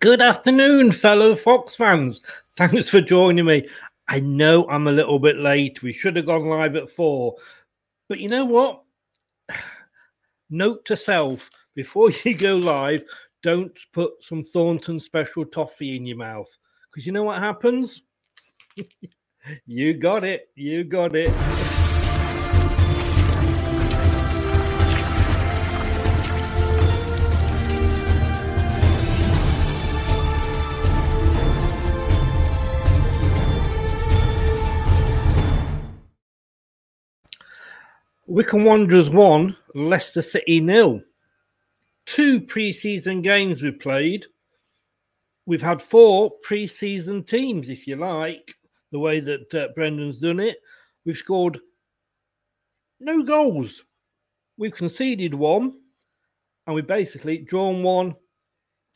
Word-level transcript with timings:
Good 0.00 0.22
afternoon, 0.22 0.92
fellow 0.92 1.36
Fox 1.36 1.76
fans. 1.76 2.22
Thanks 2.56 2.88
for 2.88 3.02
joining 3.02 3.44
me. 3.44 3.68
I 4.08 4.20
know 4.20 4.66
I'm 4.70 4.86
a 4.86 4.92
little 4.92 5.18
bit 5.18 5.36
late. 5.36 5.82
We 5.82 5.92
should 5.92 6.16
have 6.16 6.24
gone 6.24 6.48
live 6.48 6.74
at 6.74 6.88
four. 6.88 7.36
But 8.08 8.18
you 8.18 8.30
know 8.30 8.46
what? 8.46 8.82
Note 10.50 10.86
to 10.86 10.96
self 10.96 11.50
before 11.74 12.10
you 12.24 12.32
go 12.34 12.56
live, 12.56 13.04
don't 13.42 13.78
put 13.92 14.12
some 14.22 14.42
Thornton 14.42 15.00
special 15.00 15.44
toffee 15.44 15.96
in 15.96 16.06
your 16.06 16.16
mouth. 16.16 16.48
Because 16.90 17.04
you 17.04 17.12
know 17.12 17.24
what 17.24 17.38
happens? 17.38 18.00
you 19.66 19.92
got 19.92 20.24
it. 20.24 20.48
You 20.54 20.82
got 20.82 21.14
it. 21.14 21.59
Wycombe 38.40 38.64
Wanderers 38.64 39.10
won, 39.10 39.54
Leicester 39.74 40.22
City 40.22 40.62
nil. 40.62 41.02
Two 42.06 42.40
pre-season 42.40 43.20
games 43.20 43.60
we've 43.60 43.78
played. 43.78 44.24
We've 45.44 45.60
had 45.60 45.82
four 45.82 46.30
pre-season 46.42 47.24
teams, 47.24 47.68
if 47.68 47.86
you 47.86 47.96
like, 47.96 48.54
the 48.92 48.98
way 48.98 49.20
that 49.20 49.54
uh, 49.54 49.66
Brendan's 49.74 50.20
done 50.20 50.40
it. 50.40 50.56
We've 51.04 51.18
scored 51.18 51.60
no 52.98 53.22
goals. 53.22 53.84
We've 54.56 54.72
conceded 54.72 55.34
one, 55.34 55.74
and 56.66 56.74
we 56.74 56.80
basically 56.80 57.36
drawn 57.36 57.82
one, 57.82 58.14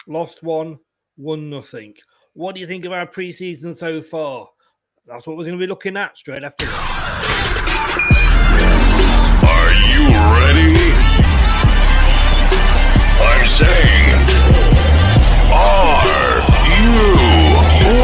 lost 0.07 0.43
one, 0.43 0.79
won 1.19 1.51
nothing. 1.51 1.93
What 2.33 2.55
do 2.55 2.63
you 2.63 2.67
think 2.67 2.87
of 2.87 2.93
our 2.93 3.07
pre-season 3.07 3.77
so 3.77 4.01
far? 4.01 4.49
That's 5.05 5.27
what 5.27 5.37
we're 5.37 5.45
going 5.45 5.59
to 5.59 5.63
be 5.63 5.69
looking 5.69 5.99
at 5.99 6.17
straight 6.17 6.45
after 6.45 6.65
I'm 13.57 13.61
saying, 13.61 14.27
are 15.53 16.43
you 16.75 16.91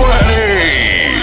ready? 0.07 1.23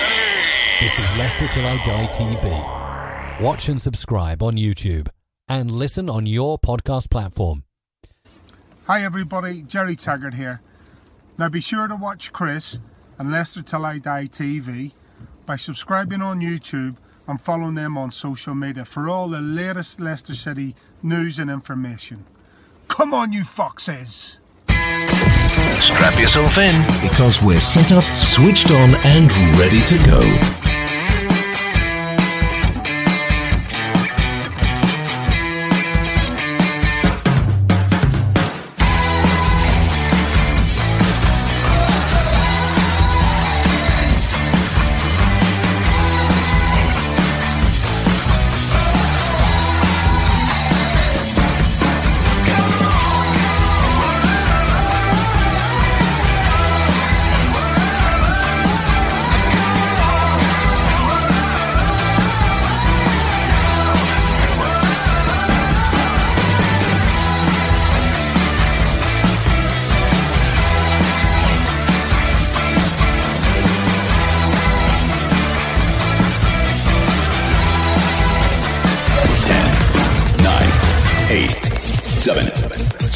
This 0.82 1.00
is 1.00 1.16
Leicester 1.16 1.48
Till 1.48 1.66
I 1.66 1.82
Die 1.86 2.08
TV. 2.08 3.42
Watch 3.42 3.70
and 3.70 3.80
subscribe 3.80 4.44
on 4.44 4.56
YouTube 4.58 5.08
and 5.48 5.72
listen 5.72 6.10
on 6.10 6.26
your 6.26 6.60
podcast 6.60 7.10
platform. 7.10 7.64
Hi 8.88 9.06
everybody, 9.06 9.62
Jerry 9.62 9.96
Taggart 9.96 10.34
here. 10.34 10.60
Now 11.38 11.48
be 11.48 11.62
sure 11.62 11.88
to 11.88 11.96
watch 11.96 12.34
Chris 12.34 12.80
and 13.18 13.32
Leicester 13.32 13.62
Till 13.62 13.86
I 13.86 14.00
Die 14.00 14.26
TV 14.26 14.92
by 15.46 15.56
subscribing 15.56 16.22
on 16.22 16.42
YouTube 16.42 16.98
and 17.28 17.40
following 17.40 17.76
them 17.76 17.98
on 17.98 18.12
social 18.12 18.56
media 18.56 18.84
for 18.84 19.08
all 19.08 19.30
the 19.30 19.40
latest 19.40 20.02
Leicester 20.02 20.36
City 20.36 20.76
news 21.02 21.40
and 21.40 21.50
information. 21.50 22.26
Come 22.88 23.14
on, 23.14 23.32
you 23.32 23.44
foxes! 23.44 24.38
Strap 24.68 26.20
yourself 26.20 26.58
in 26.58 26.82
because 27.02 27.42
we're 27.42 27.60
set 27.60 27.92
up, 27.92 28.04
switched 28.18 28.72
on, 28.72 28.96
and 29.04 29.32
ready 29.60 29.82
to 29.82 29.98
go. 30.10 30.57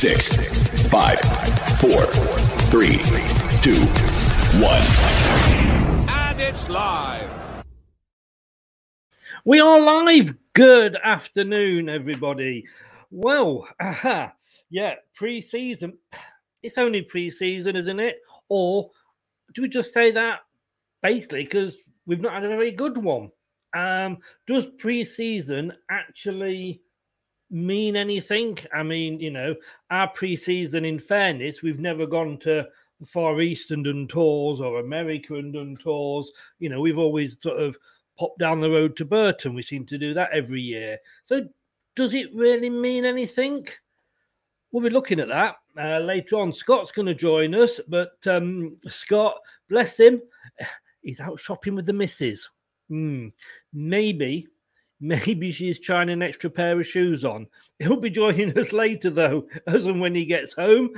Six, 0.02 0.30
five, 0.88 1.20
four, 1.80 2.02
three, 2.72 2.98
two, 3.62 3.80
one. 4.60 4.82
And 6.10 6.42
it's 6.42 6.68
live. 6.70 7.30
We 9.46 9.60
are 9.60 9.80
live. 9.80 10.34
Good 10.54 10.96
afternoon, 10.96 11.88
everybody. 11.88 12.66
Well, 13.12 13.68
aha, 13.80 14.34
yeah, 14.72 14.96
pre-season. 15.14 16.00
It's 16.64 16.80
only 16.80 17.04
pre-season, 17.04 17.76
isn't 17.76 18.00
it? 18.00 18.22
Or 18.50 18.90
do 19.54 19.62
we 19.62 19.70
just 19.70 19.94
say 19.94 20.10
that 20.10 20.40
basically 21.04 21.44
because 21.44 21.76
we've 22.08 22.22
not 22.22 22.34
had 22.34 22.46
a 22.46 22.48
very 22.48 22.72
good 22.72 22.98
one? 22.98 23.30
Um, 23.76 24.18
does 24.48 24.66
pre-season 24.80 25.74
actually 25.92 26.82
mean 27.52 27.96
anything? 27.96 28.58
I 28.74 28.82
mean, 28.82 29.20
you 29.20 29.30
know, 29.30 29.56
our 29.90 30.08
pre-season, 30.08 30.86
in 30.86 31.00
fairness, 31.00 31.62
we've 31.62 31.80
never 31.80 32.08
gone 32.08 32.38
to 32.40 32.68
Far 33.06 33.42
East 33.42 33.72
and 33.72 33.84
done 33.84 34.08
tours 34.08 34.62
or 34.62 34.80
America 34.80 35.36
and 35.36 35.54
done 35.54 35.76
tours. 35.78 36.32
You 36.60 36.70
know, 36.70 36.80
we've 36.80 36.98
always 36.98 37.38
sort 37.42 37.60
of 37.60 37.78
popped 38.18 38.40
down 38.40 38.62
the 38.62 38.70
road 38.70 38.96
to 38.98 39.06
Burton. 39.06 39.54
We 39.54 39.62
seem 39.62 39.86
to 39.88 39.98
do 39.98 40.14
that 40.14 40.32
every 40.32 40.62
year. 40.62 40.98
So, 41.26 41.48
does 41.96 42.14
it 42.14 42.34
really 42.34 42.70
mean 42.70 43.06
anything? 43.06 43.68
We'll 44.72 44.84
be 44.84 44.90
looking 44.90 45.20
at 45.20 45.28
that 45.28 45.58
uh, 45.78 46.00
later 46.00 46.38
on. 46.38 46.54
Scott's 46.54 46.94
going 46.94 47.08
to 47.08 47.14
join 47.14 47.54
us, 47.54 47.82
but 47.88 48.16
um, 48.26 48.78
Scott, 48.88 49.38
bless 49.70 50.00
him, 50.00 50.22
he's 51.02 51.20
out 51.20 51.40
shopping 51.40 51.76
with 51.76 51.86
the 51.86 51.94
missus. 51.94 52.50
Hmm. 52.88 53.28
Maybe 53.74 54.48
Maybe 55.04 55.52
she's 55.52 55.80
trying 55.80 56.12
an 56.12 56.22
extra 56.22 56.48
pair 56.48 56.80
of 56.80 56.86
shoes 56.86 57.26
on. 57.26 57.48
He'll 57.80 58.00
be 58.00 58.12
joining 58.12 58.56
us 58.56 58.72
later, 58.72 59.10
though, 59.10 59.48
as 59.66 59.88
and 59.88 60.00
when 60.00 60.14
he 60.14 60.26
gets 60.26 60.54
home, 60.54 60.92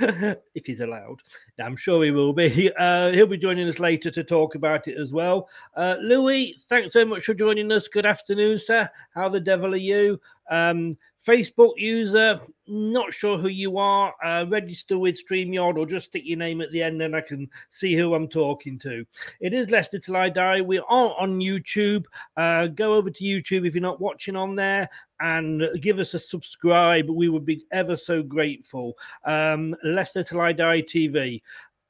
if 0.54 0.66
he's 0.66 0.80
allowed. 0.80 1.22
I'm 1.58 1.74
sure 1.74 2.04
he 2.04 2.10
will 2.10 2.34
be. 2.34 2.70
Uh, 2.84 3.12
he'll 3.12 3.26
be 3.26 3.38
joining 3.38 3.68
us 3.68 3.78
later 3.78 4.10
to 4.10 4.22
talk 4.22 4.56
about 4.56 4.88
it 4.88 4.98
as 4.98 5.12
well. 5.12 5.48
Uh, 5.74 5.94
Louis, 6.02 6.56
thanks 6.68 6.92
so 6.92 7.04
much 7.04 7.24
for 7.24 7.32
joining 7.32 7.72
us. 7.72 7.88
Good 7.88 8.04
afternoon, 8.04 8.58
sir. 8.58 8.90
How 9.14 9.30
the 9.30 9.40
devil 9.40 9.72
are 9.72 9.76
you? 9.76 10.20
Um, 10.50 10.92
Facebook 11.26 11.72
user, 11.76 12.40
not 12.66 13.12
sure 13.12 13.38
who 13.38 13.48
you 13.48 13.78
are. 13.78 14.14
Uh, 14.24 14.44
register 14.48 14.98
with 14.98 15.20
StreamYard 15.24 15.76
or 15.76 15.86
just 15.86 16.06
stick 16.06 16.24
your 16.24 16.38
name 16.38 16.60
at 16.60 16.70
the 16.70 16.82
end 16.82 17.00
and 17.02 17.16
I 17.16 17.20
can 17.20 17.48
see 17.70 17.94
who 17.94 18.14
I'm 18.14 18.28
talking 18.28 18.78
to. 18.80 19.04
It 19.40 19.54
is 19.54 19.70
Leicester 19.70 19.98
Till 19.98 20.16
I 20.16 20.28
Die. 20.28 20.60
We 20.60 20.78
are 20.78 20.84
on 21.18 21.38
YouTube. 21.38 22.04
Uh, 22.36 22.66
go 22.66 22.94
over 22.94 23.10
to 23.10 23.24
YouTube 23.24 23.66
if 23.66 23.74
you're 23.74 23.82
not 23.82 24.00
watching 24.00 24.36
on 24.36 24.54
there 24.54 24.88
and 25.20 25.62
give 25.80 25.98
us 25.98 26.14
a 26.14 26.18
subscribe. 26.18 27.08
We 27.08 27.28
would 27.28 27.46
be 27.46 27.64
ever 27.72 27.96
so 27.96 28.22
grateful. 28.22 28.94
Um, 29.24 29.74
Leicester 29.82 30.22
Till 30.22 30.40
I 30.40 30.52
Die 30.52 30.82
TV. 30.82 31.40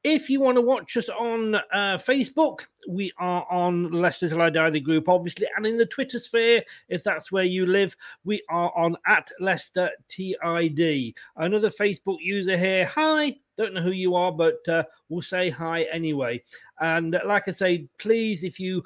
If 0.05 0.29
you 0.29 0.39
want 0.39 0.59
to 0.59 0.61
watch 0.61 0.99
us 0.99 1.09
on 1.09 1.55
uh, 1.55 1.62
Facebook, 1.97 2.67
we 2.87 3.11
are 3.17 3.51
on 3.51 3.91
Leicester 3.91 4.29
Till 4.29 4.43
I 4.43 4.51
Die 4.51 4.69
the 4.69 4.79
group, 4.79 5.09
obviously, 5.09 5.47
and 5.56 5.65
in 5.65 5.79
the 5.79 5.87
Twitter 5.87 6.19
sphere, 6.19 6.62
if 6.91 7.03
that's 7.03 7.33
where 7.33 7.45
you 7.45 7.65
live, 7.65 7.97
we 8.23 8.43
are 8.51 8.71
on 8.77 8.99
at 9.06 9.31
Leicester 9.41 9.89
TID. 10.11 11.15
Another 11.37 11.71
Facebook 11.71 12.19
user 12.21 12.55
here. 12.55 12.85
Hi, 12.85 13.35
don't 13.56 13.73
know 13.73 13.81
who 13.81 13.93
you 13.93 14.15
are, 14.15 14.31
but 14.31 14.69
uh, 14.69 14.83
we'll 15.09 15.23
say 15.23 15.49
hi 15.49 15.85
anyway. 15.85 16.43
And 16.81 17.19
like 17.25 17.49
I 17.49 17.53
say, 17.53 17.89
please, 17.97 18.45
if 18.45 18.61
you 18.61 18.85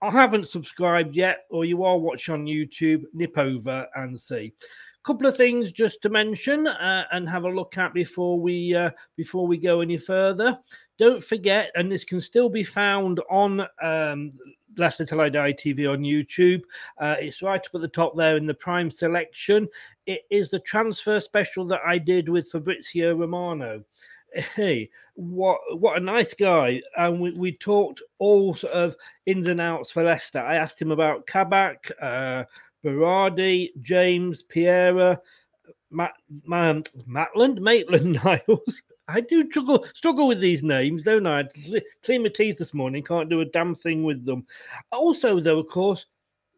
haven't 0.00 0.48
subscribed 0.48 1.14
yet 1.14 1.44
or 1.50 1.66
you 1.66 1.84
are 1.84 1.98
watching 1.98 2.32
on 2.32 2.46
YouTube, 2.46 3.04
nip 3.12 3.36
over 3.36 3.86
and 3.94 4.18
see 4.18 4.54
couple 5.02 5.26
of 5.26 5.36
things 5.36 5.72
just 5.72 6.02
to 6.02 6.08
mention 6.08 6.66
uh, 6.66 7.04
and 7.12 7.28
have 7.28 7.44
a 7.44 7.48
look 7.48 7.78
at 7.78 7.94
before 7.94 8.38
we 8.38 8.74
uh, 8.74 8.90
before 9.16 9.46
we 9.46 9.56
go 9.56 9.80
any 9.80 9.96
further. 9.96 10.58
Don't 10.98 11.24
forget, 11.24 11.70
and 11.74 11.90
this 11.90 12.04
can 12.04 12.20
still 12.20 12.50
be 12.50 12.62
found 12.64 13.20
on 13.30 13.66
um, 13.82 14.30
Till 14.76 15.20
I 15.20 15.28
Die 15.28 15.52
TV 15.54 15.90
on 15.90 16.00
YouTube. 16.00 16.62
Uh, 16.98 17.16
it's 17.18 17.42
right 17.42 17.60
up 17.60 17.74
at 17.74 17.80
the 17.80 17.88
top 17.88 18.16
there 18.16 18.36
in 18.36 18.46
the 18.46 18.54
Prime 18.54 18.90
selection. 18.90 19.68
It 20.06 20.22
is 20.30 20.50
the 20.50 20.60
transfer 20.60 21.20
special 21.20 21.66
that 21.66 21.80
I 21.86 21.98
did 21.98 22.28
with 22.28 22.50
Fabrizio 22.50 23.14
Romano. 23.14 23.82
Hey, 24.54 24.90
what 25.14 25.58
what 25.80 25.96
a 25.96 26.00
nice 26.00 26.34
guy! 26.34 26.80
And 26.96 27.20
we, 27.20 27.32
we 27.32 27.52
talked 27.52 28.00
all 28.18 28.54
sort 28.54 28.72
of 28.74 28.96
ins 29.26 29.48
and 29.48 29.60
outs 29.60 29.90
for 29.90 30.04
Leicester. 30.04 30.38
I 30.38 30.54
asked 30.56 30.80
him 30.80 30.92
about 30.92 31.26
Kabak, 31.26 31.90
uh, 32.00 32.44
Berardi, 32.84 33.70
James, 33.82 34.42
Piera, 34.42 35.18
Matt, 35.90 36.12
Matland, 36.48 37.58
Maitland 37.58 38.22
Niles. 38.24 38.82
I 39.08 39.20
do 39.20 39.48
struggle 39.50 39.84
struggle 39.94 40.28
with 40.28 40.40
these 40.40 40.62
names, 40.62 41.02
don't 41.02 41.26
I? 41.26 41.44
Clean 42.04 42.22
my 42.22 42.28
teeth 42.28 42.58
this 42.58 42.72
morning, 42.74 43.02
can't 43.02 43.28
do 43.28 43.40
a 43.40 43.44
damn 43.44 43.74
thing 43.74 44.04
with 44.04 44.24
them. 44.24 44.46
Also, 44.92 45.40
though, 45.40 45.58
of 45.58 45.66
course, 45.66 46.06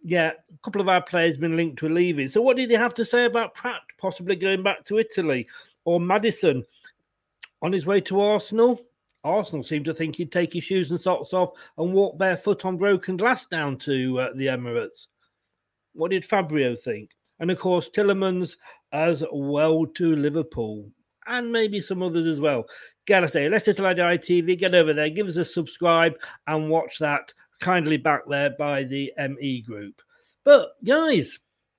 yeah, 0.04 0.32
a 0.32 0.58
couple 0.62 0.80
of 0.80 0.88
our 0.88 1.02
players 1.02 1.38
been 1.38 1.56
linked 1.56 1.78
to 1.78 1.88
leaving. 1.88 2.28
So, 2.28 2.42
what 2.42 2.56
did 2.56 2.70
he 2.70 2.76
have 2.76 2.94
to 2.94 3.04
say 3.04 3.24
about 3.24 3.54
Praet 3.54 3.80
possibly 3.98 4.36
going 4.36 4.62
back 4.62 4.84
to 4.84 4.98
Italy 4.98 5.48
or 5.84 5.98
Maddison 5.98 6.62
on 7.62 7.72
his 7.72 7.86
way 7.86 8.00
to 8.02 8.20
Arsenal? 8.20 8.80
Arsenal 9.24 9.62
seemed 9.62 9.84
to 9.84 9.94
think 9.94 10.16
he'd 10.16 10.32
take 10.32 10.52
his 10.52 10.64
shoes 10.64 10.90
and 10.90 11.00
socks 11.00 11.32
off 11.32 11.52
and 11.78 11.92
walk 11.92 12.18
barefoot 12.18 12.64
on 12.64 12.76
broken 12.76 13.16
glass 13.16 13.46
down 13.46 13.78
to 13.78 14.18
uh, 14.18 14.28
the 14.34 14.46
Emirates. 14.46 15.06
What 15.94 16.10
did 16.10 16.24
Fabio 16.24 16.76
think? 16.76 17.10
And 17.40 17.50
of 17.50 17.58
course, 17.58 17.90
Tielemans 17.90 18.56
as 18.92 19.24
well 19.32 19.86
to 19.86 20.16
Liverpool 20.16 20.90
and 21.26 21.52
maybe 21.52 21.80
some 21.80 22.02
others 22.02 22.26
as 22.26 22.40
well. 22.40 22.64
Gotta 23.06 23.28
say, 23.28 23.48
Leicester 23.48 23.72
Till 23.72 23.86
I 23.86 23.94
Die 23.94 24.16
get 24.16 24.74
over 24.74 24.92
there, 24.92 25.10
give 25.10 25.26
us 25.26 25.36
a 25.36 25.44
subscribe 25.44 26.14
and 26.46 26.70
watch 26.70 26.98
that 26.98 27.32
kindly 27.60 27.96
back 27.96 28.22
there 28.28 28.50
by 28.58 28.84
the 28.84 29.12
ME 29.18 29.62
group. 29.62 30.00
But 30.44 30.70
guys, 30.84 31.38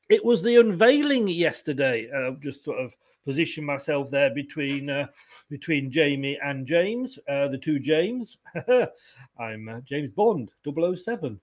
it 0.10 0.24
was 0.24 0.42
the 0.42 0.60
unveiling 0.60 1.28
yesterday. 1.28 2.10
Uh, 2.10 2.32
just 2.42 2.64
sort 2.64 2.80
of 2.80 2.96
position 3.26 3.64
myself 3.64 4.12
there 4.12 4.34
between 4.34 4.90
uh, 4.90 5.08
between 5.50 5.92
Jamie 5.92 6.38
and 6.44 6.68
James, 6.68 7.18
uh, 7.30 7.48
the 7.48 7.58
two 7.58 7.80
James. 7.80 8.38
I'm 9.40 9.70
uh, 9.70 9.82
James 9.82 10.12
Bond, 10.12 10.52
007. 10.66 11.40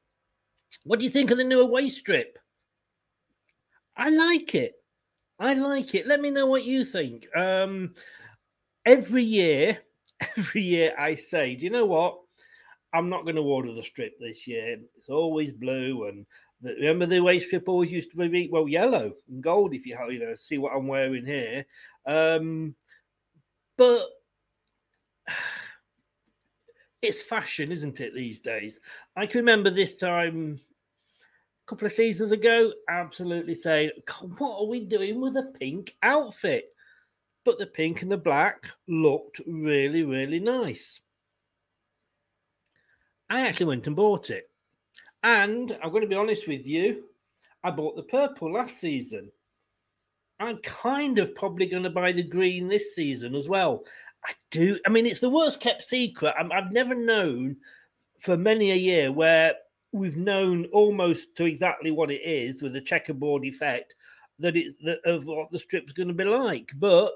What 0.84 0.98
do 0.98 1.04
you 1.04 1.10
think 1.10 1.30
of 1.30 1.38
the 1.38 1.44
new 1.44 1.60
away 1.60 1.90
strip? 1.90 2.38
I 4.00 4.08
like 4.08 4.54
it. 4.54 4.72
I 5.38 5.52
like 5.52 5.94
it. 5.94 6.06
Let 6.06 6.22
me 6.22 6.30
know 6.30 6.46
what 6.46 6.64
you 6.64 6.86
think. 6.86 7.28
Um, 7.36 7.94
every 8.86 9.22
year, 9.22 9.78
every 10.38 10.62
year 10.62 10.94
I 10.98 11.16
say, 11.16 11.54
do 11.54 11.64
you 11.64 11.70
know 11.70 11.84
what? 11.84 12.18
I'm 12.94 13.10
not 13.10 13.24
going 13.24 13.36
to 13.36 13.42
order 13.42 13.74
the 13.74 13.82
strip 13.82 14.18
this 14.18 14.46
year. 14.46 14.78
It's 14.96 15.10
always 15.10 15.52
blue, 15.52 16.08
and 16.08 16.26
the, 16.62 16.74
remember 16.76 17.06
the 17.06 17.18
away 17.18 17.40
strip 17.40 17.68
always 17.68 17.92
used 17.92 18.10
to 18.10 18.28
be 18.28 18.48
well 18.50 18.66
yellow 18.66 19.12
and 19.28 19.42
gold. 19.42 19.74
If 19.74 19.84
you 19.84 19.96
you 20.08 20.18
know 20.18 20.34
see 20.34 20.56
what 20.56 20.72
I'm 20.74 20.88
wearing 20.88 21.26
here, 21.26 21.66
um, 22.06 22.74
but 23.76 24.06
it's 27.02 27.22
fashion, 27.22 27.70
isn't 27.70 28.00
it? 28.00 28.14
These 28.14 28.40
days, 28.40 28.80
I 29.14 29.26
can 29.26 29.40
remember 29.40 29.70
this 29.70 29.96
time 29.96 30.58
couple 31.70 31.86
of 31.86 31.92
seasons 31.92 32.32
ago, 32.32 32.72
absolutely 32.88 33.54
saying, 33.54 33.92
what 34.38 34.58
are 34.58 34.66
we 34.66 34.80
doing 34.80 35.20
with 35.20 35.36
a 35.36 35.52
pink 35.60 35.96
outfit? 36.02 36.64
But 37.44 37.60
the 37.60 37.66
pink 37.66 38.02
and 38.02 38.10
the 38.10 38.16
black 38.16 38.64
looked 38.88 39.40
really, 39.46 40.02
really 40.02 40.40
nice. 40.40 41.00
I 43.30 43.46
actually 43.46 43.66
went 43.66 43.86
and 43.86 43.94
bought 43.94 44.30
it. 44.30 44.50
And 45.22 45.78
I'm 45.80 45.90
going 45.90 46.02
to 46.02 46.08
be 46.08 46.16
honest 46.16 46.48
with 46.48 46.66
you, 46.66 47.04
I 47.62 47.70
bought 47.70 47.94
the 47.94 48.02
purple 48.02 48.52
last 48.52 48.80
season. 48.80 49.30
I'm 50.40 50.56
kind 50.58 51.20
of 51.20 51.36
probably 51.36 51.66
going 51.66 51.84
to 51.84 51.90
buy 51.90 52.10
the 52.10 52.24
green 52.24 52.66
this 52.66 52.96
season 52.96 53.36
as 53.36 53.46
well. 53.46 53.84
I 54.26 54.32
do. 54.50 54.76
I 54.84 54.90
mean, 54.90 55.06
it's 55.06 55.20
the 55.20 55.30
worst 55.30 55.60
kept 55.60 55.84
secret. 55.84 56.34
i 56.36 56.42
have 56.52 56.72
never 56.72 56.96
known 56.96 57.58
for 58.18 58.36
many 58.36 58.72
a 58.72 58.76
year 58.76 59.12
where 59.12 59.54
we've 59.92 60.16
known 60.16 60.66
almost 60.66 61.34
to 61.36 61.44
exactly 61.44 61.90
what 61.90 62.10
it 62.10 62.22
is 62.22 62.62
with 62.62 62.72
the 62.72 62.80
checkerboard 62.80 63.44
effect 63.44 63.94
that 64.38 64.56
it's 64.56 64.76
that 64.84 64.98
of 65.04 65.26
what 65.26 65.50
the 65.50 65.58
strip's 65.58 65.92
going 65.92 66.08
to 66.08 66.14
be 66.14 66.24
like. 66.24 66.70
But 66.76 67.12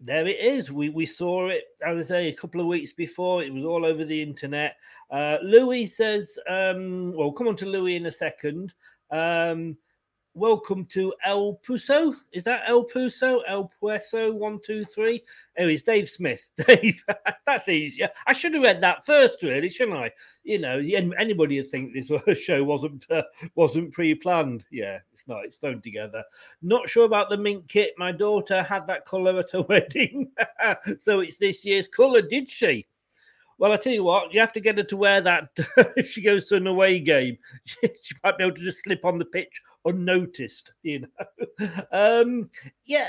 there 0.00 0.26
it 0.26 0.38
is. 0.40 0.70
We 0.70 0.90
we 0.90 1.06
saw 1.06 1.48
it, 1.48 1.64
as 1.84 2.06
I 2.06 2.08
say, 2.08 2.28
a 2.28 2.34
couple 2.34 2.60
of 2.60 2.66
weeks 2.66 2.92
before. 2.92 3.42
It 3.42 3.52
was 3.52 3.64
all 3.64 3.84
over 3.84 4.04
the 4.04 4.20
internet. 4.20 4.76
Uh, 5.10 5.38
Louis 5.42 5.86
says, 5.86 6.38
um, 6.48 7.14
well, 7.14 7.32
come 7.32 7.48
on 7.48 7.56
to 7.56 7.66
Louis 7.66 7.96
in 7.96 8.06
a 8.06 8.12
second. 8.12 8.74
Um, 9.10 9.76
welcome 10.34 10.84
to 10.86 11.14
El 11.24 11.60
Puso. 11.66 12.16
Is 12.32 12.42
that 12.42 12.64
El 12.66 12.84
Puso? 12.84 13.42
El 13.46 13.70
Pueso, 13.80 14.32
one, 14.34 14.58
two, 14.64 14.84
three. 14.84 15.22
Oh, 15.58 15.68
it's 15.68 15.82
Dave 15.82 16.08
Smith. 16.08 16.48
Dave, 16.66 17.02
that's 17.46 17.68
easier. 17.68 18.10
I 18.26 18.32
should 18.32 18.54
have 18.54 18.62
read 18.62 18.80
that 18.80 19.06
first, 19.06 19.42
really, 19.42 19.70
shouldn't 19.70 19.96
I? 19.96 20.10
You 20.42 20.58
know, 20.58 20.78
anybody 21.18 21.60
would 21.60 21.70
think 21.70 21.94
this 21.94 22.10
show 22.42 22.64
wasn't 22.64 23.06
uh, 23.10 23.22
wasn't 23.54 23.92
pre-planned. 23.92 24.64
Yeah, 24.70 24.98
it's 25.12 25.26
not. 25.28 25.44
It's 25.44 25.56
thrown 25.56 25.80
together. 25.80 26.22
Not 26.62 26.88
sure 26.88 27.04
about 27.04 27.30
the 27.30 27.36
mink 27.36 27.68
kit. 27.68 27.94
My 27.96 28.12
daughter 28.12 28.62
had 28.62 28.86
that 28.88 29.06
colour 29.06 29.38
at 29.38 29.52
her 29.52 29.62
wedding, 29.68 30.30
so 31.00 31.20
it's 31.20 31.38
this 31.38 31.64
year's 31.64 31.88
colour. 31.88 32.22
Did 32.22 32.50
she? 32.50 32.86
Well, 33.56 33.70
I 33.70 33.76
tell 33.76 33.92
you 33.92 34.02
what, 34.02 34.34
you 34.34 34.40
have 34.40 34.52
to 34.54 34.60
get 34.60 34.78
her 34.78 34.82
to 34.82 34.96
wear 34.96 35.20
that 35.20 35.48
if 35.96 36.10
she 36.10 36.22
goes 36.22 36.46
to 36.46 36.56
an 36.56 36.66
away 36.66 36.98
game. 36.98 37.38
She, 37.64 38.14
might 38.24 38.36
be 38.36 38.42
able 38.42 38.56
to 38.56 38.62
just 38.64 38.82
slip 38.82 39.04
on 39.04 39.16
the 39.16 39.24
pitch 39.24 39.62
unnoticed, 39.84 40.72
you 40.82 41.00
know. 41.00 41.84
um, 41.92 42.50
yeah, 42.84 43.08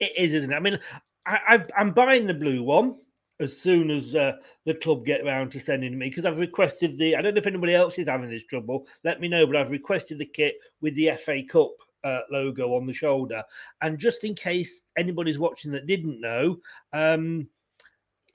it 0.00 0.12
is, 0.16 0.34
isn't 0.34 0.52
it? 0.52 0.56
I 0.56 0.60
mean, 0.60 0.78
I, 1.26 1.64
I, 1.76 1.80
am 1.80 1.92
buying 1.92 2.26
the 2.26 2.34
blue 2.34 2.62
one. 2.62 2.96
as 3.40 3.56
soon 3.56 3.90
as 3.90 4.14
uh, 4.14 4.32
the 4.64 4.74
club 4.74 5.04
get 5.04 5.20
around 5.20 5.50
to 5.52 5.60
sending 5.60 5.96
me 5.96 6.08
because 6.08 6.24
I've 6.24 6.38
requested 6.38 6.98
the. 6.98 7.16
I 7.16 7.22
don't 7.22 7.34
know 7.34 7.40
if 7.40 7.46
anybody 7.46 7.74
else 7.74 7.98
is 7.98 8.08
having 8.08 8.30
this 8.30 8.44
trouble. 8.44 8.86
Let 9.04 9.20
me 9.20 9.28
know, 9.28 9.46
but 9.46 9.56
I've 9.56 9.70
requested 9.70 10.18
the 10.18 10.26
kit 10.26 10.56
with 10.80 10.94
the 10.94 11.12
FA 11.24 11.42
Cup 11.48 11.72
uh, 12.04 12.20
logo 12.30 12.74
on 12.74 12.86
the 12.86 12.92
shoulder. 12.92 13.42
And 13.82 13.98
just 13.98 14.24
in 14.24 14.34
case 14.34 14.80
anybody's 14.96 15.38
watching 15.38 15.72
that 15.72 15.86
didn't 15.86 16.20
know, 16.20 16.56
um, 16.92 17.48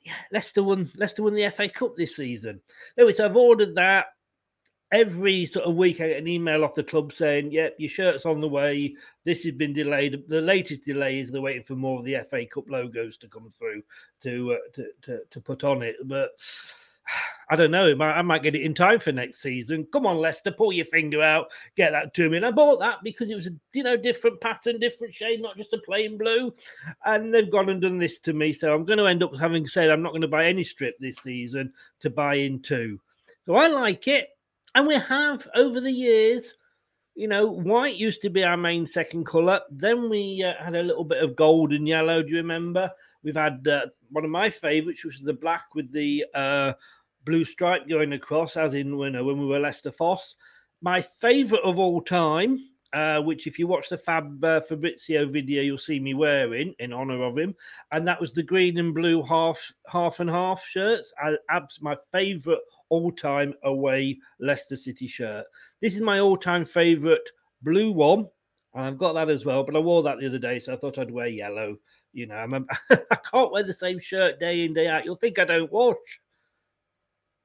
yeah, 0.03 0.13
Leicester 0.31 0.63
won. 0.63 0.89
Leicester 0.95 1.23
won 1.23 1.33
the 1.33 1.49
FA 1.49 1.69
Cup 1.69 1.95
this 1.95 2.15
season. 2.15 2.61
Anyway, 2.97 3.13
so 3.13 3.25
I've 3.25 3.37
ordered 3.37 3.75
that 3.75 4.07
every 4.93 5.45
sort 5.47 5.65
of 5.65 5.75
week 5.75 5.99
I 5.99 6.09
get 6.09 6.19
an 6.19 6.27
email 6.27 6.63
off 6.63 6.75
the 6.75 6.83
club 6.83 7.11
saying, 7.11 7.51
"Yep, 7.51 7.75
your 7.79 7.89
shirt's 7.89 8.25
on 8.25 8.39
the 8.39 8.47
way. 8.47 8.95
This 9.25 9.43
has 9.43 9.53
been 9.53 9.73
delayed. 9.73 10.23
The 10.27 10.39
latest 10.39 10.85
delay 10.85 11.19
is 11.19 11.31
they're 11.31 11.41
waiting 11.41 11.63
for 11.63 11.75
more 11.75 11.99
of 11.99 12.05
the 12.05 12.17
FA 12.29 12.45
Cup 12.45 12.69
logos 12.69 13.17
to 13.17 13.27
come 13.27 13.49
through 13.49 13.81
to 14.21 14.53
uh, 14.53 14.71
to, 14.73 14.87
to, 15.01 15.19
to 15.29 15.41
put 15.41 15.63
on 15.63 15.81
it." 15.81 15.95
But 16.05 16.31
I 17.49 17.55
don't 17.57 17.71
know. 17.71 17.93
I 18.01 18.21
might 18.21 18.43
get 18.43 18.55
it 18.55 18.61
in 18.61 18.73
time 18.73 18.99
for 18.99 19.11
next 19.11 19.41
season. 19.41 19.85
Come 19.91 20.05
on, 20.05 20.17
Leicester, 20.17 20.51
pull 20.51 20.71
your 20.71 20.85
finger 20.85 21.21
out, 21.21 21.47
get 21.75 21.91
that 21.91 22.13
to 22.13 22.29
me. 22.29 22.37
And 22.37 22.45
I 22.45 22.51
bought 22.51 22.79
that 22.79 22.99
because 23.03 23.29
it 23.29 23.35
was 23.35 23.47
a 23.47 23.51
you 23.73 23.83
know 23.83 23.97
different 23.97 24.39
pattern, 24.41 24.79
different 24.79 25.13
shade, 25.13 25.41
not 25.41 25.57
just 25.57 25.73
a 25.73 25.79
plain 25.79 26.19
blue. 26.19 26.53
And 27.03 27.33
they've 27.33 27.51
gone 27.51 27.69
and 27.69 27.81
done 27.81 27.97
this 27.97 28.19
to 28.19 28.33
me, 28.33 28.53
so 28.53 28.73
I'm 28.73 28.85
going 28.85 28.99
to 28.99 29.07
end 29.07 29.23
up 29.23 29.35
having 29.39 29.65
said 29.65 29.89
I'm 29.89 30.03
not 30.03 30.11
going 30.11 30.21
to 30.21 30.27
buy 30.27 30.45
any 30.45 30.63
strip 30.63 30.99
this 30.99 31.15
season 31.17 31.73
to 32.01 32.11
buy 32.11 32.35
into. 32.35 32.99
So 33.45 33.55
I 33.55 33.67
like 33.67 34.07
it. 34.07 34.29
And 34.75 34.87
we 34.87 34.95
have 34.95 35.47
over 35.55 35.79
the 35.79 35.91
years, 35.91 36.55
you 37.15 37.27
know, 37.27 37.47
white 37.47 37.95
used 37.95 38.21
to 38.23 38.29
be 38.29 38.43
our 38.43 38.57
main 38.57 38.87
second 38.87 39.25
colour. 39.25 39.61
Then 39.69 40.09
we 40.09 40.43
uh, 40.43 40.63
had 40.63 40.75
a 40.75 40.83
little 40.83 41.03
bit 41.03 41.23
of 41.23 41.35
gold 41.35 41.73
and 41.73 41.87
yellow. 41.87 42.23
Do 42.23 42.29
you 42.29 42.37
remember? 42.37 42.91
We've 43.23 43.35
had 43.35 43.67
uh, 43.67 43.85
one 44.09 44.25
of 44.25 44.31
my 44.31 44.49
favourites, 44.49 45.03
which 45.03 45.17
was 45.17 45.25
the 45.25 45.33
black 45.33 45.75
with 45.75 45.91
the 45.91 46.25
uh, 46.33 46.73
blue 47.25 47.45
stripe 47.45 47.87
going 47.87 48.13
across, 48.13 48.57
as 48.57 48.73
in 48.73 48.97
you 48.97 49.09
know, 49.09 49.23
when 49.23 49.39
we 49.39 49.45
were 49.45 49.59
Leicester 49.59 49.91
Fosse. 49.91 50.35
My 50.81 51.01
favourite 51.01 51.63
of 51.63 51.79
all 51.79 52.01
time, 52.01 52.59
uh, 52.93 53.19
which 53.21 53.47
if 53.47 53.57
you 53.57 53.67
watch 53.67 53.89
the 53.89 53.97
Fab 53.97 54.43
uh, 54.43 54.61
Fabrizio 54.61 55.27
video, 55.27 55.61
you'll 55.61 55.77
see 55.77 55.99
me 55.99 56.13
wearing 56.13 56.73
in 56.79 56.93
honour 56.93 57.23
of 57.23 57.37
him, 57.37 57.55
and 57.91 58.07
that 58.07 58.19
was 58.19 58.33
the 58.33 58.43
green 58.43 58.77
and 58.77 58.93
blue 58.93 59.23
half 59.23 59.59
half 59.87 60.19
and 60.19 60.29
half 60.29 60.65
shirts. 60.65 61.13
I, 61.17 61.35
abs 61.49 61.81
my 61.81 61.95
favourite 62.11 62.59
all 62.89 63.11
time 63.11 63.53
away 63.63 64.19
Leicester 64.39 64.75
City 64.75 65.07
shirt. 65.07 65.45
This 65.81 65.95
is 65.95 66.01
my 66.01 66.19
all 66.19 66.37
time 66.37 66.65
favourite 66.65 67.27
blue 67.61 67.91
one. 67.91 68.27
And 68.75 68.85
I've 68.85 68.97
got 68.97 69.13
that 69.13 69.29
as 69.29 69.45
well, 69.45 69.63
but 69.63 69.75
I 69.75 69.79
wore 69.79 70.01
that 70.03 70.19
the 70.19 70.27
other 70.27 70.39
day, 70.39 70.57
so 70.57 70.73
I 70.73 70.77
thought 70.77 70.97
I'd 70.97 71.11
wear 71.11 71.27
yellow. 71.27 71.77
You 72.11 72.27
know, 72.27 72.35
I'm 72.35 72.53
a, 72.53 72.65
I 73.11 73.15
can't 73.15 73.51
wear 73.51 73.63
the 73.63 73.73
same 73.73 73.99
shirt 73.99 74.39
day 74.39 74.65
in, 74.65 74.73
day 74.73 74.87
out. 74.87 75.05
You'll 75.05 75.15
think 75.15 75.37
I 75.37 75.45
don't 75.45 75.71
watch. 75.71 76.19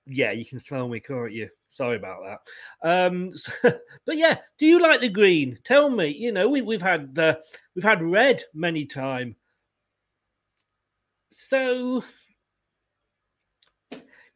Yeah, 0.06 0.32
you 0.32 0.46
can 0.46 0.58
smell 0.58 0.88
me, 0.88 1.00
can't 1.00 1.32
you? 1.32 1.50
Sorry 1.68 1.96
about 1.96 2.40
that. 2.82 2.88
Um, 2.88 3.32
so, 3.34 3.52
but 4.06 4.16
yeah, 4.16 4.38
do 4.58 4.66
you 4.66 4.80
like 4.80 5.00
the 5.00 5.08
green? 5.10 5.58
Tell 5.64 5.90
me. 5.90 6.08
You 6.08 6.32
know, 6.32 6.48
we, 6.48 6.62
we've 6.62 6.82
had 6.82 7.18
uh, 7.18 7.34
we've 7.74 7.84
had 7.84 8.02
red 8.02 8.44
many 8.54 8.86
time. 8.86 9.36
So 11.30 12.02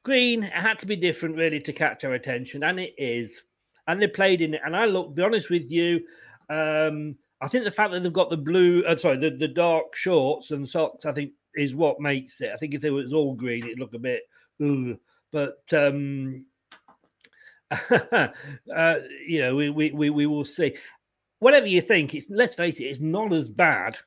Green 0.04 0.42
it 0.42 0.52
had 0.52 0.78
to 0.80 0.86
be 0.86 0.96
different, 0.96 1.36
really, 1.36 1.60
to 1.60 1.72
catch 1.72 2.04
our 2.04 2.14
attention, 2.14 2.64
and 2.64 2.80
it 2.80 2.94
is. 2.98 3.42
And 3.86 4.00
they 4.00 4.08
played 4.08 4.40
in 4.40 4.54
it. 4.54 4.60
And 4.64 4.76
I 4.76 4.86
look, 4.86 5.14
be 5.14 5.22
honest 5.22 5.50
with 5.50 5.70
you, 5.70 6.04
um, 6.50 7.16
I 7.40 7.48
think 7.48 7.64
the 7.64 7.70
fact 7.70 7.92
that 7.92 8.02
they've 8.02 8.12
got 8.12 8.30
the 8.30 8.36
blue, 8.36 8.84
uh, 8.84 8.96
sorry, 8.96 9.18
the, 9.18 9.30
the 9.36 9.48
dark 9.48 9.96
shorts 9.96 10.50
and 10.50 10.68
socks, 10.68 11.06
I 11.06 11.12
think 11.12 11.32
is 11.54 11.74
what 11.74 12.00
makes 12.00 12.40
it. 12.40 12.50
I 12.52 12.56
think 12.56 12.74
if 12.74 12.84
it 12.84 12.90
was 12.90 13.12
all 13.12 13.34
green, 13.34 13.64
it'd 13.64 13.78
look 13.78 13.94
a 13.94 13.98
bit, 13.98 14.22
ugh. 14.62 14.96
but 15.32 15.62
um, 15.72 16.46
uh, 17.90 18.96
you 19.26 19.40
know, 19.40 19.54
we, 19.54 19.70
we 19.70 19.90
we 19.90 20.10
we 20.10 20.26
will 20.26 20.44
see. 20.44 20.76
Whatever 21.38 21.66
you 21.66 21.80
think, 21.80 22.14
it's 22.14 22.26
let's 22.30 22.54
face 22.54 22.80
it, 22.80 22.84
it's 22.84 23.00
not 23.00 23.32
as 23.32 23.48
bad. 23.48 23.98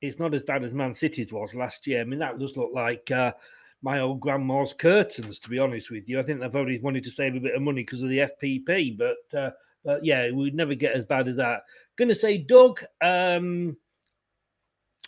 It's 0.00 0.18
not 0.18 0.34
as 0.34 0.42
bad 0.42 0.64
as 0.64 0.72
Man 0.72 0.94
City's 0.94 1.32
was 1.32 1.54
last 1.54 1.86
year. 1.86 2.00
I 2.00 2.04
mean, 2.04 2.20
that 2.20 2.38
does 2.38 2.56
look 2.56 2.70
like. 2.72 3.10
Uh, 3.10 3.32
my 3.82 4.00
old 4.00 4.20
grandma's 4.20 4.72
curtains, 4.72 5.38
to 5.38 5.48
be 5.48 5.58
honest 5.58 5.90
with 5.90 6.08
you. 6.08 6.18
I 6.18 6.22
think 6.22 6.40
they 6.40 6.48
probably 6.48 6.80
wanted 6.80 7.04
to 7.04 7.10
save 7.10 7.36
a 7.36 7.40
bit 7.40 7.54
of 7.54 7.62
money 7.62 7.82
because 7.82 8.02
of 8.02 8.08
the 8.08 8.28
FFP, 8.42 8.98
but 8.98 9.38
uh, 9.38 9.50
but 9.84 10.04
yeah, 10.04 10.30
we'd 10.30 10.54
never 10.54 10.74
get 10.74 10.94
as 10.94 11.04
bad 11.04 11.28
as 11.28 11.36
that. 11.36 11.62
To 11.98 12.14
say, 12.14 12.38
Doug, 12.38 12.82
um, 13.00 13.76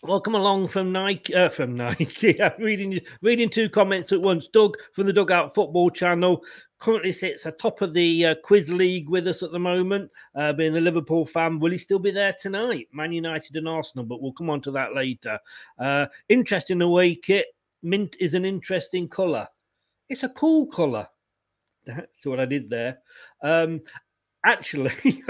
welcome 0.02 0.34
along 0.34 0.68
from 0.68 0.92
Nike. 0.92 1.34
Uh, 1.34 1.48
from 1.48 1.76
Nike, 1.76 2.38
reading 2.58 3.00
reading 3.22 3.50
two 3.50 3.68
comments 3.68 4.12
at 4.12 4.20
once. 4.20 4.48
Doug 4.48 4.76
from 4.94 5.06
the 5.06 5.12
Dugout 5.12 5.54
Football 5.54 5.90
Channel 5.90 6.42
currently 6.78 7.12
sits 7.12 7.46
atop 7.46 7.82
of 7.82 7.92
the 7.92 8.26
uh, 8.26 8.34
quiz 8.44 8.70
league 8.70 9.10
with 9.10 9.26
us 9.26 9.42
at 9.42 9.50
the 9.50 9.58
moment. 9.58 10.10
Uh, 10.34 10.52
being 10.52 10.76
a 10.76 10.80
Liverpool 10.80 11.26
fan, 11.26 11.58
will 11.58 11.72
he 11.72 11.78
still 11.78 11.98
be 11.98 12.10
there 12.12 12.34
tonight? 12.40 12.88
Man 12.92 13.12
United 13.12 13.56
and 13.56 13.68
Arsenal, 13.68 14.06
but 14.06 14.22
we'll 14.22 14.32
come 14.32 14.48
on 14.48 14.60
to 14.62 14.70
that 14.70 14.94
later. 14.94 15.38
Uh, 15.78 16.06
interesting 16.28 16.80
away 16.80 17.16
kit 17.16 17.46
mint 17.82 18.16
is 18.20 18.34
an 18.34 18.44
interesting 18.44 19.08
color. 19.08 19.48
It's 20.08 20.22
a 20.22 20.28
cool 20.28 20.66
color. 20.66 21.06
That's 21.86 22.24
what 22.24 22.40
I 22.40 22.44
did 22.44 22.68
there. 22.68 22.98
Um, 23.42 23.80
actually, 24.44 24.92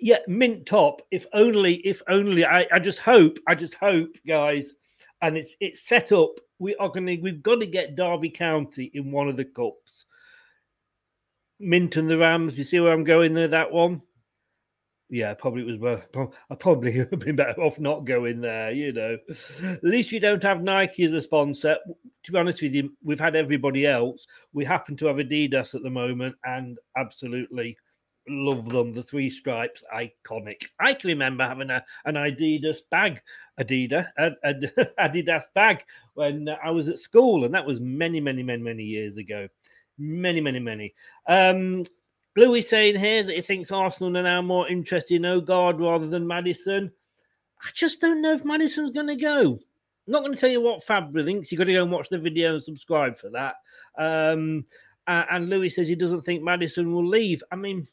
yeah, 0.00 0.18
mint 0.28 0.66
top. 0.66 1.02
If 1.10 1.26
only, 1.32 1.74
if 1.86 2.02
only. 2.08 2.44
I, 2.44 2.66
I 2.72 2.78
just 2.78 2.98
hope, 2.98 3.38
I 3.46 3.54
just 3.54 3.74
hope, 3.74 4.10
guys, 4.26 4.72
and 5.22 5.36
it's 5.36 5.54
it's 5.60 5.86
set 5.86 6.12
up. 6.12 6.30
We 6.58 6.74
are 6.76 6.88
going 6.88 7.06
to, 7.06 7.16
we've 7.18 7.42
got 7.42 7.60
to 7.60 7.66
get 7.66 7.96
Derby 7.96 8.30
County 8.30 8.90
in 8.94 9.12
one 9.12 9.28
of 9.28 9.36
the 9.36 9.44
cups. 9.44 10.06
Mint 11.58 11.96
and 11.96 12.08
the 12.08 12.18
Rams. 12.18 12.56
You 12.56 12.64
see 12.64 12.80
where 12.80 12.92
I'm 12.92 13.04
going 13.04 13.34
there? 13.34 13.48
That 13.48 13.72
one 13.72 14.02
yeah, 15.08 15.34
probably 15.34 15.62
it 15.62 15.66
was 15.66 15.78
worth. 15.78 16.04
I 16.50 16.54
probably 16.54 16.98
would 16.98 17.10
have 17.10 17.20
been 17.20 17.36
better 17.36 17.60
off 17.60 17.78
not 17.78 18.04
going 18.04 18.40
there. 18.40 18.72
You 18.72 18.92
know, 18.92 19.18
at 19.62 19.84
least 19.84 20.12
you 20.12 20.20
don't 20.20 20.42
have 20.42 20.62
Nike 20.62 21.04
as 21.04 21.12
a 21.12 21.20
sponsor. 21.20 21.76
To 22.24 22.32
be 22.32 22.38
honest 22.38 22.62
with 22.62 22.74
you, 22.74 22.92
we've 23.04 23.20
had 23.20 23.36
everybody 23.36 23.86
else. 23.86 24.26
We 24.52 24.64
happen 24.64 24.96
to 24.96 25.06
have 25.06 25.16
Adidas 25.16 25.74
at 25.74 25.82
the 25.82 25.90
moment, 25.90 26.36
and 26.44 26.78
absolutely 26.96 27.76
love 28.28 28.68
them. 28.68 28.92
The 28.92 29.02
three 29.02 29.30
stripes, 29.30 29.82
iconic. 29.94 30.62
I 30.80 30.94
can 30.94 31.08
remember 31.08 31.44
having 31.44 31.70
a 31.70 31.84
an 32.04 32.14
Adidas 32.14 32.78
bag, 32.90 33.20
Adidas, 33.60 34.08
Adidas 34.98 35.44
bag 35.54 35.84
when 36.14 36.48
I 36.62 36.70
was 36.70 36.88
at 36.88 36.98
school, 36.98 37.44
and 37.44 37.54
that 37.54 37.66
was 37.66 37.78
many, 37.80 38.20
many, 38.20 38.42
many, 38.42 38.62
many 38.62 38.82
years 38.82 39.16
ago. 39.16 39.48
Many, 39.98 40.40
many, 40.40 40.58
many. 40.58 40.94
Um, 41.26 41.84
Louis 42.36 42.62
saying 42.62 42.98
here 42.98 43.22
that 43.22 43.34
he 43.34 43.42
thinks 43.42 43.70
Arsenal 43.70 44.16
are 44.16 44.22
now 44.22 44.42
more 44.42 44.68
interested 44.68 45.16
in 45.16 45.24
Odegaard 45.24 45.80
rather 45.80 46.06
than 46.06 46.26
Maddison. 46.26 46.92
I 47.62 47.68
just 47.74 48.00
don't 48.00 48.20
know 48.20 48.34
if 48.34 48.44
Maddison's 48.44 48.90
going 48.90 49.06
to 49.06 49.16
go. 49.16 49.58
I'm 50.06 50.12
not 50.12 50.20
going 50.20 50.34
to 50.34 50.38
tell 50.38 50.50
you 50.50 50.60
what 50.60 50.84
Fabry 50.84 51.24
thinks. 51.24 51.50
You've 51.50 51.58
got 51.58 51.64
to 51.64 51.72
go 51.72 51.82
and 51.82 51.90
watch 51.90 52.10
the 52.10 52.18
video 52.18 52.54
and 52.54 52.62
subscribe 52.62 53.16
for 53.16 53.30
that. 53.30 53.54
Um, 53.98 54.66
and 55.06 55.48
Louis 55.48 55.70
says 55.70 55.88
he 55.88 55.94
doesn't 55.94 56.22
think 56.22 56.42
Maddison 56.42 56.92
will 56.92 57.06
leave. 57.06 57.42
I 57.50 57.56
mean, 57.56 57.88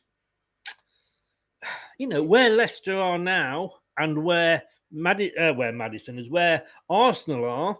you 1.97 2.07
know, 2.07 2.21
where 2.21 2.50
Leicester 2.50 3.00
are 3.00 3.17
now 3.17 3.71
and 3.97 4.23
where 4.23 4.63
Mad- 4.91 5.31
uh, 5.39 5.53
where 5.53 5.71
Maddison 5.71 6.19
is, 6.19 6.29
where 6.29 6.63
Arsenal 6.89 7.45
are. 7.45 7.77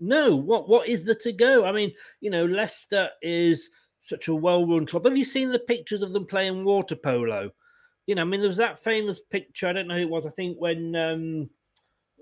No, 0.00 0.36
what 0.36 0.68
what 0.68 0.88
is 0.88 1.04
there 1.04 1.14
to 1.16 1.32
go? 1.32 1.64
I 1.64 1.72
mean, 1.72 1.92
you 2.20 2.30
know, 2.30 2.44
Leicester 2.44 3.08
is 3.22 3.70
such 4.06 4.28
a 4.28 4.34
well-run 4.34 4.86
club. 4.86 5.04
Have 5.04 5.16
you 5.16 5.24
seen 5.24 5.50
the 5.50 5.58
pictures 5.58 6.02
of 6.02 6.12
them 6.12 6.26
playing 6.26 6.64
water 6.64 6.96
polo? 6.96 7.50
You 8.06 8.14
know, 8.14 8.22
I 8.22 8.24
mean, 8.24 8.40
there 8.40 8.48
was 8.48 8.58
that 8.58 8.82
famous 8.82 9.20
picture. 9.30 9.66
I 9.66 9.72
don't 9.72 9.88
know 9.88 9.96
who 9.96 10.02
it 10.02 10.10
was. 10.10 10.26
I 10.26 10.30
think 10.30 10.58
when 10.58 10.94
um, 10.94 11.50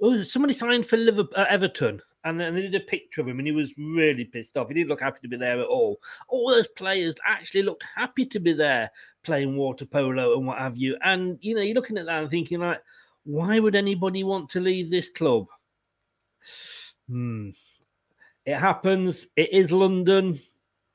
oh, 0.00 0.22
somebody 0.22 0.54
signed 0.54 0.86
for 0.86 0.96
Liverpool, 0.96 1.34
uh, 1.36 1.46
Everton, 1.48 2.00
and 2.24 2.38
then 2.38 2.54
they 2.54 2.62
did 2.62 2.74
a 2.76 2.80
picture 2.80 3.20
of 3.20 3.26
him, 3.26 3.38
and 3.38 3.48
he 3.48 3.52
was 3.52 3.74
really 3.76 4.24
pissed 4.24 4.56
off. 4.56 4.68
He 4.68 4.74
didn't 4.74 4.90
look 4.90 5.00
happy 5.00 5.18
to 5.22 5.28
be 5.28 5.36
there 5.36 5.60
at 5.60 5.66
all. 5.66 6.00
All 6.28 6.50
those 6.50 6.68
players 6.68 7.16
actually 7.26 7.62
looked 7.62 7.84
happy 7.96 8.26
to 8.26 8.38
be 8.38 8.52
there 8.52 8.90
playing 9.24 9.56
water 9.56 9.84
polo 9.84 10.36
and 10.36 10.46
what 10.46 10.58
have 10.58 10.76
you. 10.76 10.96
And 11.02 11.38
you 11.40 11.54
know, 11.54 11.62
you're 11.62 11.74
looking 11.74 11.98
at 11.98 12.06
that 12.06 12.22
and 12.22 12.30
thinking 12.30 12.60
like, 12.60 12.80
why 13.24 13.58
would 13.58 13.74
anybody 13.74 14.22
want 14.22 14.50
to 14.50 14.60
leave 14.60 14.90
this 14.90 15.08
club? 15.10 15.46
Hmm. 17.08 17.50
It 18.44 18.56
happens. 18.56 19.26
It 19.36 19.52
is 19.52 19.70
London. 19.70 20.40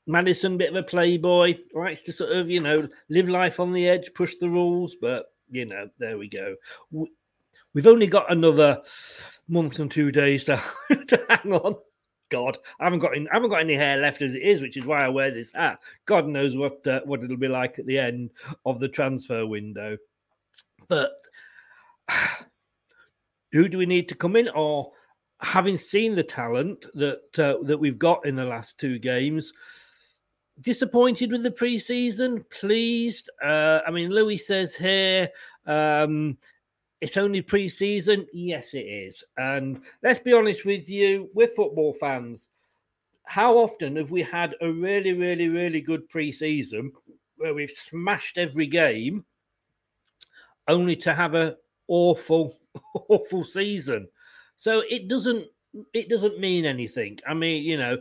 Maddison, 0.08 0.56
bit 0.56 0.70
of 0.70 0.76
a 0.76 0.82
playboy, 0.82 1.58
likes 1.74 2.00
to 2.02 2.12
sort 2.12 2.32
of, 2.32 2.50
you 2.50 2.60
know, 2.60 2.88
live 3.10 3.28
life 3.28 3.60
on 3.60 3.72
the 3.72 3.86
edge, 3.86 4.12
push 4.14 4.36
the 4.36 4.48
rules, 4.48 4.96
but 5.00 5.26
you 5.50 5.66
know, 5.66 5.88
there 5.98 6.18
we 6.18 6.28
go. 6.28 6.56
We've 7.74 7.86
only 7.86 8.06
got 8.06 8.32
another 8.32 8.82
month 9.48 9.78
and 9.78 9.90
two 9.90 10.10
days 10.10 10.44
to, 10.44 10.62
to 11.08 11.26
hang 11.28 11.52
on. 11.52 11.76
God, 12.30 12.58
I 12.80 12.84
haven't 12.84 12.98
got 12.98 13.16
in, 13.16 13.28
I 13.28 13.36
haven't 13.36 13.50
got 13.50 13.60
any 13.60 13.74
hair 13.74 13.96
left 13.96 14.20
as 14.20 14.34
it 14.34 14.42
is, 14.42 14.60
which 14.60 14.76
is 14.76 14.84
why 14.84 15.04
I 15.04 15.08
wear 15.08 15.30
this 15.30 15.52
hat. 15.52 15.78
God 16.04 16.26
knows 16.26 16.56
what 16.56 16.86
uh, 16.86 17.00
what 17.04 17.22
it'll 17.22 17.38
be 17.38 17.48
like 17.48 17.78
at 17.78 17.86
the 17.86 17.98
end 17.98 18.30
of 18.66 18.80
the 18.80 18.88
transfer 18.88 19.46
window. 19.46 19.96
But 20.88 21.12
who 23.52 23.68
do 23.68 23.78
we 23.78 23.86
need 23.86 24.08
to 24.10 24.14
come 24.14 24.36
in? 24.36 24.48
Or 24.50 24.92
having 25.40 25.78
seen 25.78 26.16
the 26.16 26.22
talent 26.22 26.84
that 26.94 27.38
uh, 27.38 27.64
that 27.64 27.78
we've 27.78 27.98
got 27.98 28.26
in 28.26 28.36
the 28.36 28.44
last 28.44 28.76
two 28.76 28.98
games, 28.98 29.54
disappointed 30.60 31.32
with 31.32 31.42
the 31.42 31.50
preseason. 31.50 32.48
Pleased. 32.50 33.30
Uh, 33.42 33.80
I 33.86 33.90
mean, 33.90 34.10
Louis 34.10 34.38
says 34.38 34.74
here. 34.74 35.30
Um, 35.66 36.38
it's 37.00 37.16
only 37.16 37.42
pre-season. 37.42 38.26
Yes, 38.32 38.74
it 38.74 38.86
is. 38.86 39.22
And 39.36 39.80
let's 40.02 40.18
be 40.18 40.32
honest 40.32 40.64
with 40.64 40.88
you, 40.88 41.30
we're 41.32 41.46
football 41.48 41.92
fans. 41.92 42.48
How 43.24 43.58
often 43.58 43.96
have 43.96 44.10
we 44.10 44.22
had 44.22 44.56
a 44.60 44.70
really, 44.70 45.12
really, 45.12 45.48
really 45.48 45.80
good 45.80 46.08
pre-season 46.08 46.92
where 47.36 47.54
we've 47.54 47.70
smashed 47.70 48.38
every 48.38 48.66
game, 48.66 49.24
only 50.66 50.96
to 50.96 51.14
have 51.14 51.34
a 51.34 51.56
awful, 51.86 52.58
awful 53.08 53.44
season? 53.44 54.08
So 54.56 54.82
it 54.90 55.08
doesn't 55.08 55.46
it 55.92 56.08
doesn't 56.08 56.40
mean 56.40 56.64
anything. 56.64 57.18
I 57.28 57.34
mean, 57.34 57.62
you 57.62 57.76
know, 57.76 57.98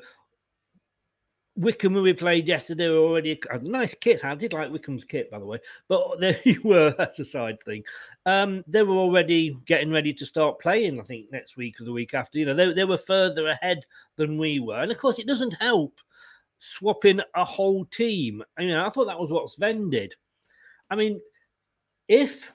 Wycombe, 1.57 1.95
who 1.95 2.03
we 2.03 2.13
played 2.13 2.47
yesterday, 2.47 2.87
were 2.87 2.97
already 2.97 3.39
a 3.49 3.57
nice 3.59 3.95
kit. 3.95 4.23
I 4.23 4.35
did 4.35 4.53
like 4.53 4.71
Wycombe's 4.71 5.03
kit, 5.03 5.31
by 5.31 5.39
the 5.39 5.45
way, 5.45 5.57
but 5.87 6.01
there 6.19 6.39
you 6.45 6.61
were. 6.63 6.93
That's 6.97 7.19
a 7.19 7.25
side 7.25 7.57
thing. 7.63 7.83
Um, 8.25 8.63
they 8.67 8.83
were 8.83 8.95
already 8.95 9.57
getting 9.65 9.91
ready 9.91 10.13
to 10.13 10.25
start 10.25 10.59
playing. 10.59 10.99
I 10.99 11.03
think 11.03 11.31
next 11.31 11.57
week 11.57 11.81
or 11.81 11.85
the 11.85 11.91
week 11.91 12.13
after. 12.13 12.37
You 12.37 12.45
know, 12.45 12.53
they, 12.53 12.73
they 12.73 12.83
were 12.83 12.97
further 12.97 13.47
ahead 13.47 13.85
than 14.15 14.37
we 14.37 14.59
were, 14.59 14.81
and 14.81 14.91
of 14.91 14.99
course, 14.99 15.19
it 15.19 15.27
doesn't 15.27 15.55
help 15.59 15.99
swapping 16.59 17.21
a 17.35 17.43
whole 17.43 17.85
team. 17.85 18.43
I 18.57 18.61
mean, 18.61 18.73
I 18.73 18.89
thought 18.89 19.05
that 19.05 19.19
was 19.19 19.31
what 19.31 19.49
Sven 19.49 19.89
did. 19.89 20.13
I 20.89 20.95
mean, 20.95 21.19
if 22.07 22.51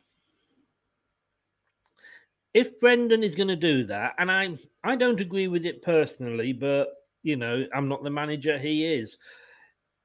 if 2.55 2.79
Brendan 2.79 3.23
is 3.23 3.35
going 3.35 3.49
to 3.49 3.57
do 3.57 3.85
that, 3.87 4.15
and 4.19 4.31
I 4.31 4.57
I 4.85 4.95
don't 4.95 5.21
agree 5.21 5.49
with 5.49 5.67
it 5.67 5.83
personally, 5.83 6.53
but 6.53 6.89
you 7.23 7.37
know, 7.37 7.65
I'm 7.75 7.89
not 7.89 8.03
the 8.03 8.11
manager, 8.11 8.59
he 8.59 8.85
is. 8.85 9.17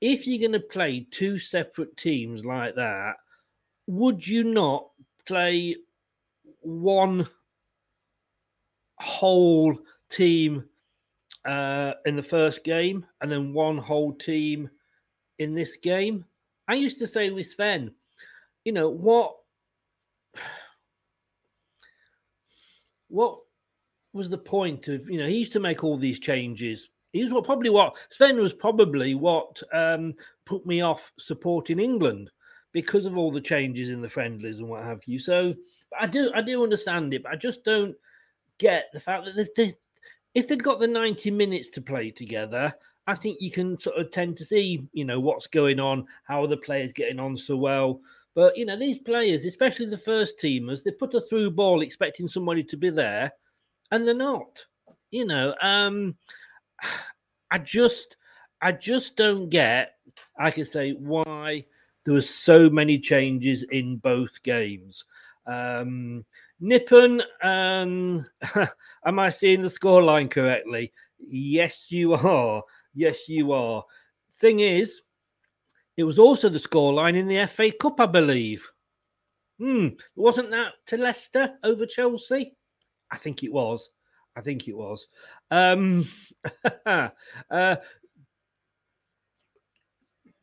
If 0.02 0.28
you're 0.28 0.48
going 0.48 0.60
to 0.60 0.68
play 0.68 1.08
two 1.12 1.40
separate 1.40 1.98
teams 1.98 2.46
like 2.46 2.76
that, 2.76 3.14
would 3.88 4.26
you 4.26 4.44
not 4.44 4.90
play 5.26 5.76
one 6.62 7.28
whole 9.00 9.78
team 10.10 10.66
uh, 11.46 11.94
in 12.06 12.16
the 12.16 12.24
first 12.24 12.64
game 12.64 13.06
and 13.22 13.32
then 13.32 13.54
one 13.54 13.78
whole 13.78 14.14
team 14.14 14.70
in 15.40 15.56
this 15.56 15.78
game? 15.78 16.26
I 16.68 16.76
used 16.76 17.00
to 17.00 17.08
say 17.08 17.30
with 17.30 17.48
Sven, 17.48 17.92
you 18.66 18.74
know, 18.74 18.90
what 18.90 19.36
what 23.10 23.40
was 24.14 24.30
the 24.30 24.38
point 24.38 24.90
of 24.90 25.10
you 25.10 25.18
know 25.18 25.28
he 25.28 25.38
used 25.38 25.54
to 25.54 25.60
make 25.60 25.84
all 25.84 25.98
these 25.98 26.20
changes 26.20 26.90
he 27.14 27.24
was 27.24 27.32
what, 27.32 27.46
probably 27.46 27.70
what 27.70 27.96
Sven 28.10 28.38
was 28.38 28.54
probably 28.54 29.16
what 29.16 29.62
um, 29.74 30.14
put 30.46 30.66
me 30.66 30.82
off 30.82 31.12
supporting 31.18 31.80
England 31.80 32.30
because 32.74 33.06
of 33.06 33.18
all 33.18 33.32
the 33.32 33.42
changes 33.42 33.90
in 33.90 34.02
the 34.02 34.10
friendlies 34.10 34.60
and 34.60 34.70
what 34.70 34.84
have 34.84 35.02
you. 35.06 35.20
So 35.20 35.54
I 36.00 36.08
do 36.08 36.32
I 36.36 36.42
do 36.42 36.64
understand 36.64 37.14
it, 37.14 37.24
but 37.24 37.32
I 37.32 37.36
just 37.36 37.64
don't 37.64 37.96
get 38.58 38.86
the 38.94 39.00
fact 39.00 39.26
that 39.26 39.56
they, 39.56 39.74
if 40.34 40.48
they'd 40.48 40.64
got 40.64 40.80
the 40.80 40.88
90 40.88 41.32
minutes 41.32 41.70
to 41.72 41.82
play 41.82 42.12
together, 42.12 42.74
I 43.08 43.16
think 43.16 43.38
you 43.40 43.52
can 43.52 43.80
sort 43.80 43.98
of 43.98 44.12
tend 44.12 44.38
to 44.38 44.46
see, 44.46 44.86
you 44.92 45.06
know, 45.06 45.20
what's 45.20 45.48
going 45.48 45.80
on, 45.80 46.06
how 46.26 46.44
are 46.44 46.48
the 46.48 46.58
players 46.58 46.92
getting 46.92 47.20
on 47.20 47.38
so 47.38 47.56
well. 47.56 48.02
But 48.36 48.56
you 48.56 48.66
know, 48.66 48.78
these 48.78 49.00
players, 49.00 49.46
especially 49.46 49.88
the 49.88 49.98
first 49.98 50.40
teamers, 50.40 50.84
they 50.84 50.92
put 50.92 51.16
a 51.16 51.22
through 51.22 51.52
ball 51.52 51.82
expecting 51.82 52.28
somebody 52.28 52.64
to 52.66 52.78
be 52.78 52.92
there, 52.92 53.32
and 53.92 54.06
they're 54.06 54.14
not. 54.14 54.64
You 55.10 55.26
know, 55.26 55.56
um, 55.62 56.16
I 57.52 57.58
just, 57.60 58.18
I 58.62 58.72
just 58.72 59.16
don't 59.16 59.50
get. 59.50 59.94
I 60.38 60.52
can 60.52 60.66
say 60.66 60.92
why 60.92 61.66
there 62.06 62.14
were 62.14 62.22
so 62.22 62.70
many 62.70 63.00
changes 63.00 63.64
in 63.72 63.98
both 63.98 64.42
games. 64.44 65.04
Um, 65.46 66.26
Nippon, 66.60 67.22
um, 67.44 68.26
am 69.06 69.20
I 69.20 69.30
seeing 69.30 69.62
the 69.62 69.68
scoreline 69.68 70.30
correctly? 70.30 70.92
Yes, 71.20 71.92
you 71.92 72.14
are. 72.14 72.64
Yes, 72.94 73.30
you 73.30 73.52
are. 73.52 73.84
Thing 74.40 74.60
is, 74.60 75.02
it 75.98 76.04
was 76.04 76.20
also 76.20 76.50
the 76.50 76.60
scoreline 76.60 77.18
in 77.18 77.28
the 77.28 77.46
FA 77.48 77.72
Cup, 77.72 78.00
I 78.00 78.06
believe. 78.06 78.68
Hmm, 79.60 79.90
wasn't 80.16 80.52
that 80.52 80.74
to 80.88 80.98
Leicester 80.98 81.56
over 81.64 81.86
Chelsea? 81.86 82.56
I 83.12 83.18
think 83.18 83.44
it 83.44 83.52
was. 83.52 83.90
I 84.38 84.42
think 84.42 84.68
it 84.68 84.78
was. 84.78 85.08
Um, 85.50 86.08
uh, 86.86 87.76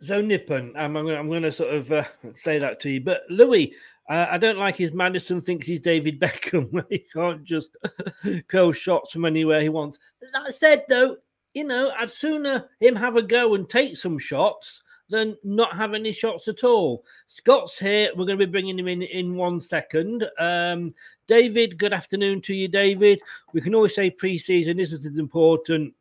so 0.00 0.20
Nippon, 0.20 0.74
I'm, 0.76 0.96
I'm 0.96 1.28
going 1.28 1.42
to 1.42 1.52
sort 1.52 1.74
of 1.74 1.92
uh, 1.92 2.04
say 2.35 2.59
that 2.59 2.80
to 2.80 2.90
you. 2.90 3.00
But 3.00 3.22
Louis, 3.30 3.72
uh, 4.11 4.26
I 4.30 4.38
don't 4.38 4.59
like 4.59 4.74
his 4.74 4.92
Maddison 4.92 5.40
thinks 5.40 5.66
he's 5.66 5.80
David 5.80 6.18
Beckham. 6.20 6.85
he 6.90 7.04
can't 7.12 7.44
just 7.44 7.76
curl 8.48 8.72
shots 8.72 9.12
from 9.12 9.24
anywhere 9.24 9.61
he 9.61 9.68
wants. 9.68 9.98
That 10.33 10.54
said, 10.54 10.85
though, 10.88 11.16
you 11.54 11.64
know, 11.64 11.92
I'd 11.96 12.11
sooner 12.11 12.68
him 12.80 12.96
have 12.96 13.16
a 13.16 13.22
go 13.22 13.54
and 13.54 13.70
take 13.70 13.96
some 13.96 14.18
shots 14.18 14.83
than 15.11 15.37
not 15.45 15.77
have 15.77 15.95
any 15.95 16.12
shots 16.12 16.49
at 16.49 16.64
all. 16.64 17.05
Scott's 17.29 17.79
here. 17.79 18.11
We're 18.11 18.27
going 18.27 18.38
to 18.38 18.47
be 18.47 18.51
bringing 18.51 18.79
him 18.79 18.88
in 18.88 19.03
in 19.03 19.37
one 19.37 19.61
second. 19.61 20.27
Um, 20.38 20.95
David, 21.27 21.79
good 21.79 21.93
afternoon 21.93 22.40
to 22.43 22.55
you, 22.55 22.69
David. 22.69 23.21
We 23.53 23.61
can 23.61 23.75
always 23.75 23.95
say 23.95 24.11
pre-season 24.11 24.79
isn't 24.79 25.07
as 25.07 25.19
important. 25.19 25.95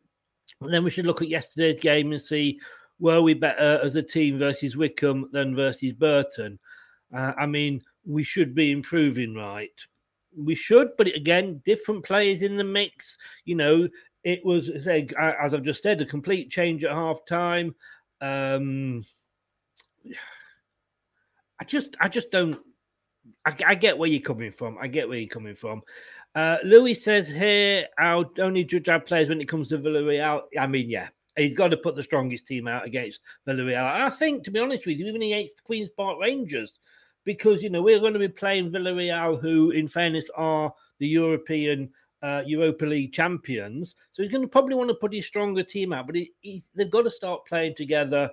And 0.62 0.74
then 0.74 0.84
we 0.84 0.92
should 0.92 1.06
look 1.06 1.22
at 1.22 1.30
yesterday's 1.30 1.80
game 1.80 2.12
and 2.12 2.22
see 2.22 2.60
were 3.00 3.22
we 3.22 3.34
better 3.34 3.80
as 3.84 3.96
a 3.96 4.04
team 4.04 4.40
versus 4.40 4.78
Wycombe 4.78 5.30
than 5.32 5.56
versus 5.56 5.94
Burton. 5.94 6.60
Uh, 7.14 7.34
I 7.38 7.46
mean, 7.46 7.82
we 8.06 8.24
should 8.24 8.56
be 8.56 8.72
improving, 8.72 9.36
right? 9.36 9.74
We 10.36 10.56
should, 10.56 10.90
but 10.98 11.08
again, 11.08 11.62
different 11.66 12.04
players 12.04 12.42
in 12.42 12.58
the 12.58 12.64
mix. 12.64 13.18
You 13.46 13.56
know, 13.56 13.90
it 14.24 14.44
was, 14.46 14.70
as 14.70 14.88
I've 15.18 15.64
just 15.64 15.84
said, 15.84 16.02
a 16.02 16.06
complete 16.06 16.50
change 16.50 16.84
at 16.84 16.92
half 16.92 17.26
time. 17.26 17.76
Um, 18.24 19.04
I 21.60 21.66
just, 21.66 21.96
I 22.02 22.08
just 22.08 22.32
don't. 22.32 22.60
I, 23.46 23.56
I, 23.68 23.76
get 23.76 23.98
where 23.98 24.10
you're 24.10 24.22
coming 24.22 24.52
from. 24.52 24.78
I 24.82 24.88
get 24.88 25.08
where 25.08 25.18
you're 25.18 25.30
coming 25.30 25.56
from. 25.56 25.82
Uh, 26.36 26.58
Louis 26.64 26.96
says 26.96 27.30
here, 27.30 27.88
I'll 27.98 28.30
only 28.40 28.64
judge 28.64 28.90
our 28.90 29.00
players 29.00 29.30
when 29.30 29.40
it 29.40 29.48
comes 29.48 29.68
to 29.70 29.78
Villarreal. 29.78 30.42
I 30.60 30.68
mean, 30.68 30.90
yeah, 30.90 31.10
he's 31.38 31.54
got 31.54 31.70
to 31.70 31.78
put 31.78 31.96
the 31.96 32.04
strongest 32.04 32.48
team 32.48 32.68
out 32.68 32.86
against 32.86 33.22
Villarreal. 33.48 33.86
I 33.86 34.10
think, 34.10 34.44
to 34.44 34.52
be 34.52 34.60
honest 34.60 34.86
with 34.86 34.98
you, 34.98 35.06
even 35.06 35.22
against 35.22 35.58
the 35.58 35.64
Queen's 35.64 35.90
Park 35.96 36.18
Rangers, 36.20 36.80
because 37.24 37.62
you 37.62 37.70
know 37.70 37.82
we're 37.82 38.00
going 38.00 38.14
to 38.14 38.20
be 38.20 38.28
playing 38.28 38.72
Villarreal, 38.72 39.40
who, 39.40 39.72
in 39.72 39.88
fairness, 39.88 40.30
are 40.36 40.74
the 41.00 41.08
European 41.08 41.90
uh, 42.24 42.42
Europa 42.46 42.86
League 42.86 43.14
champions. 43.14 43.96
So 44.14 44.24
he's 44.24 44.32
going 44.32 44.44
to 44.44 44.48
probably 44.48 44.76
want 44.76 44.90
to 44.90 44.96
put 44.96 45.14
his 45.14 45.26
stronger 45.26 45.64
team 45.64 45.94
out, 45.94 46.08
but 46.08 46.16
he, 46.16 46.62
they've 46.74 46.90
got 46.90 47.04
to 47.04 47.12
start 47.12 47.46
playing 47.46 47.76
together 47.76 48.32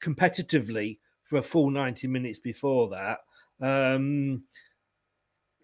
competitively 0.00 0.98
for 1.24 1.38
a 1.38 1.42
full 1.42 1.70
90 1.70 2.06
minutes 2.06 2.38
before 2.38 2.88
that. 2.90 3.18
Um, 3.60 4.44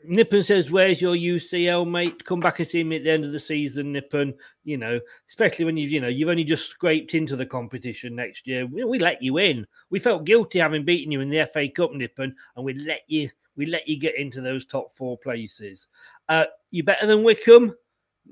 Nippon 0.05 0.43
says, 0.43 0.71
Where's 0.71 1.01
your 1.01 1.15
UCL, 1.15 1.89
mate? 1.89 2.25
Come 2.25 2.41
back 2.41 2.59
and 2.59 2.67
see 2.67 2.83
me 2.83 2.97
at 2.97 3.05
the 3.05 3.11
end 3.11 3.25
of 3.25 3.33
the 3.33 3.39
season, 3.39 3.93
Nippon. 3.93 4.35
You 4.65 4.79
know, 4.79 4.99
especially 5.29 5.67
when 5.67 5.77
you've, 5.77 5.91
you 5.91 6.01
know, 6.01 6.09
you've 6.09 6.29
only 6.29 6.45
just 6.45 6.69
scraped 6.69 7.15
into 7.15 7.37
the 7.37 7.47
competition 7.47 8.17
next 8.17 8.47
year. 8.47 8.67
We, 8.67 8.85
we 8.85 8.99
let 8.99 9.23
you 9.23 9.39
in. 9.39 9.67
We 9.91 9.99
felt 9.99 10.25
guilty 10.25 10.59
having 10.59 10.85
beaten 10.85 11.13
you 11.13 11.21
in 11.21 11.29
the 11.29 11.49
FA 11.53 11.69
Cup, 11.69 11.93
Nippon, 11.93 12.35
and 12.57 12.65
we 12.65 12.75
let 12.75 13.03
you 13.09 13.31
we 13.57 13.67
let 13.67 13.87
you 13.87 13.99
get 13.99 14.17
into 14.17 14.41
those 14.41 14.65
top 14.65 14.93
four 14.93 15.19
places. 15.19 15.87
Uh, 16.31 16.45
you 16.71 16.85
better 16.85 17.09
than 17.09 17.25
Wycombe? 17.25 17.75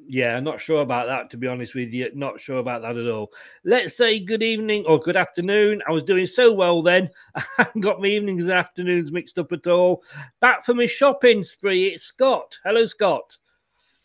Yeah, 0.06 0.36
I'm 0.36 0.44
not 0.44 0.60
sure 0.60 0.82
about 0.82 1.08
that, 1.08 1.30
to 1.30 1.36
be 1.36 1.48
honest 1.48 1.74
with 1.74 1.92
you. 1.92 2.08
Not 2.14 2.40
sure 2.40 2.58
about 2.58 2.82
that 2.82 2.96
at 2.96 3.10
all. 3.10 3.32
Let's 3.64 3.96
say 3.96 4.20
good 4.20 4.42
evening 4.42 4.84
or 4.86 5.00
good 5.00 5.16
afternoon. 5.16 5.82
I 5.86 5.90
was 5.90 6.04
doing 6.04 6.26
so 6.26 6.52
well 6.52 6.80
then. 6.80 7.10
I 7.34 7.44
haven't 7.58 7.80
got 7.80 8.00
my 8.00 8.06
evenings 8.06 8.44
and 8.44 8.52
afternoons 8.52 9.10
mixed 9.10 9.36
up 9.38 9.52
at 9.52 9.66
all. 9.66 10.04
Back 10.40 10.64
from 10.64 10.76
my 10.76 10.86
shopping 10.86 11.42
spree, 11.42 11.88
it's 11.88 12.04
Scott. 12.04 12.56
Hello, 12.64 12.86
Scott. 12.86 13.36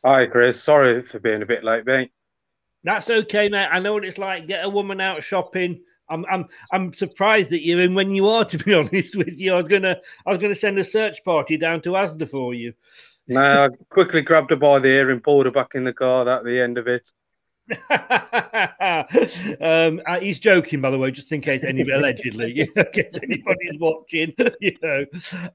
Hi, 0.03 0.25
Chris. 0.25 0.61
Sorry 0.61 1.03
for 1.03 1.19
being 1.19 1.43
a 1.43 1.45
bit 1.45 1.63
late, 1.63 1.85
mate. 1.85 2.11
That's 2.83 3.11
okay, 3.11 3.47
mate. 3.47 3.69
I 3.71 3.79
know 3.79 3.93
what 3.93 4.05
it's 4.05 4.17
like. 4.17 4.47
Get 4.47 4.65
a 4.65 4.69
woman 4.69 4.99
out 4.99 5.23
shopping. 5.23 5.81
I'm 6.09 6.25
I'm 6.29 6.47
I'm 6.71 6.93
surprised 6.93 7.51
that 7.51 7.61
you 7.61 7.79
and 7.79 7.95
when 7.95 8.09
you 8.11 8.27
are, 8.27 8.43
to 8.49 8.57
be 8.57 8.73
honest 8.73 9.15
with 9.15 9.37
you. 9.39 9.53
I 9.53 9.57
was 9.57 9.67
gonna 9.67 9.97
I 10.25 10.31
was 10.31 10.41
gonna 10.41 10.55
send 10.55 10.79
a 10.79 10.83
search 10.83 11.23
party 11.23 11.57
down 11.57 11.81
to 11.83 11.91
Asda 11.91 12.29
for 12.29 12.53
you. 12.53 12.73
No, 13.27 13.41
I 13.41 13.69
quickly 13.89 14.21
grabbed 14.21 14.49
her 14.49 14.55
by 14.55 14.79
the 14.79 14.89
ear 14.89 15.09
and 15.11 15.23
pulled 15.23 15.45
her 15.45 15.51
back 15.51 15.75
in 15.75 15.83
the 15.83 15.93
car 15.93 16.27
at 16.27 16.43
the 16.43 16.59
end 16.59 16.77
of 16.77 16.87
it. 16.87 17.09
um, 19.61 20.01
uh, 20.05 20.19
he's 20.19 20.39
joking, 20.39 20.81
by 20.81 20.89
the 20.89 20.97
way, 20.97 21.11
just 21.11 21.31
in 21.31 21.39
case 21.39 21.63
any 21.63 21.89
allegedly, 21.89 22.51
you 22.55 22.67
know, 22.75 22.83
in 22.83 22.91
case 22.91 23.17
anybody's 23.23 23.79
watching, 23.79 24.33
you 24.59 24.75
know. 24.81 25.05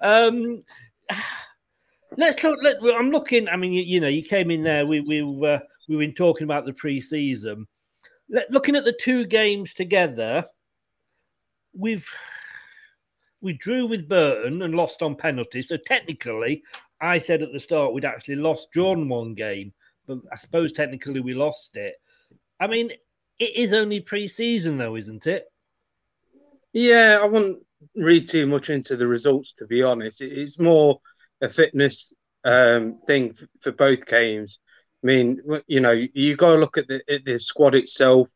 Um, 0.00 0.62
Let's 2.16 2.42
look. 2.42 2.58
Let, 2.62 2.76
I'm 2.96 3.10
looking. 3.10 3.48
I 3.48 3.56
mean, 3.56 3.72
you, 3.72 3.82
you 3.82 4.00
know, 4.00 4.08
you 4.08 4.22
came 4.22 4.50
in 4.50 4.62
there. 4.62 4.86
We 4.86 5.00
we 5.00 5.22
were 5.22 5.60
we 5.88 5.96
were 5.96 6.06
talking 6.08 6.44
about 6.44 6.64
the 6.64 6.72
pre-season. 6.72 7.66
Let, 8.30 8.50
looking 8.50 8.76
at 8.76 8.84
the 8.84 8.96
two 8.98 9.26
games 9.26 9.74
together, 9.74 10.46
we've 11.76 12.08
we 13.40 13.52
drew 13.52 13.86
with 13.86 14.08
Burton 14.08 14.62
and 14.62 14.74
lost 14.74 15.02
on 15.02 15.16
penalties. 15.16 15.68
So 15.68 15.76
technically, 15.76 16.62
I 17.00 17.18
said 17.18 17.42
at 17.42 17.52
the 17.52 17.60
start 17.60 17.92
we'd 17.92 18.04
actually 18.04 18.36
lost 18.36 18.70
drawn 18.72 19.08
one 19.08 19.34
game, 19.34 19.72
but 20.06 20.18
I 20.32 20.36
suppose 20.36 20.72
technically 20.72 21.20
we 21.20 21.34
lost 21.34 21.76
it. 21.76 21.94
I 22.60 22.66
mean, 22.66 22.90
it 23.38 23.56
is 23.56 23.72
only 23.72 24.00
pre-season 24.00 24.78
though, 24.78 24.96
isn't 24.96 25.26
it? 25.26 25.44
Yeah, 26.72 27.18
I 27.22 27.26
wouldn't 27.26 27.58
read 27.94 28.28
too 28.28 28.46
much 28.46 28.70
into 28.70 28.96
the 28.96 29.06
results 29.06 29.52
to 29.58 29.66
be 29.66 29.82
honest. 29.82 30.20
It's 30.20 30.58
more 30.58 31.00
a 31.40 31.48
fitness 31.48 32.12
um, 32.44 33.00
thing 33.06 33.36
for 33.60 33.72
both 33.72 34.06
games. 34.06 34.58
I 35.02 35.06
mean, 35.06 35.40
you 35.66 35.80
know, 35.80 35.92
you 35.92 36.36
got 36.36 36.52
to 36.52 36.58
look 36.58 36.76
at 36.76 36.88
the, 36.88 37.02
at 37.08 37.24
the 37.24 37.38
squad 37.38 37.74
itself. 37.74 38.28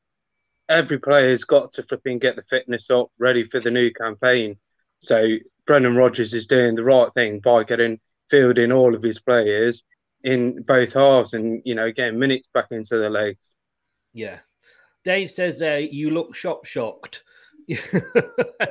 Every 0.69 0.99
player's 0.99 1.45
got 1.45 1.73
to 1.73 1.83
flipping 1.83 2.19
get 2.19 2.37
the 2.37 2.45
fitness 2.49 2.89
up, 2.89 3.09
ready 3.19 3.45
for 3.45 3.61
the 3.61 3.71
new 3.71 3.93
campaign. 3.93 4.59
So 5.01 5.37
Brendan 5.67 5.97
Rodgers 5.97 6.35
is 6.35 6.47
doing 6.47 6.77
the 6.77 6.85
right 6.85 7.13
thing 7.15 7.41
by 7.41 7.65
getting 7.65 7.99
fielding 8.33 8.73
all 8.73 8.95
of 8.95 9.03
his 9.03 9.21
players 9.21 9.83
in 10.25 10.63
both 10.63 10.95
halves, 10.95 11.35
and 11.35 11.61
you 11.65 11.75
know, 11.75 11.93
getting 11.93 12.19
minutes 12.19 12.49
back 12.55 12.69
into 12.71 12.97
the 12.97 13.11
legs. 13.11 13.53
Yeah, 14.15 14.39
Dave 15.05 15.31
says 15.31 15.59
there 15.59 15.81
you 15.81 16.11
look 16.11 16.35
shop 16.35 16.65
shocked. 16.65 17.23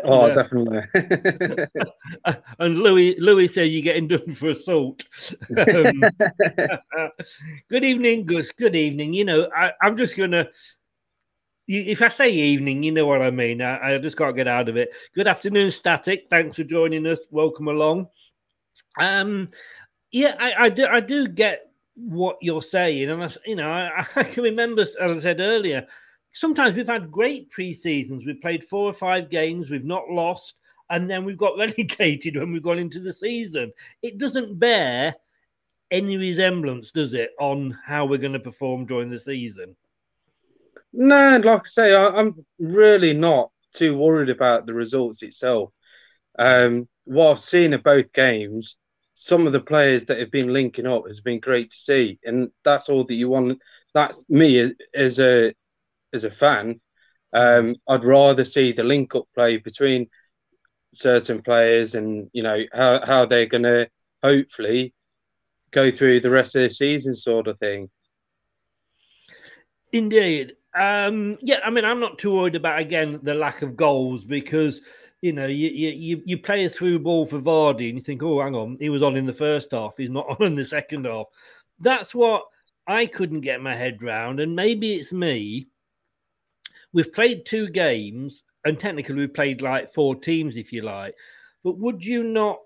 oh, 0.04 0.34
definitely. 0.34 0.82
and 2.60 2.80
Louis 2.80 3.15
Louis 3.19 3.47
says 3.47 3.71
you're 3.71 3.84
getting 3.84 4.08
done 4.08 4.34
for 4.34 4.50
assault. 4.50 5.04
Um, 5.58 7.10
good 7.69 7.84
evening, 7.84 8.26
Gus. 8.26 8.52
Good 8.52 8.76
evening. 8.76 9.13
You 9.13 9.26
know, 9.26 9.50
I, 9.56 9.71
am 9.82 9.95
just 9.97 10.17
gonna. 10.17 10.47
If 11.67 12.02
I 12.02 12.10
say 12.10 12.32
evening, 12.32 12.84
you 12.84 12.91
know 12.91 13.06
what 13.06 13.21
I 13.21 13.30
mean. 13.30 13.62
I, 13.62 13.95
I 13.95 13.97
just 14.00 14.17
can't 14.17 14.36
get 14.36 14.47
out 14.47 14.67
of 14.67 14.76
it. 14.76 14.89
Good 15.15 15.28
afternoon, 15.28 15.71
Static. 15.71 16.28
Thanks 16.30 16.58
for 16.58 16.63
joining 16.63 17.06
us. 17.08 17.28
Welcome 17.32 17.69
along. 17.69 18.08
Um, 18.99 19.49
yeah, 20.12 20.36
I, 20.39 20.65
I 20.65 20.69
do. 20.69 20.86
I 20.86 20.99
do 20.99 21.27
get 21.27 21.71
what 21.95 22.38
you're 22.41 22.62
saying, 22.62 23.10
and 23.10 23.23
I, 23.23 23.30
you 23.45 23.56
know, 23.56 23.69
I, 23.69 24.06
I 24.15 24.23
can 24.23 24.43
remember, 24.43 24.82
as 24.82 24.95
I 24.99 25.19
said 25.19 25.39
earlier, 25.39 25.88
sometimes 26.34 26.75
we've 26.75 26.88
had 26.88 27.12
great 27.12 27.49
pre 27.49 27.73
seasons. 27.73 28.25
We've 28.25 28.41
played 28.41 28.63
four 28.63 28.89
or 28.89 28.93
five 28.93 29.30
games, 29.30 29.69
we've 29.69 29.86
not 29.86 30.10
lost, 30.10 30.56
and 30.89 31.10
then 31.10 31.25
we've 31.25 31.38
got 31.38 31.58
relegated 31.58 32.38
when 32.38 32.51
we've 32.51 32.63
gone 32.63 32.80
into 32.80 32.99
the 32.99 33.13
season. 33.13 33.71
It 34.01 34.17
doesn't 34.17 34.60
bear 34.60 35.15
any 35.89 36.17
resemblance, 36.17 36.91
does 36.91 37.13
it, 37.13 37.32
on 37.39 37.77
how 37.86 38.06
we're 38.06 38.17
going 38.17 38.34
to 38.34 38.39
perform 38.39 38.86
during 38.86 39.10
the 39.10 39.19
season? 39.19 39.75
No, 40.93 41.38
like 41.43 41.62
I 41.62 41.67
say, 41.67 41.93
I, 41.93 42.19
am 42.19 42.45
really 42.60 43.13
not 43.13 43.51
too 43.73 43.97
worried 43.97 44.30
about 44.30 44.65
the 44.65 44.73
results 44.73 45.21
itself. 45.21 45.73
Um, 46.38 46.88
what 47.06 47.32
I've 47.32 47.39
seen 47.39 47.73
of 47.73 47.84
both 47.84 48.12
games, 48.13 48.77
some 49.21 49.45
of 49.45 49.53
the 49.53 49.60
players 49.60 50.05
that 50.05 50.19
have 50.19 50.31
been 50.31 50.51
linking 50.51 50.88
up 50.88 51.05
has 51.05 51.19
been 51.19 51.39
great 51.39 51.69
to 51.69 51.77
see, 51.77 52.17
and 52.23 52.49
that's 52.65 52.89
all 52.89 53.03
that 53.03 53.13
you 53.13 53.29
want. 53.29 53.60
That's 53.93 54.25
me 54.27 54.73
as 54.95 55.19
a 55.19 55.53
as 56.12 56.23
a 56.23 56.31
fan, 56.31 56.81
um, 57.34 57.75
I'd 57.88 58.03
rather 58.03 58.43
see 58.43 58.73
the 58.73 58.84
link 58.84 59.13
up 59.15 59.27
play 59.36 59.57
between 59.57 60.07
certain 60.93 61.41
players 61.41 61.95
and 61.95 62.29
you 62.34 62.43
know 62.43 62.63
how, 62.73 63.05
how 63.05 63.25
they're 63.25 63.45
going 63.45 63.63
to 63.63 63.88
hopefully 64.23 64.93
go 65.71 65.91
through 65.91 66.21
the 66.21 66.29
rest 66.29 66.55
of 66.55 66.63
the 66.63 66.69
season, 66.69 67.15
sort 67.15 67.47
of 67.47 67.57
thing. 67.60 67.89
Indeed. 69.93 70.53
Um, 70.73 71.38
yeah, 71.41 71.60
I 71.63 71.69
mean, 71.69 71.86
I'm 71.86 71.99
not 71.99 72.17
too 72.17 72.34
worried 72.34 72.55
about 72.55 72.79
again 72.79 73.19
the 73.23 73.34
lack 73.34 73.62
of 73.62 73.75
goals 73.75 74.25
because 74.25 74.81
you 75.21 75.34
know 75.34 75.45
you 75.45 75.69
you 75.69 76.21
you 76.25 76.38
play 76.38 76.65
a 76.65 76.69
through 76.69 76.99
ball 76.99 77.25
for 77.25 77.39
Vardy 77.39 77.89
and 77.89 77.97
you 77.97 78.01
think, 78.01 78.23
oh, 78.23 78.41
hang 78.41 78.55
on, 78.55 78.77
he 78.79 78.89
was 78.89 79.03
on 79.03 79.15
in 79.15 79.25
the 79.25 79.34
first 79.34 79.71
half, 79.71 79.97
he's 79.97 80.10
not 80.10 80.27
on 80.39 80.47
in 80.47 80.55
the 80.55 80.65
second 80.65 81.05
half. 81.05 81.27
That's 81.79 82.13
what 82.13 82.43
I 82.88 83.05
couldn't 83.05 83.41
get 83.41 83.62
my 83.62 83.75
head 83.75 84.01
round, 84.01 84.39
and 84.39 84.55
maybe 84.55 84.95
it's 84.95 85.13
me 85.13 85.67
we've 86.93 87.13
played 87.13 87.45
two 87.45 87.69
games, 87.69 88.43
and 88.65 88.79
technically 88.79 89.15
we 89.15 89.27
played 89.27 89.62
like 89.62 89.93
four 89.93 90.15
teams, 90.15 90.57
if 90.57 90.71
you 90.71 90.81
like. 90.81 91.15
But 91.63 91.77
would 91.77 92.03
you 92.03 92.23
not 92.23 92.60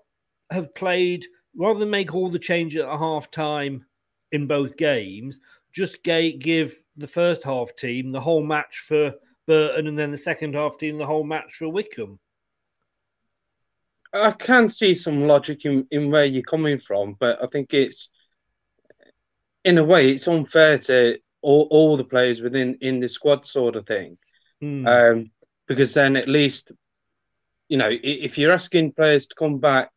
have 0.50 0.74
played 0.74 1.26
rather 1.56 1.80
than 1.80 1.90
make 1.90 2.14
all 2.14 2.30
the 2.30 2.38
changes 2.38 2.82
at 2.82 2.98
half 2.98 3.30
time 3.30 3.84
in 4.32 4.46
both 4.46 4.76
games? 4.76 5.40
Just 5.72 6.02
give 6.02 6.82
the 6.96 7.06
first 7.06 7.44
half 7.44 7.74
team 7.76 8.10
the 8.10 8.20
whole 8.20 8.42
match 8.42 8.78
for 8.86 9.14
Burton, 9.46 9.86
and 9.86 9.98
then 9.98 10.10
the 10.10 10.18
second 10.18 10.54
half 10.54 10.78
team 10.78 10.98
the 10.98 11.06
whole 11.06 11.24
match 11.24 11.54
for 11.54 11.68
Wycombe. 11.68 12.18
I 14.22 14.30
can 14.32 14.68
see 14.68 14.94
some 14.94 15.26
logic 15.26 15.64
in, 15.64 15.86
in 15.90 16.10
where 16.10 16.24
you're 16.24 16.42
coming 16.42 16.80
from, 16.80 17.16
but 17.18 17.42
I 17.42 17.46
think 17.46 17.74
it's 17.74 18.08
in 19.64 19.78
a 19.78 19.84
way 19.84 20.10
it's 20.10 20.28
unfair 20.28 20.78
to 20.78 21.18
all, 21.42 21.68
all 21.70 21.96
the 21.96 22.04
players 22.04 22.40
within 22.40 22.78
in 22.80 23.00
the 23.00 23.08
squad 23.08 23.46
sort 23.46 23.76
of 23.76 23.86
thing. 23.86 24.16
Mm. 24.62 24.86
Um, 24.86 25.30
because 25.66 25.94
then 25.94 26.16
at 26.16 26.28
least, 26.28 26.70
you 27.68 27.76
know, 27.76 27.90
if 27.90 28.38
you're 28.38 28.52
asking 28.52 28.92
players 28.92 29.26
to 29.26 29.34
come 29.34 29.58
back 29.58 29.90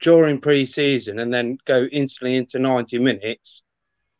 during 0.00 0.40
pre-season 0.40 1.18
and 1.18 1.32
then 1.32 1.56
go 1.64 1.84
instantly 1.84 2.36
into 2.36 2.58
90 2.58 2.98
minutes, 2.98 3.62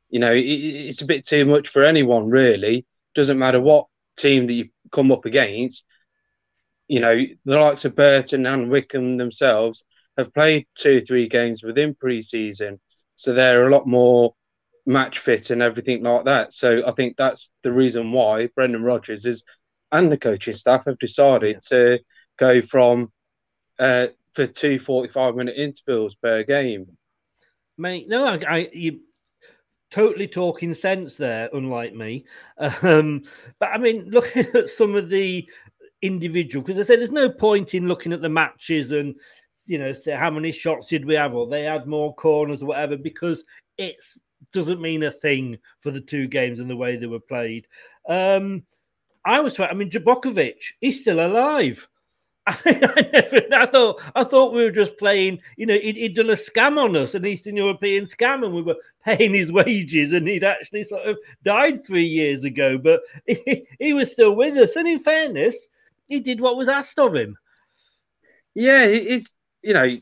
you 0.09 0.19
know, 0.19 0.33
it, 0.33 0.41
it's 0.41 1.03
a 1.03 1.07
bit 1.07 1.27
too 1.27 1.45
much 1.45 1.69
for 1.69 1.85
anyone 1.85 2.29
really. 2.29 2.87
Doesn't 3.15 3.39
matter 3.39 3.61
what 3.61 3.87
team 4.17 4.47
that 4.47 4.53
you 4.53 4.69
come 4.93 5.13
up 5.13 5.25
against. 5.25 5.85
You 6.89 7.01
know, 7.01 7.17
the 7.45 7.55
likes 7.55 7.85
of 7.85 7.97
Burton 7.97 8.47
and 8.47 8.71
Wycombe 8.71 9.17
themselves 9.17 9.85
have 10.17 10.33
played 10.33 10.67
two, 10.77 11.03
three 11.03 11.29
games 11.29 11.63
within 11.63 11.95
pre-season, 11.95 12.81
so 13.17 13.33
they're 13.33 13.67
a 13.67 13.71
lot 13.71 13.87
more 13.87 14.35
match 14.87 15.19
fit 15.19 15.51
and 15.51 15.63
everything 15.63 16.03
like 16.03 16.25
that. 16.25 16.53
So 16.53 16.83
I 16.87 16.93
think 16.93 17.17
that's 17.17 17.51
the 17.63 17.73
reason 17.73 18.13
why 18.13 18.49
Brendan 18.55 18.85
Rodgers 18.85 19.27
is 19.27 19.43
and 19.93 20.11
the 20.11 20.19
coaching 20.19 20.55
staff 20.55 20.85
have 20.87 20.99
decided 20.99 21.63
to 21.69 21.99
go 22.39 22.63
from 22.63 23.13
uh, 23.79 24.09
for 24.35 24.47
two 24.47 24.79
45 24.79 25.35
minute 25.35 25.57
intervals 25.57 26.15
per 26.15 26.43
game. 26.45 26.87
Mate, 27.79 28.09
no, 28.09 28.25
I, 28.27 28.39
I 28.49 28.69
you 28.73 29.01
totally 29.91 30.27
talking 30.29 30.75
sense 30.75 31.17
there, 31.17 31.49
unlike 31.53 31.95
me. 31.95 32.25
Um, 32.83 33.23
but 33.59 33.71
I 33.71 33.79
mean, 33.79 34.11
looking 34.11 34.47
at 34.55 34.69
some 34.69 34.95
of 34.95 35.09
the 35.09 35.49
individual, 36.03 36.65
because 36.65 36.79
I 36.79 36.87
said 36.87 37.01
there's 37.01 37.11
no 37.11 37.31
point 37.31 37.75
in 37.75 37.89
looking 37.89 38.13
at 38.13 38.23
the 38.23 38.29
matches 38.29 38.93
and 38.93 39.15
you 39.67 39.79
know, 39.79 39.93
say 39.93 40.13
how 40.13 40.31
many 40.31 40.53
shots 40.53 40.89
did 40.89 41.05
we 41.05 41.15
have, 41.15 41.35
or 41.35 41.47
they 41.47 41.65
had 41.65 41.87
more 41.87 42.15
corners 42.15 42.63
or 42.63 42.67
whatever, 42.67 42.97
because 42.97 43.45
it 43.77 43.97
doesn't 44.53 44.81
mean 44.81 45.03
a 45.03 45.11
thing 45.11 45.59
for 45.81 45.91
the 45.91 46.01
two 46.01 46.27
games 46.29 46.61
and 46.61 46.71
the 46.71 46.77
way 46.77 46.97
they 46.97 47.07
were 47.07 47.21
played. 47.21 47.67
Um, 48.09 48.63
I 49.25 49.41
was, 49.41 49.59
I 49.59 49.73
mean, 49.75 49.91
Jakupovic, 49.91 50.55
he's 50.81 51.01
still 51.01 51.25
alive. 51.25 51.87
I, 52.47 52.57
I, 52.65 53.11
never, 53.13 53.55
I 53.55 53.67
thought 53.67 54.03
I 54.15 54.23
thought 54.23 54.55
we 54.55 54.63
were 54.63 54.71
just 54.71 54.97
playing. 54.99 55.41
You 55.57 55.67
know, 55.67 55.77
he'd, 55.77 55.97
he'd, 55.97 56.15
done 56.15 56.31
a 56.31 56.35
scam 56.35 56.79
on 56.79 56.95
us, 56.97 57.17
an 57.17 57.27
Eastern 57.27 57.57
European 57.57 58.07
scam, 58.07 58.45
and 58.45 58.55
we 58.55 58.63
were 58.63 58.77
paying 59.05 59.35
his 59.35 59.51
wages. 59.51 60.13
And 60.13 60.29
he'd 60.29 60.45
actually 60.45 60.85
sort 60.85 61.09
of 61.09 61.19
died 61.43 61.85
three 61.85 62.07
years 62.07 62.45
ago, 62.45 62.79
but 62.79 63.01
he, 63.27 63.67
he 63.81 63.93
was 63.93 64.13
still 64.13 64.37
with 64.37 64.57
us. 64.57 64.77
And 64.77 64.87
in 64.87 65.01
fairness, 65.01 65.57
he 66.09 66.21
did 66.21 66.41
what 66.41 66.57
was 66.57 66.69
asked 66.69 66.99
of 66.99 67.15
him. 67.15 67.37
Yeah, 68.55 68.87
he's 68.87 69.35
you 69.63 69.75
know, 69.75 69.97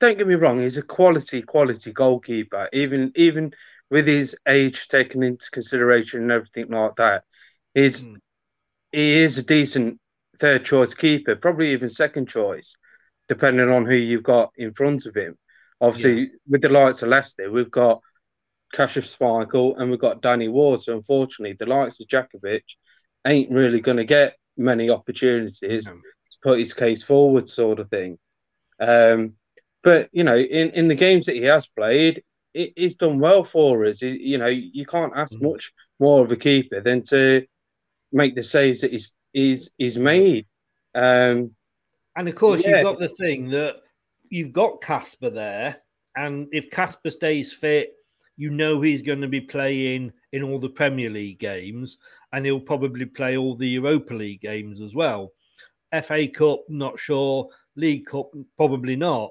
don't 0.00 0.18
get 0.18 0.26
me 0.26 0.34
wrong, 0.34 0.60
he's 0.62 0.78
a 0.78 0.82
quality 0.82 1.42
quality 1.42 1.92
goalkeeper. 1.92 2.68
Even 2.72 3.12
even 3.14 3.52
with 3.90 4.06
his 4.06 4.36
age 4.48 4.88
taken 4.88 5.22
into 5.22 5.50
consideration 5.52 6.22
and 6.22 6.32
everything 6.32 6.70
like 6.70 6.96
that, 6.96 7.24
he's 7.74 8.06
mm. 8.06 8.16
he 8.92 9.18
is 9.18 9.38
a 9.38 9.42
decent 9.42 10.00
third 10.38 10.64
choice 10.64 10.94
keeper, 10.94 11.36
probably 11.36 11.72
even 11.72 11.88
second 11.88 12.28
choice, 12.28 12.76
depending 13.28 13.70
on 13.70 13.86
who 13.86 13.94
you've 13.94 14.22
got 14.22 14.52
in 14.56 14.72
front 14.74 15.06
of 15.06 15.14
him. 15.14 15.36
Obviously, 15.80 16.20
yeah. 16.20 16.26
with 16.48 16.62
the 16.62 16.68
likes 16.68 17.02
of 17.02 17.08
Leicester, 17.08 17.50
we've 17.50 17.70
got 17.70 18.00
Kasper 18.74 19.00
Schmeichel 19.00 19.78
and 19.78 19.90
we've 19.90 20.00
got 20.00 20.22
Danny 20.22 20.48
Ward. 20.48 20.80
So 20.80 20.94
unfortunately, 20.94 21.56
the 21.58 21.66
likes 21.66 22.00
of 22.00 22.08
Jakovic 22.08 22.62
ain't 23.26 23.50
really 23.50 23.80
going 23.80 23.98
to 23.98 24.04
get 24.04 24.36
many 24.56 24.90
opportunities 24.90 25.86
no. 25.86 25.92
to 25.92 26.00
put 26.42 26.58
his 26.58 26.72
case 26.72 27.02
forward, 27.02 27.48
sort 27.48 27.78
of 27.78 27.90
thing. 27.90 28.18
Um, 28.80 29.34
but 29.82 30.08
you 30.12 30.24
know, 30.24 30.36
in, 30.36 30.70
in 30.70 30.88
the 30.88 30.94
games 30.94 31.26
that 31.26 31.36
he 31.36 31.42
has 31.42 31.66
played, 31.66 32.22
it, 32.54 32.72
he's 32.76 32.96
done 32.96 33.18
well 33.20 33.44
for 33.44 33.84
us. 33.84 34.02
It, 34.02 34.20
you 34.20 34.38
know, 34.38 34.46
you 34.46 34.86
can't 34.86 35.12
ask 35.16 35.34
mm-hmm. 35.34 35.46
much 35.46 35.72
more 36.00 36.24
of 36.24 36.32
a 36.32 36.36
keeper 36.36 36.80
than 36.80 37.02
to 37.04 37.44
make 38.12 38.34
the 38.34 38.42
saves 38.42 38.80
that 38.80 38.92
he's 38.92 39.14
he's, 39.32 39.70
he's 39.78 39.98
made. 39.98 40.46
Um, 40.94 41.54
and 42.16 42.28
of 42.28 42.34
course, 42.34 42.62
yeah. 42.64 42.76
you've 42.76 42.84
got 42.84 42.98
the 42.98 43.08
thing 43.08 43.50
that 43.50 43.76
you've 44.30 44.52
got 44.52 44.80
Kasper 44.80 45.30
there, 45.30 45.82
And 46.16 46.48
if 46.52 46.70
Kasper 46.70 47.10
stays 47.10 47.52
fit, 47.52 47.94
you 48.36 48.50
know 48.50 48.80
he's 48.80 49.02
going 49.02 49.20
to 49.20 49.28
be 49.28 49.40
playing 49.40 50.12
in 50.36 50.42
all 50.42 50.58
the 50.58 50.68
Premier 50.68 51.10
League 51.10 51.38
games, 51.38 51.98
and 52.32 52.44
he'll 52.44 52.60
probably 52.60 53.04
play 53.04 53.36
all 53.36 53.56
the 53.56 53.68
Europa 53.68 54.14
League 54.14 54.40
games 54.40 54.80
as 54.80 54.94
well. 54.94 55.32
FA 56.04 56.28
Cup, 56.28 56.60
not 56.68 56.98
sure. 56.98 57.48
League 57.76 58.06
Cup, 58.06 58.30
probably 58.56 58.96
not. 58.96 59.30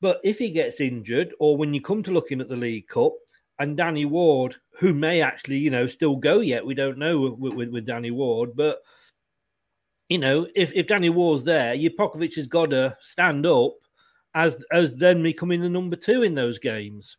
But 0.00 0.20
if 0.24 0.38
he 0.38 0.50
gets 0.50 0.80
injured, 0.80 1.32
or 1.38 1.56
when 1.56 1.72
you 1.72 1.80
come 1.80 2.02
to 2.02 2.10
looking 2.10 2.40
at 2.40 2.48
the 2.48 2.56
League 2.56 2.88
Cup, 2.88 3.12
and 3.58 3.76
Danny 3.76 4.04
Ward, 4.04 4.56
who 4.78 4.92
may 4.92 5.20
actually, 5.20 5.58
you 5.58 5.70
know, 5.70 5.86
still 5.86 6.16
go 6.16 6.40
yet, 6.40 6.66
we 6.66 6.74
don't 6.74 6.98
know 6.98 7.20
with, 7.20 7.54
with, 7.54 7.68
with 7.68 7.86
Danny 7.86 8.10
Ward, 8.10 8.56
but 8.56 8.80
you 10.08 10.18
know, 10.18 10.46
if, 10.54 10.72
if 10.74 10.88
Danny 10.88 11.10
Ward's 11.10 11.44
there, 11.44 11.74
Jablkovic 11.74 12.34
has 12.34 12.46
got 12.46 12.70
to 12.70 12.96
stand 13.00 13.46
up 13.46 13.74
as 14.34 14.62
as 14.72 14.94
then 14.94 15.22
becoming 15.22 15.60
the 15.60 15.68
number 15.68 15.96
two 15.96 16.22
in 16.22 16.34
those 16.34 16.58
games. 16.58 17.16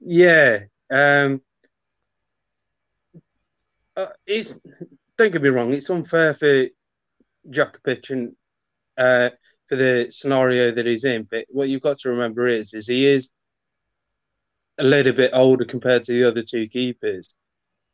Yeah, 0.00 0.64
um, 0.90 1.40
uh, 3.96 4.06
it's 4.26 4.60
don't 5.16 5.32
get 5.32 5.42
me 5.42 5.48
wrong, 5.48 5.72
it's 5.72 5.90
unfair 5.90 6.34
for 6.34 6.66
Jakovic 7.50 8.10
and 8.10 8.36
uh, 8.96 9.30
for 9.68 9.76
the 9.76 10.08
scenario 10.10 10.70
that 10.70 10.86
he's 10.86 11.04
in. 11.04 11.26
But 11.30 11.46
what 11.48 11.68
you've 11.68 11.82
got 11.82 11.98
to 12.00 12.10
remember 12.10 12.48
is, 12.48 12.74
is 12.74 12.86
he 12.86 13.06
is 13.06 13.28
a 14.78 14.84
little 14.84 15.12
bit 15.12 15.32
older 15.34 15.64
compared 15.64 16.04
to 16.04 16.12
the 16.12 16.28
other 16.28 16.42
two 16.42 16.68
keepers. 16.68 17.34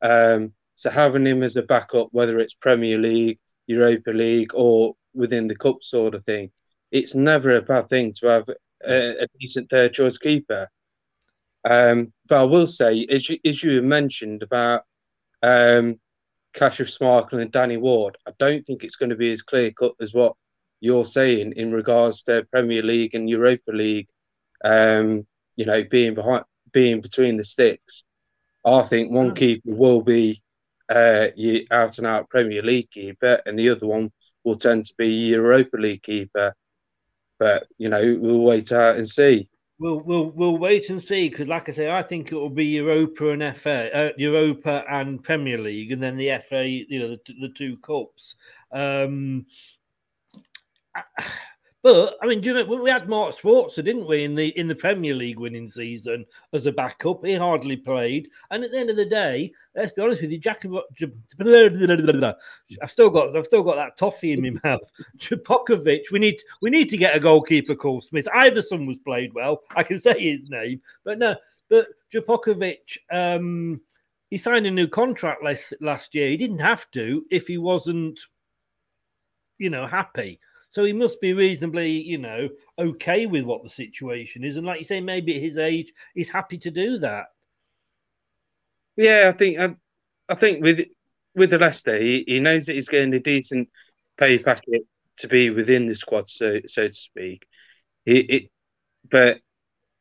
Um, 0.03 0.53
so 0.75 0.91
having 0.91 1.27
him 1.27 1.43
as 1.43 1.57
a 1.57 1.63
backup, 1.63 2.09
whether 2.13 2.39
it's 2.39 2.55
Premier 2.55 2.99
League, 2.99 3.39
Europa 3.67 4.11
League, 4.11 4.53
or 4.55 4.95
within 5.15 5.49
the 5.49 5.57
cup 5.57 5.83
sort 5.83 6.15
of 6.15 6.25
thing, 6.25 6.51
it's 6.91 7.15
never 7.15 7.57
a 7.57 7.63
bad 7.63 7.89
thing 7.89 8.13
to 8.15 8.27
have 8.27 8.49
a, 8.87 9.23
a 9.23 9.27
decent 9.41 9.71
third 9.71 9.95
choice 9.95 10.19
keeper. 10.19 10.69
Um, 11.65 12.13
but 12.29 12.41
I 12.41 12.45
will 12.45 12.67
say, 12.67 13.07
as 13.11 13.29
you, 13.29 13.39
as 13.45 13.63
you 13.63 13.81
mentioned 13.83 14.43
about 14.43 14.83
um, 15.43 15.99
Kasper 16.53 16.85
Schmeichel 16.85 17.41
and 17.41 17.53
Danny 17.53 17.77
Ward, 17.77 18.17
I 18.27 18.33
don't 18.39 18.65
think 18.65 18.85
it's 18.85 18.97
going 18.97 19.11
to 19.11 19.17
be 19.17 19.33
as 19.33 19.43
clear 19.43 19.71
cut 19.71 19.93
as 20.01 20.13
what 20.13 20.35
you're 20.81 21.07
saying 21.07 21.55
in 21.57 21.73
regards 21.73 22.23
to 22.25 22.47
Premier 22.53 22.83
League 22.83 23.15
and 23.15 23.29
Europa 23.29 23.73
League. 23.73 24.09
Um, 24.65 25.27
you 25.57 25.67
know, 25.67 25.85
being 25.85 26.15
behind, 26.15 26.45
being 26.73 27.01
between 27.01 27.37
the 27.37 27.45
sticks. 27.45 28.05
I 28.65 28.83
think 28.83 29.13
one 29.13 29.29
hmm. 29.29 29.35
keeper 29.35 29.63
will 29.65 30.03
be 30.03 30.43
uh, 30.89 31.29
your 31.37 31.63
out 31.71 31.99
and 31.99 32.07
out 32.07 32.29
Premier 32.29 32.63
League 32.63 32.91
keeper, 32.91 33.41
and 33.47 33.59
the 33.59 33.71
other 33.71 33.87
one 33.87 34.13
will 34.43 34.57
tend 34.57 34.87
to 34.87 34.95
be 34.99 35.09
Europa 35.09 35.77
League 35.77 36.03
keeper. 36.03 36.55
But 37.39 37.67
you 37.79 37.89
know, 37.89 38.19
we'll 38.21 38.41
wait 38.41 38.73
out 38.73 38.97
and 38.97 39.09
see. 39.09 39.49
We'll 39.85 40.01
we'll 40.01 40.31
we'll 40.31 40.57
wait 40.57 40.89
and 40.89 41.05
see 41.05 41.29
because, 41.29 41.47
like 41.47 41.69
I 41.69 41.73
say, 41.73 41.91
I 41.91 42.03
think 42.03 42.33
it 42.33 42.37
will 42.37 42.49
be 42.49 42.65
Europa 42.65 43.29
and 43.29 43.55
FA, 43.55 43.95
uh, 43.95 44.13
Europa 44.17 44.83
and 44.91 45.23
Premier 45.23 45.59
League, 45.59 45.93
and 45.93 46.03
then 46.03 46.17
the 46.17 46.39
FA, 46.49 46.67
you 46.67 46.99
know, 46.99 47.09
the, 47.11 47.21
the 47.43 47.51
two 47.51 47.77
cups. 47.77 48.37
Um, 48.73 49.45
but 51.85 52.17
I 52.23 52.27
mean, 52.27 52.41
do 52.41 52.49
you 52.49 52.55
know, 52.55 52.65
we 52.65 52.89
had 52.89 53.11
Mark 53.11 53.37
Schwarzer, 53.37 53.85
didn't 53.85 54.09
we, 54.09 54.25
in 54.25 54.35
the 54.35 54.59
in 54.59 54.69
the 54.69 54.75
Premier 54.75 55.15
League 55.15 55.39
winning 55.39 55.69
season 55.69 56.25
as 56.55 56.65
a 56.65 56.73
backup? 56.73 57.23
He 57.23 57.35
hardly 57.35 57.77
played, 57.77 58.31
and 58.51 58.65
at 58.65 58.71
the 58.71 58.79
end 58.79 58.89
of 58.89 58.97
the 58.97 59.05
day, 59.05 59.53
let's 59.77 59.93
be 59.93 60.01
honest 60.01 60.23
with 60.23 60.31
you, 60.31 60.39
Jack. 60.39 60.65
I've 62.83 62.91
still 62.91 63.11
got 63.11 63.37
I've 63.37 63.45
still 63.45 63.63
got 63.63 63.77
that 63.77 63.99
toffee 63.99 64.33
in 64.33 64.41
my 64.41 64.59
mouth. 64.65 64.91
Jablkovic, 65.19 66.11
we 66.11 66.19
need 66.19 66.41
we 66.63 66.71
need 66.71 66.89
to 66.89 66.97
get 66.97 67.15
a 67.15 67.21
goalkeeper 67.21 67.75
called 67.75 68.05
Smith. 68.05 68.29
Iversen 68.35 68.87
was 68.87 68.97
played 69.05 69.35
well. 69.35 69.61
I 69.77 69.83
can 69.83 70.01
say 70.01 70.19
his 70.19 70.49
name, 70.49 70.81
but 71.05 71.19
no, 71.19 71.37
but 71.69 71.89
Jablkovic. 72.11 72.97
Um, 73.13 73.83
he 74.31 74.39
signed 74.39 74.67
a 74.67 74.71
new 74.71 74.89
contract 74.89 75.45
last 75.45 75.75
last 75.83 76.15
year. 76.15 76.29
He 76.29 76.39
didn't 76.39 76.61
have 76.61 76.91
to 76.93 77.27
if 77.31 77.47
he 77.47 77.59
wasn't, 77.59 78.19
you 79.59 79.69
know, 79.69 79.87
happy. 79.87 80.41
So 80.75 80.83
he 80.83 80.93
must 80.93 81.21
be 81.21 81.35
reasonably, 81.35 81.93
you 81.93 82.19
know, 82.19 82.49
okay 82.77 83.27
with 83.27 83.45
what 83.45 83.63
the 83.63 83.69
situation 83.69 84.43
is. 84.43 84.57
And 84.57 84.67
like 84.67 84.81
you 84.81 84.85
say, 84.85 85.01
maybe 85.01 85.37
at 85.37 85.41
his 85.41 85.57
age, 85.57 85.93
he's 86.17 86.29
happy 86.29 86.59
to 86.59 86.71
do 86.73 86.99
that. 86.99 87.27
Yeah, 88.97 89.31
I 89.33 89.37
think 89.37 89.61
I, 89.61 89.77
I 90.29 90.35
think 90.35 90.65
with 90.65 90.85
with 91.37 91.51
the 91.51 91.59
Leicester, 91.59 91.97
he, 91.97 92.25
he 92.27 92.41
knows 92.41 92.67
that 92.67 92.75
he's 92.75 92.89
getting 92.89 93.15
a 93.15 93.21
decent 93.21 93.69
pay 94.19 94.37
packet 94.37 94.83
to 95.19 95.29
be 95.29 95.51
within 95.51 95.87
the 95.87 95.95
squad, 95.95 96.29
so 96.29 96.59
so 96.67 96.89
to 96.89 96.93
speak. 96.93 97.47
It, 98.05 98.31
it 98.31 98.51
but 99.09 99.39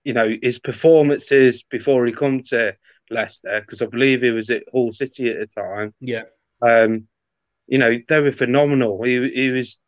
you 0.03 0.13
know 0.13 0.35
his 0.41 0.57
performances 0.57 1.61
before 1.61 2.03
he 2.07 2.13
come 2.13 2.41
to 2.45 2.73
Leicester, 3.11 3.61
because 3.61 3.83
I 3.83 3.85
believe 3.85 4.23
he 4.23 4.31
was 4.31 4.49
at 4.49 4.63
Hull 4.71 4.91
City 4.91 5.29
at 5.29 5.37
the 5.37 5.45
time. 5.45 5.93
Yeah. 5.99 6.23
Um, 6.63 7.07
you 7.67 7.77
know 7.77 7.99
they 8.07 8.21
were 8.21 8.31
phenomenal. 8.31 9.03
He 9.03 9.29
he 9.29 9.49
was 9.49 9.79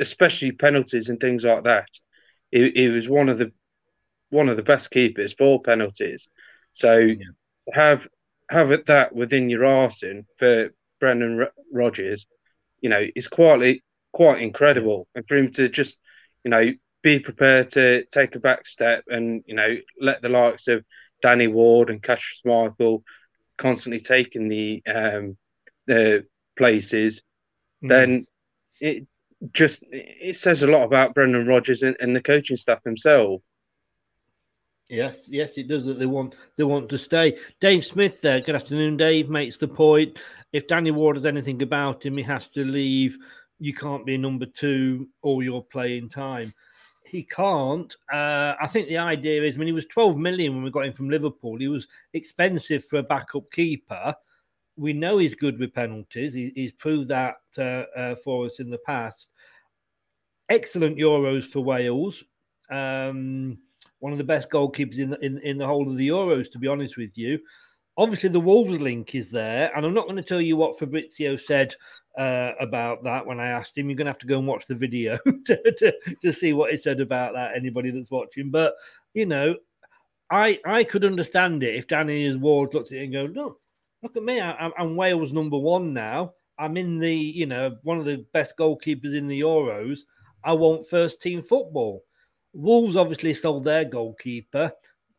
especially 0.00 0.52
penalties 0.52 1.08
and 1.08 1.20
things 1.20 1.44
like 1.44 1.64
that. 1.64 1.88
He, 2.50 2.70
he 2.74 2.88
was 2.88 3.08
one 3.08 3.28
of 3.28 3.38
the 3.38 3.52
one 4.30 4.48
of 4.48 4.56
the 4.56 4.62
best 4.62 4.90
keepers 4.90 5.34
for 5.34 5.60
penalties. 5.60 6.30
So 6.72 6.96
yeah. 6.96 7.16
have 7.72 8.06
have 8.48 8.72
it 8.72 8.86
that 8.86 9.14
within 9.14 9.48
your 9.48 9.64
arsenal 9.64 10.24
for 10.38 10.70
Brendan 10.98 11.46
Rodgers, 11.72 12.26
you 12.80 12.90
know, 12.90 13.04
is 13.14 13.28
quite 13.28 13.82
quite 14.12 14.42
incredible, 14.42 15.06
and 15.14 15.24
for 15.28 15.36
him 15.36 15.50
to 15.52 15.68
just, 15.68 16.00
you 16.44 16.50
know, 16.50 16.66
be 17.02 17.18
prepared 17.18 17.70
to 17.70 18.04
take 18.06 18.34
a 18.34 18.40
back 18.40 18.66
step 18.66 19.04
and 19.08 19.42
you 19.46 19.54
know 19.54 19.76
let 20.00 20.20
the 20.22 20.28
likes 20.28 20.68
of 20.68 20.84
Danny 21.22 21.46
Ward 21.46 21.90
and 21.90 22.02
Kasper 22.02 22.24
Schmeichel 22.44 23.02
constantly 23.58 24.00
taking 24.00 24.48
the 24.48 24.82
um, 24.86 25.36
the 25.86 26.26
places, 26.56 27.20
mm. 27.82 27.88
then 27.88 28.26
it 28.80 29.06
just 29.52 29.84
it 29.90 30.36
says 30.36 30.62
a 30.62 30.66
lot 30.66 30.84
about 30.84 31.14
Brendan 31.14 31.46
Rodgers 31.46 31.82
and, 31.82 31.96
and 32.00 32.14
the 32.14 32.22
coaching 32.22 32.56
staff 32.56 32.82
himself. 32.84 33.40
Yes, 34.88 35.20
yes, 35.28 35.56
it 35.56 35.68
does. 35.68 35.86
That 35.86 35.98
they 35.98 36.06
want 36.06 36.36
they 36.56 36.64
want 36.64 36.88
to 36.88 36.98
stay. 36.98 37.38
Dave 37.60 37.84
Smith 37.84 38.20
there. 38.20 38.40
Good 38.40 38.56
afternoon, 38.56 38.96
Dave. 38.96 39.28
Makes 39.28 39.56
the 39.56 39.68
point. 39.68 40.18
If 40.52 40.66
Danny 40.66 40.90
Ward 40.90 41.16
has 41.16 41.26
anything 41.26 41.62
about 41.62 42.04
him, 42.04 42.16
he 42.16 42.22
has 42.24 42.48
to 42.48 42.64
leave. 42.64 43.16
You 43.60 43.74
can't 43.74 44.04
be 44.04 44.16
number 44.16 44.46
two 44.46 45.08
all 45.22 45.42
your 45.42 45.62
playing 45.64 46.08
time. 46.08 46.52
He 47.04 47.22
can't. 47.22 47.94
Uh, 48.12 48.54
I 48.60 48.66
think 48.68 48.88
the 48.88 48.98
idea 48.98 49.42
is 49.42 49.56
I 49.56 49.58
mean, 49.58 49.68
he 49.68 49.72
was 49.72 49.86
12 49.86 50.16
million 50.16 50.54
when 50.54 50.64
we 50.64 50.70
got 50.70 50.86
him 50.86 50.92
from 50.92 51.10
Liverpool, 51.10 51.58
he 51.58 51.68
was 51.68 51.86
expensive 52.12 52.84
for 52.84 52.98
a 52.98 53.02
backup 53.02 53.50
keeper 53.52 54.14
we 54.80 54.94
know 54.94 55.18
he's 55.18 55.34
good 55.34 55.58
with 55.58 55.74
penalties. 55.74 56.32
He, 56.32 56.52
he's 56.54 56.72
proved 56.72 57.08
that 57.08 57.36
uh, 57.58 57.84
uh, 57.98 58.14
for 58.24 58.46
us 58.46 58.60
in 58.60 58.70
the 58.70 58.78
past. 58.86 59.28
Excellent 60.50 60.98
Euros 60.98 61.44
for 61.44 61.60
Wales. 61.60 62.22
Um, 62.70 63.58
one 64.00 64.12
of 64.12 64.18
the 64.18 64.24
best 64.24 64.50
goalkeepers 64.50 64.98
in 64.98 65.10
the, 65.10 65.18
in, 65.24 65.38
in 65.38 65.58
the 65.58 65.66
whole 65.66 65.88
of 65.88 65.96
the 65.96 66.08
Euros, 66.08 66.50
to 66.52 66.58
be 66.58 66.66
honest 66.66 66.96
with 66.96 67.16
you. 67.16 67.38
Obviously, 67.96 68.28
the 68.30 68.40
Wolves 68.40 68.80
link 68.80 69.14
is 69.14 69.30
there, 69.30 69.70
and 69.76 69.84
I'm 69.84 69.94
not 69.94 70.06
going 70.06 70.16
to 70.16 70.22
tell 70.22 70.40
you 70.40 70.56
what 70.56 70.78
Fabrizio 70.78 71.36
said 71.36 71.74
uh, 72.18 72.52
about 72.60 73.04
that 73.04 73.26
when 73.26 73.40
I 73.40 73.48
asked 73.48 73.76
him. 73.76 73.88
You're 73.88 73.96
going 73.96 74.06
to 74.06 74.12
have 74.12 74.18
to 74.18 74.26
go 74.26 74.38
and 74.38 74.46
watch 74.46 74.66
the 74.66 74.74
video 74.74 75.18
to, 75.46 75.72
to, 75.78 75.94
to 76.22 76.32
see 76.32 76.52
what 76.52 76.70
he 76.70 76.76
said 76.76 77.00
about 77.00 77.34
that. 77.34 77.56
Anybody 77.56 77.90
that's 77.90 78.10
watching, 78.10 78.50
but 78.50 78.74
you 79.14 79.26
know, 79.26 79.54
I 80.30 80.60
I 80.64 80.84
could 80.84 81.04
understand 81.04 81.62
it 81.62 81.74
if 81.74 81.88
Danny 81.88 82.34
Ward 82.36 82.74
looked 82.74 82.92
at 82.92 82.98
it 82.98 83.04
and 83.04 83.12
go, 83.12 83.26
no, 83.26 83.56
look 84.02 84.16
at 84.16 84.22
me. 84.22 84.40
I, 84.40 84.70
am 84.78 84.96
Wales 84.96 85.32
number 85.32 85.58
one 85.58 85.92
now. 85.92 86.34
I'm 86.58 86.76
in 86.76 86.98
the, 86.98 87.14
you 87.14 87.46
know, 87.46 87.76
one 87.82 87.98
of 87.98 88.04
the 88.04 88.24
best 88.32 88.56
goalkeepers 88.58 89.14
in 89.14 89.28
the 89.28 89.40
Euros. 89.40 90.00
I 90.42 90.52
want 90.52 90.88
first 90.88 91.20
team 91.20 91.42
football. 91.42 92.04
Wolves 92.52 92.96
obviously 92.96 93.34
sold 93.34 93.64
their 93.64 93.84
goalkeeper, 93.84 94.72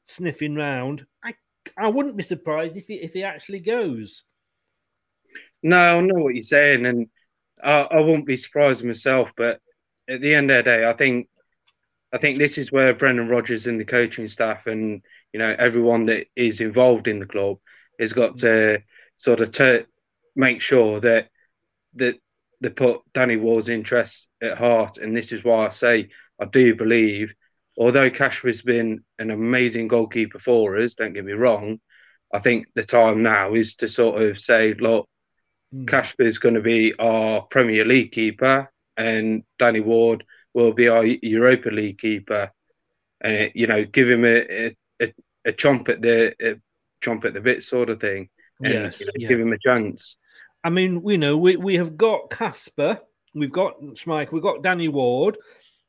sniffing 0.06 0.56
round. 0.56 1.06
I, 1.24 1.34
I 1.78 1.88
wouldn't 1.88 2.18
be 2.18 2.24
surprised 2.24 2.76
if 2.76 2.88
he, 2.88 2.96
if 2.96 3.14
he 3.14 3.24
actually 3.24 3.60
goes. 3.60 4.24
No, 5.64 5.78
I 5.78 6.02
know 6.02 6.24
what 6.24 6.34
you're 6.34 6.44
saying, 6.44 6.86
and 6.86 7.08
I, 7.64 7.82
I 7.92 8.00
won't 8.02 8.26
be 8.26 8.38
surprised 8.38 8.84
myself. 8.84 9.30
But 9.38 9.60
at 10.10 10.22
the 10.22 10.34
end 10.34 10.52
of 10.52 10.58
the 10.58 10.64
day, 10.64 10.90
I 10.90 10.94
think 10.94 11.28
I 12.14 12.18
think 12.18 12.38
this 12.38 12.58
is 12.58 12.72
where 12.72 12.94
Brendan 12.94 13.30
Rodgers 13.30 13.68
and 13.68 13.80
the 13.80 13.86
coaching 13.86 14.28
staff 14.28 14.68
and 14.68 15.02
you 15.32 15.40
know 15.40 15.56
everyone 15.58 16.06
that 16.08 16.28
is 16.36 16.62
involved 16.62 17.08
in 17.08 17.20
the 17.20 17.26
club 17.26 17.58
has 18.00 18.14
got 18.14 18.38
to 18.38 18.80
sort 19.16 19.40
of 19.40 19.52
to 19.52 19.86
make 20.36 20.62
sure 20.62 21.00
that 21.00 21.30
that 21.96 22.20
they 22.62 22.70
put 22.70 23.02
Danny 23.14 23.38
Ward's 23.38 23.70
interests 23.70 24.28
at 24.42 24.58
heart. 24.58 24.98
And 24.98 25.16
this 25.16 25.32
is 25.32 25.44
why 25.44 25.66
I 25.66 25.70
say 25.70 26.10
I 26.40 26.46
do 26.46 26.76
believe, 26.76 27.34
although 27.78 28.10
Cash 28.10 28.42
has 28.44 28.62
been 28.62 29.04
an 29.20 29.32
amazing 29.32 29.88
goalkeeper 29.88 30.40
for 30.40 30.78
us, 30.78 30.96
don't 30.96 31.14
get 31.14 31.26
me 31.26 31.34
wrong, 31.34 31.80
I 32.34 32.40
think 32.40 32.68
the 32.76 32.84
time 32.84 33.24
now 33.24 33.56
is 33.56 33.76
to 33.78 33.90
sort 33.90 34.22
of 34.22 34.40
say, 34.40 34.74
look, 34.76 35.10
mm. 35.74 36.20
Is 36.20 36.38
going 36.38 36.56
to 36.56 36.62
be 36.62 36.94
our 37.00 37.42
Premier 37.44 37.86
League 37.86 38.12
keeper, 38.12 38.72
and 38.98 39.44
Danny 39.58 39.80
Ward 39.80 40.24
will 40.54 40.74
be 40.74 40.90
our 40.90 41.06
Europa 41.06 41.70
League 41.70 41.98
keeper. 41.98 42.52
and 43.22 43.38
it, 43.38 43.52
you 43.56 43.68
know 43.68 43.86
give 43.86 44.10
him 44.10 44.26
a 44.26 44.76
a, 45.02 45.14
a 45.46 45.54
chomp 45.54 45.90
at 45.90 46.02
the 46.02 46.36
a 46.42 46.56
chomp 47.02 47.26
at 47.26 47.34
the 47.34 47.42
bit 47.42 47.64
sort 47.64 47.90
of 47.90 48.00
thing, 48.00 48.30
and 48.64 48.74
Yes, 48.74 49.00
you 49.00 49.06
know, 49.06 49.12
yeah. 49.16 49.28
give 49.30 49.40
him 49.40 49.54
a 49.54 49.58
chance. 49.60 50.18
I 50.64 50.70
mean, 50.70 51.02
we 51.02 51.18
know 51.18 51.38
we, 51.38 51.56
we 51.56 51.76
have 51.76 51.98
got 51.98 52.30
Kasper, 52.30 53.00
we've 53.34 53.52
got 53.52 53.74
Smike, 53.98 54.32
we've 54.32 54.44
got 54.44 54.62
Danny 54.62 54.88
Ward, 54.88 55.38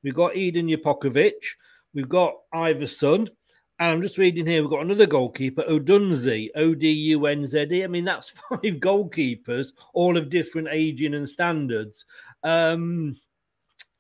we've 0.03 0.15
got 0.15 0.33
Eldin 0.33 0.75
Jakupovic, 0.75 1.33
we've 1.95 2.09
got 2.09 2.35
Iversen, 2.55 3.29
and 3.79 3.91
I'm 3.91 4.03
just 4.03 4.17
reading 4.17 4.47
here, 4.47 4.63
we've 4.63 4.71
got 4.71 4.83
another 4.83 5.07
goalkeeper, 5.07 5.65
Odunze, 5.65 6.49
O 6.55 6.75
D 6.75 6.91
U 6.91 7.27
N 7.27 7.47
Z 7.47 7.67
E. 7.71 7.85
I 7.85 7.87
mean, 7.87 8.05
that's 8.05 8.31
five 8.49 8.61
goalkeepers, 8.63 9.73
all 9.93 10.17
of 10.17 10.31
different 10.31 10.69
aging 10.71 11.15
and 11.15 11.29
standards. 11.29 12.05
Um, 12.43 13.17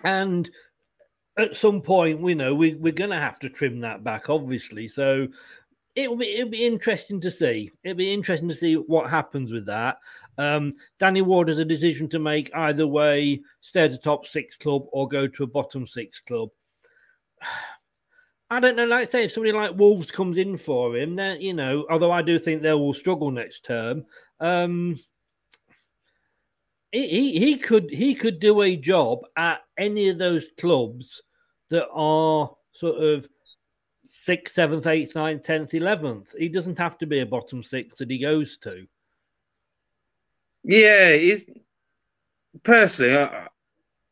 and 0.05 0.49
at 1.37 1.57
some 1.57 1.81
point, 1.83 2.23
we 2.23 2.35
know 2.35 2.55
we, 2.55 2.75
we're 2.75 2.93
going 2.93 3.11
to 3.11 3.17
have 3.17 3.39
to 3.41 3.49
trim 3.49 3.81
that 3.81 4.05
back, 4.05 4.31
obviously. 4.31 4.87
So 4.89 5.29
it'll 5.95 6.17
be 6.17 6.35
it'll 6.37 6.51
be 6.51 6.67
interesting 6.67 7.21
to 7.21 7.31
see. 7.31 7.71
It'll 7.83 7.97
be 7.97 8.13
interesting 8.13 8.49
to 8.49 8.55
see 8.55 8.75
what 8.75 9.11
happens 9.11 9.51
with 9.51 9.67
that. 9.67 9.99
Um, 10.39 10.73
Danny 10.99 11.23
Ward 11.23 11.49
has 11.49 11.59
a 11.59 11.65
decision 11.65 12.09
to 12.11 12.19
make 12.19 12.55
either 12.55 12.87
way: 12.87 13.41
stay 13.61 13.83
at 13.83 13.93
a 13.93 13.99
top 13.99 14.27
six 14.27 14.57
club 14.57 14.87
or 14.93 15.09
go 15.09 15.27
to 15.27 15.45
a 15.45 15.47
bottom 15.47 15.87
six 15.87 16.21
club. 16.21 16.49
I 18.51 18.61
don't 18.61 18.77
know. 18.77 18.85
Like 18.85 19.09
I 19.09 19.11
say, 19.11 19.25
if 19.25 19.33
somebody 19.33 19.53
like 19.53 19.79
Wolves 19.79 20.11
comes 20.11 20.37
in 20.37 20.59
for 20.59 20.95
him, 20.95 21.17
then 21.17 21.41
you 21.41 21.55
know. 21.55 21.87
Although 21.91 22.13
I 22.13 22.21
do 22.21 22.39
think 22.39 22.61
they 22.61 22.75
will 22.75 22.93
struggle 22.93 23.31
next 23.31 23.65
term. 23.65 24.05
Um, 24.41 24.99
he, 26.93 27.09
he 27.09 27.39
he 27.39 27.57
could 27.57 27.91
he 27.91 28.15
could 28.15 28.39
do 28.39 28.61
a 28.61 28.77
job 28.77 29.21
at 29.37 29.61
any 29.79 30.11
of 30.11 30.19
those 30.19 30.49
clubs 30.61 31.23
that 31.71 31.89
are 31.91 32.55
sort 32.73 33.03
of 33.03 33.27
sixth, 34.05 34.55
seventh, 34.55 34.87
eighth, 34.87 35.15
ninth, 35.15 35.43
tenth, 35.43 35.73
eleventh. 35.73 36.35
He 36.39 36.51
doesn't 36.51 36.79
have 36.79 36.99
to 36.99 37.07
be 37.07 37.21
a 37.21 37.27
bottom 37.27 37.63
six 37.63 37.97
that 37.99 38.11
he 38.11 38.19
goes 38.19 38.59
to. 38.59 38.87
Yeah, 40.65 41.15
he's 41.15 41.49
personally, 42.63 43.17
I, 43.17 43.49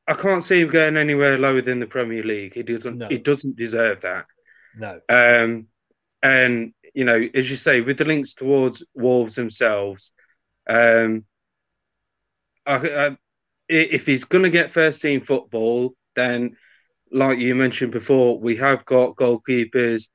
I 0.06 0.14
can't 0.14 0.42
see 0.42 0.60
him 0.60 0.70
going 0.70 0.96
anywhere 0.96 1.38
lower 1.38 1.62
than 1.62 1.78
the 1.78 1.86
Premier 1.86 2.22
League. 2.22 2.54
He 2.54 2.62
doesn't. 2.62 2.98
No. 2.98 3.08
He 3.08 3.18
doesn't 3.18 3.56
deserve 3.56 4.00
that. 4.00 4.26
No. 4.76 5.00
Um, 5.08 5.66
and 6.22 6.74
you 6.94 7.04
know, 7.04 7.28
as 7.34 7.48
you 7.48 7.56
say, 7.56 7.80
with 7.80 7.98
the 7.98 8.04
links 8.04 8.34
towards 8.34 8.84
Wolves 8.94 9.36
themselves, 9.36 10.12
um, 10.68 11.24
I, 12.66 12.76
I, 12.76 13.16
if 13.68 14.06
he's 14.06 14.24
going 14.24 14.44
to 14.44 14.50
get 14.50 14.72
first 14.72 15.00
team 15.00 15.20
football, 15.20 15.94
then, 16.16 16.56
like 17.12 17.38
you 17.38 17.54
mentioned 17.54 17.92
before, 17.92 18.38
we 18.38 18.56
have 18.56 18.84
got 18.84 19.16
goalkeepers 19.16 20.08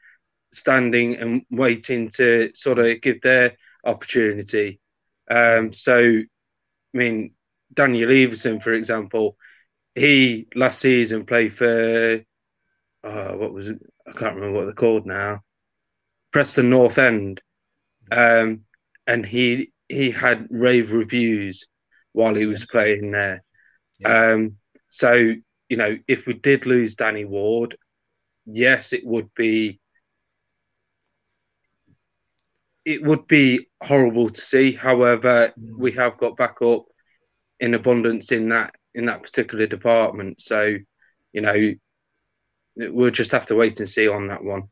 standing 0.52 1.16
and 1.16 1.44
waiting 1.50 2.10
to 2.10 2.52
sort 2.54 2.80
of 2.80 3.02
give 3.02 3.22
their 3.22 3.56
opportunity. 3.86 4.80
Um, 5.30 5.74
so, 5.74 5.96
I 5.96 6.24
mean, 6.94 7.32
Daniel 7.74 8.10
Iversen, 8.10 8.62
for 8.62 8.74
example, 8.74 9.38
he 9.96 10.48
last 10.56 10.80
season 10.80 11.26
played 11.26 11.56
for 11.56 12.22
uh, 13.04 13.34
what 13.34 13.54
was 13.54 13.70
it? 13.70 13.80
I 14.08 14.12
can't 14.12 14.36
remember 14.36 14.58
what 14.58 14.66
they're 14.66 14.74
called 14.74 15.06
now. 15.06 15.42
Preston 16.32 16.70
North 16.70 16.98
End, 16.98 17.42
um, 18.12 18.62
and 19.08 19.26
he 19.26 19.72
he 19.88 20.12
had 20.12 20.48
rave 20.50 20.92
reviews 20.92 21.68
while 22.12 22.36
he 22.36 22.46
was 22.46 22.66
playing 22.66 23.12
there. 23.12 23.44
Um, 24.04 24.58
so 24.90 25.34
you 25.70 25.78
know, 25.78 25.98
if 26.08 26.26
we 26.26 26.34
did 26.34 26.66
lose 26.66 26.96
Danny 26.96 27.26
Ward, 27.26 27.78
yes, 28.46 28.94
it 28.94 29.06
would 29.06 29.34
be 29.36 29.80
it 32.86 33.04
would 33.04 33.28
be 33.28 33.68
horrible 33.84 34.30
to 34.30 34.42
see. 34.42 34.74
However, 34.74 35.52
mm. 35.60 35.78
we 35.78 35.92
have 35.94 36.18
got 36.18 36.38
backup 36.38 36.86
in 37.60 37.74
abundance 37.74 38.32
in 38.32 38.50
that 38.50 38.76
in 38.94 39.06
that 39.06 39.24
particular 39.24 39.68
department. 39.68 40.40
So, 40.40 40.76
you 41.34 41.42
know, 41.42 41.74
we'll 42.78 43.12
just 43.12 43.32
have 43.32 43.48
to 43.48 43.56
wait 43.56 43.80
and 43.80 43.90
see 43.90 44.08
on 44.08 44.28
that 44.28 44.44
one. 44.44 44.64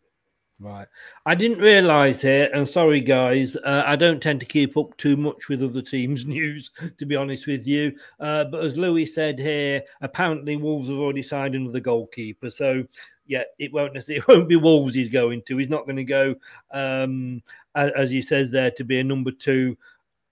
Right. 0.60 0.88
I 1.26 1.36
didn't 1.36 1.58
realise 1.58 2.22
here, 2.22 2.50
and 2.54 2.68
sorry 2.68 3.02
guys, 3.02 3.58
uh, 3.58 3.84
I 3.86 3.96
don't 3.96 4.22
tend 4.22 4.39
to 4.39 4.46
keep 4.46 4.78
up 4.78 4.96
too 4.98 5.18
much 5.18 5.50
with 5.50 5.63
other 5.63 5.82
teams' 5.82 6.26
news, 6.28 6.72
to 6.98 7.06
be 7.06 7.16
honest 7.16 7.48
with 7.48 7.68
you. 7.68 7.94
Uh, 8.20 8.46
but 8.46 8.63
as 8.63 8.78
Louis 8.78 9.06
said 9.06 9.39
here, 9.39 9.82
apparently 10.02 10.56
Wolves 10.56 10.88
have 10.88 10.98
already 10.98 11.24
signed 11.24 11.56
another 11.56 11.80
goalkeeper. 11.80 12.50
So 12.50 12.86
yeah, 13.26 13.44
it 13.60 13.74
won't 13.74 13.94
necessarily, 13.94 14.20
it 14.28 14.28
won't 14.28 14.50
be 14.50 14.56
Wolves 14.56 14.96
he's 14.96 15.10
going 15.10 15.42
to. 15.48 15.58
He's 15.58 15.70
not 15.70 15.86
going 15.86 15.98
to 15.98 16.04
go, 16.04 16.36
um, 16.72 17.42
as 17.76 18.12
he 18.12 18.22
says 18.22 18.52
there, 18.52 18.72
to 18.72 18.84
be 18.84 19.00
a 19.00 19.04
number 19.04 19.32
two 19.32 19.78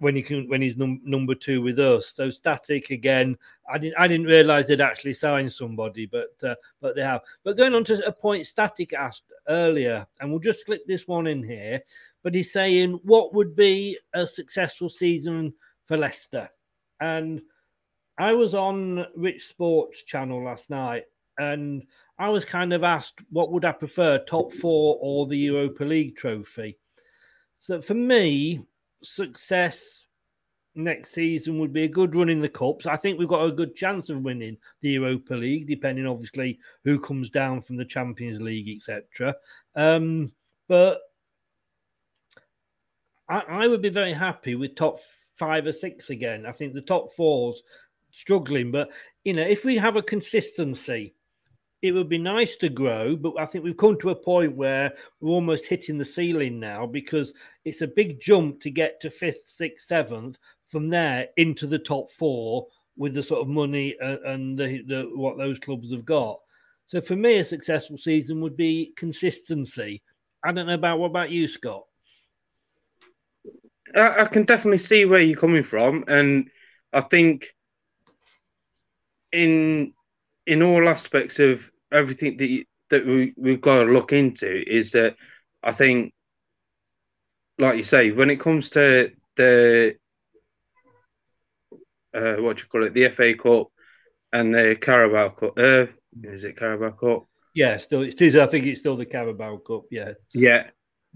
when 0.01 0.15
he 0.15 0.21
can 0.23 0.49
when 0.49 0.61
he's 0.61 0.77
num- 0.77 0.99
number 1.03 1.35
two 1.35 1.61
with 1.61 1.77
us. 1.77 2.11
So 2.15 2.31
static 2.31 2.89
again. 2.89 3.37
I 3.71 3.77
didn't 3.77 3.97
I 3.99 4.07
didn't 4.07 4.25
realise 4.25 4.65
they'd 4.65 4.81
actually 4.81 5.13
signed 5.13 5.53
somebody, 5.53 6.07
but 6.07 6.33
uh, 6.43 6.55
but 6.81 6.95
they 6.95 7.03
have. 7.03 7.21
But 7.43 7.55
going 7.55 7.75
on 7.75 7.83
to 7.85 8.05
a 8.05 8.11
point 8.11 8.47
static 8.47 8.93
asked 8.93 9.31
earlier, 9.47 10.05
and 10.19 10.29
we'll 10.29 10.39
just 10.39 10.65
slip 10.65 10.85
this 10.87 11.07
one 11.07 11.27
in 11.27 11.43
here. 11.43 11.81
But 12.23 12.33
he's 12.33 12.51
saying 12.51 12.99
what 13.03 13.33
would 13.35 13.55
be 13.55 13.97
a 14.13 14.25
successful 14.25 14.89
season 14.89 15.53
for 15.85 15.97
Leicester, 15.97 16.49
and 16.99 17.41
I 18.17 18.33
was 18.33 18.55
on 18.55 19.05
Rich 19.15 19.49
Sports 19.49 20.03
channel 20.03 20.43
last 20.43 20.71
night, 20.71 21.03
and 21.37 21.83
I 22.17 22.29
was 22.29 22.43
kind 22.43 22.73
of 22.73 22.83
asked 22.83 23.19
what 23.29 23.51
would 23.51 23.65
I 23.65 23.71
prefer, 23.71 24.17
top 24.17 24.51
four 24.51 24.97
or 24.99 25.27
the 25.27 25.37
Europa 25.37 25.83
League 25.83 26.15
trophy. 26.15 26.79
So 27.59 27.79
for 27.79 27.93
me, 27.93 28.65
success 29.03 30.05
next 30.75 31.13
season 31.13 31.59
would 31.59 31.73
be 31.73 31.83
a 31.83 31.87
good 31.87 32.15
run 32.15 32.29
in 32.29 32.41
the 32.41 32.49
cups. 32.49 32.85
I 32.85 32.95
think 32.95 33.19
we've 33.19 33.27
got 33.27 33.45
a 33.45 33.51
good 33.51 33.75
chance 33.75 34.09
of 34.09 34.21
winning 34.21 34.57
the 34.81 34.89
Europa 34.89 35.33
League, 35.33 35.67
depending 35.67 36.07
obviously 36.07 36.59
who 36.83 36.99
comes 36.99 37.29
down 37.29 37.61
from 37.61 37.77
the 37.77 37.85
Champions 37.85 38.41
League, 38.41 38.77
etc. 38.77 39.35
Um, 39.75 40.31
but 40.67 41.01
I, 43.27 43.39
I 43.39 43.67
would 43.67 43.81
be 43.81 43.89
very 43.89 44.13
happy 44.13 44.55
with 44.55 44.75
top 44.75 44.99
five 45.35 45.65
or 45.65 45.73
six 45.73 46.09
again. 46.09 46.45
I 46.45 46.51
think 46.51 46.73
the 46.73 46.81
top 46.81 47.11
four's 47.11 47.63
struggling, 48.11 48.71
but 48.71 48.89
you 49.23 49.33
know, 49.33 49.43
if 49.43 49.65
we 49.65 49.77
have 49.77 49.95
a 49.95 50.01
consistency, 50.01 51.13
it 51.81 51.91
would 51.93 52.09
be 52.09 52.17
nice 52.17 52.55
to 52.57 52.69
grow, 52.69 53.15
but 53.15 53.33
I 53.39 53.45
think 53.45 53.63
we've 53.63 53.75
come 53.75 53.97
to 53.99 54.11
a 54.11 54.15
point 54.15 54.55
where 54.55 54.93
we're 55.19 55.31
almost 55.31 55.65
hitting 55.65 55.97
the 55.97 56.05
ceiling 56.05 56.59
now 56.59 56.85
because 56.85 57.33
it's 57.65 57.81
a 57.81 57.87
big 57.87 58.19
jump 58.19 58.61
to 58.61 58.69
get 58.69 59.01
to 59.01 59.09
fifth, 59.09 59.47
sixth, 59.47 59.87
seventh, 59.87 60.37
from 60.67 60.89
there 60.89 61.27
into 61.37 61.67
the 61.67 61.79
top 61.79 62.11
four 62.11 62.67
with 62.95 63.13
the 63.13 63.23
sort 63.23 63.41
of 63.41 63.47
money 63.47 63.95
and, 63.99 64.57
the, 64.57 64.83
the 64.87 65.09
what 65.15 65.37
those 65.37 65.59
clubs 65.59 65.91
have 65.91 66.05
got. 66.05 66.39
So 66.85 67.01
for 67.01 67.15
me, 67.15 67.37
a 67.37 67.43
successful 67.43 67.97
season 67.97 68.41
would 68.41 68.55
be 68.55 68.93
consistency. 68.95 70.01
I 70.43 70.51
don't 70.51 70.67
know 70.67 70.75
about 70.75 70.99
what 70.99 71.07
about 71.07 71.31
you, 71.31 71.47
Scott? 71.47 71.85
I, 73.95 74.21
I 74.21 74.25
can 74.25 74.43
definitely 74.43 74.77
see 74.77 75.05
where 75.05 75.21
you're 75.21 75.39
coming 75.39 75.63
from, 75.63 76.03
and 76.07 76.49
I 76.93 77.01
think 77.01 77.55
in 79.31 79.93
in 80.45 80.63
all 80.63 80.87
aspects 80.87 81.39
of 81.39 81.69
everything 81.91 82.37
that 82.37 82.47
you, 82.47 82.65
that 82.89 83.05
we, 83.05 83.33
we've 83.37 83.61
got 83.61 83.83
to 83.83 83.91
look 83.91 84.13
into 84.13 84.63
is 84.69 84.91
that 84.91 85.15
I 85.63 85.71
think, 85.71 86.13
like 87.57 87.77
you 87.77 87.83
say, 87.83 88.11
when 88.11 88.29
it 88.29 88.39
comes 88.39 88.71
to 88.71 89.11
the 89.35 89.95
uh, 92.13 92.35
what 92.35 92.57
do 92.57 92.63
you 92.63 92.67
call 92.69 92.85
it, 92.85 92.93
the 92.93 93.09
FA 93.09 93.33
Cup 93.35 93.67
and 94.33 94.53
the 94.53 94.75
Carabao 94.75 95.29
Cup, 95.29 95.53
uh, 95.57 95.85
is 96.23 96.43
it 96.43 96.57
Carabao 96.57 96.91
Cup? 96.91 97.25
Yeah, 97.53 97.77
still 97.77 98.01
it 98.03 98.21
is. 98.21 98.35
I 98.35 98.47
think 98.47 98.65
it's 98.65 98.79
still 98.79 98.97
the 98.97 99.05
Carabao 99.05 99.57
Cup. 99.57 99.83
Yeah, 99.91 100.13
Yeah. 100.33 100.67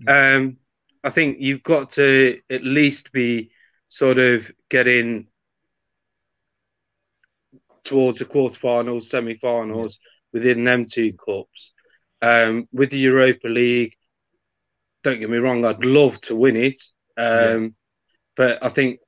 Um, 0.07 0.57
I 1.03 1.09
think 1.09 1.37
you've 1.39 1.63
got 1.63 1.91
to 1.91 2.39
at 2.49 2.63
least 2.63 3.11
be 3.11 3.51
sort 3.89 4.17
of 4.17 4.51
getting 4.69 5.27
towards 7.85 8.19
the 8.19 8.25
quarterfinals, 8.25 9.03
semi-finals 9.03 9.97
within 10.33 10.65
them 10.65 10.85
two 10.85 11.13
cups. 11.13 11.71
Um, 12.21 12.67
with 12.73 12.89
the 12.89 12.97
Europa 12.97 13.47
League, 13.47 13.93
don't 15.03 15.19
get 15.19 15.29
me 15.29 15.37
wrong, 15.37 15.63
I'd 15.63 15.85
love 15.85 16.19
to 16.21 16.35
win 16.35 16.57
it, 16.57 16.79
um, 17.15 17.75
but 18.35 18.63
I 18.63 18.69
think 18.69 18.99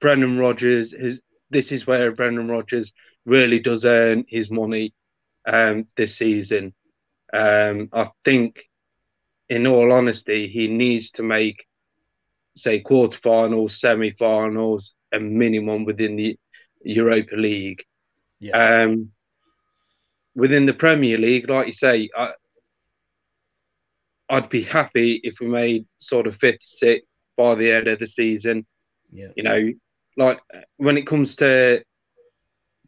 Brendan 0.00 0.38
Rodgers, 0.38 0.92
his, 0.92 1.18
this 1.50 1.72
is 1.72 1.86
where 1.86 2.12
Brendan 2.12 2.48
Rodgers 2.48 2.92
really 3.24 3.58
does 3.58 3.84
earn 3.84 4.24
his 4.28 4.50
money 4.50 4.92
um, 5.46 5.86
this 5.96 6.16
season. 6.16 6.74
Um, 7.32 7.88
I 7.92 8.10
think, 8.24 8.68
in 9.48 9.66
all 9.66 9.92
honesty, 9.92 10.48
he 10.48 10.68
needs 10.68 11.10
to 11.12 11.22
make, 11.22 11.64
say, 12.56 12.82
quarterfinals, 12.82 13.72
semi-finals, 13.72 14.94
a 15.12 15.18
minimum 15.18 15.84
within 15.86 16.16
the 16.16 16.38
Europa 16.82 17.34
League. 17.34 17.84
Yeah, 18.40 18.82
Um, 18.82 19.10
within 20.34 20.66
the 20.66 20.74
Premier 20.74 21.18
League, 21.18 21.48
like 21.48 21.66
you 21.66 21.72
say, 21.72 22.08
I, 22.16 22.32
I'd 24.28 24.48
be 24.50 24.62
happy 24.62 25.20
if 25.24 25.40
we 25.40 25.46
made 25.46 25.86
sort 25.98 26.26
of 26.26 26.36
fifth, 26.36 26.62
sixth 26.62 27.08
by 27.36 27.54
the 27.54 27.72
end 27.72 27.88
of 27.88 27.98
the 27.98 28.06
season. 28.06 28.66
Yeah. 29.10 29.28
You 29.36 29.42
know, 29.42 29.72
like 30.16 30.40
when 30.76 30.98
it 30.98 31.06
comes 31.06 31.36
to 31.36 31.82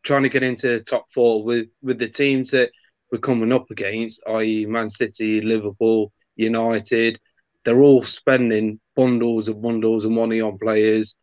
trying 0.02 0.22
to 0.22 0.28
get 0.28 0.42
into 0.42 0.68
the 0.78 0.84
top 0.84 1.06
four 1.12 1.42
with 1.42 1.68
with 1.82 1.98
the 1.98 2.08
teams 2.08 2.50
that 2.50 2.70
we're 3.10 3.18
coming 3.18 3.52
up 3.52 3.70
against, 3.70 4.22
i.e., 4.28 4.66
Man 4.66 4.90
City, 4.90 5.40
Liverpool, 5.40 6.12
United, 6.36 7.18
they're 7.64 7.82
all 7.82 8.02
spending 8.02 8.80
bundles 8.94 9.48
and 9.48 9.60
bundles 9.60 10.04
of 10.04 10.10
money 10.10 10.40
on 10.40 10.58
players. 10.58 11.14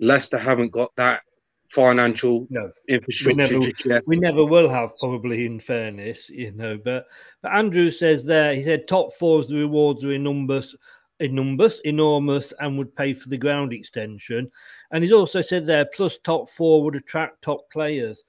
Leicester 0.00 0.38
haven't 0.38 0.72
got 0.72 0.90
that 0.96 1.20
financial 1.68 2.46
no, 2.50 2.70
infrastructure. 2.88 3.58
We 3.58 3.74
never, 3.86 4.02
we 4.06 4.16
never 4.16 4.44
will 4.44 4.68
have, 4.68 4.96
probably, 4.98 5.46
in 5.46 5.60
fairness, 5.60 6.28
you 6.28 6.52
know. 6.52 6.78
But, 6.82 7.06
but 7.42 7.52
Andrew 7.52 7.90
says 7.90 8.24
there, 8.24 8.54
he 8.54 8.64
said 8.64 8.86
top 8.86 9.14
fours, 9.14 9.48
the 9.48 9.56
rewards 9.56 10.04
are 10.04 10.12
in 10.12 10.22
numbers, 10.22 10.74
in 11.20 11.34
numbers, 11.34 11.80
enormous, 11.84 12.52
and 12.60 12.78
would 12.78 12.94
pay 12.94 13.14
for 13.14 13.28
the 13.28 13.36
ground 13.38 13.72
extension. 13.72 14.50
And 14.90 15.02
he's 15.02 15.12
also 15.12 15.40
said 15.40 15.66
there, 15.66 15.86
plus 15.86 16.18
top 16.18 16.48
four 16.50 16.82
would 16.84 16.96
attract 16.96 17.42
top 17.42 17.70
players. 17.70 18.24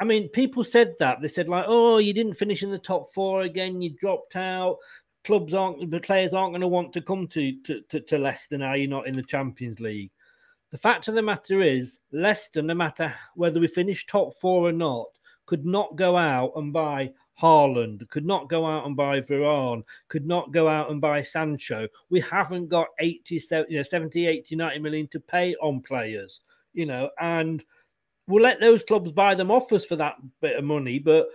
I 0.00 0.04
mean, 0.04 0.28
people 0.28 0.64
said 0.64 0.94
that. 0.98 1.20
They 1.20 1.28
said, 1.28 1.48
like, 1.48 1.66
oh, 1.68 1.98
you 1.98 2.14
didn't 2.14 2.38
finish 2.38 2.62
in 2.62 2.70
the 2.70 2.78
top 2.78 3.12
four 3.12 3.42
again, 3.42 3.82
you 3.82 3.90
dropped 3.90 4.34
out. 4.36 4.78
Clubs 5.24 5.52
aren't, 5.52 5.90
the 5.90 6.00
players 6.00 6.32
aren't 6.32 6.52
going 6.52 6.62
to 6.62 6.68
want 6.68 6.94
to 6.94 7.02
come 7.02 7.28
to, 7.28 7.52
to, 7.64 7.82
to, 7.90 8.00
to 8.00 8.18
Leicester 8.18 8.56
now 8.56 8.72
you're 8.72 8.88
not 8.88 9.06
in 9.06 9.14
the 9.14 9.22
Champions 9.22 9.78
League. 9.78 10.10
The 10.70 10.78
fact 10.78 11.08
of 11.08 11.14
the 11.14 11.22
matter 11.22 11.62
is, 11.62 11.98
Leicester, 12.12 12.62
no 12.62 12.74
matter 12.74 13.12
whether 13.34 13.58
we 13.58 13.66
finish 13.66 14.06
top 14.06 14.34
four 14.34 14.68
or 14.68 14.72
not, 14.72 15.08
could 15.46 15.66
not 15.66 15.96
go 15.96 16.16
out 16.16 16.52
and 16.54 16.72
buy 16.72 17.10
Haaland, 17.40 18.08
could 18.08 18.24
not 18.24 18.48
go 18.48 18.64
out 18.64 18.86
and 18.86 18.94
buy 18.94 19.20
Varane, 19.20 19.82
could 20.08 20.26
not 20.26 20.52
go 20.52 20.68
out 20.68 20.90
and 20.90 21.00
buy 21.00 21.22
Sancho. 21.22 21.88
We 22.08 22.20
haven't 22.20 22.68
got 22.68 22.86
80, 23.00 23.38
70, 23.38 23.72
you 23.72 23.78
know, 23.78 23.82
70 23.82 24.26
80, 24.26 24.56
90 24.56 24.78
million 24.78 25.08
to 25.08 25.18
pay 25.18 25.56
on 25.56 25.80
players, 25.80 26.40
you 26.72 26.86
know, 26.86 27.10
and 27.20 27.64
we'll 28.28 28.42
let 28.42 28.60
those 28.60 28.84
clubs 28.84 29.10
buy 29.10 29.34
them 29.34 29.50
off 29.50 29.72
us 29.72 29.84
for 29.84 29.96
that 29.96 30.16
bit 30.40 30.56
of 30.56 30.64
money, 30.64 31.00
but 31.00 31.26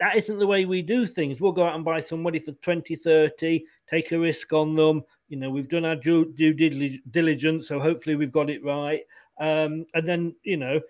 that 0.00 0.16
isn't 0.16 0.38
the 0.38 0.46
way 0.46 0.64
we 0.64 0.80
do 0.80 1.06
things. 1.06 1.40
We'll 1.40 1.52
go 1.52 1.64
out 1.64 1.74
and 1.74 1.84
buy 1.84 2.00
somebody 2.00 2.38
for 2.38 2.52
20, 2.52 2.96
30, 2.96 3.64
take 3.90 4.12
a 4.12 4.18
risk 4.18 4.52
on 4.52 4.76
them. 4.76 5.02
You 5.28 5.36
know, 5.36 5.50
we've 5.50 5.68
done 5.68 5.84
our 5.84 5.96
due, 5.96 6.32
due 6.36 6.52
diligence, 6.52 7.68
so 7.68 7.78
hopefully 7.78 8.16
we've 8.16 8.32
got 8.32 8.50
it 8.50 8.64
right. 8.64 9.02
Um, 9.40 9.86
and 9.94 10.06
then, 10.06 10.34
you 10.42 10.56
know, 10.56 10.80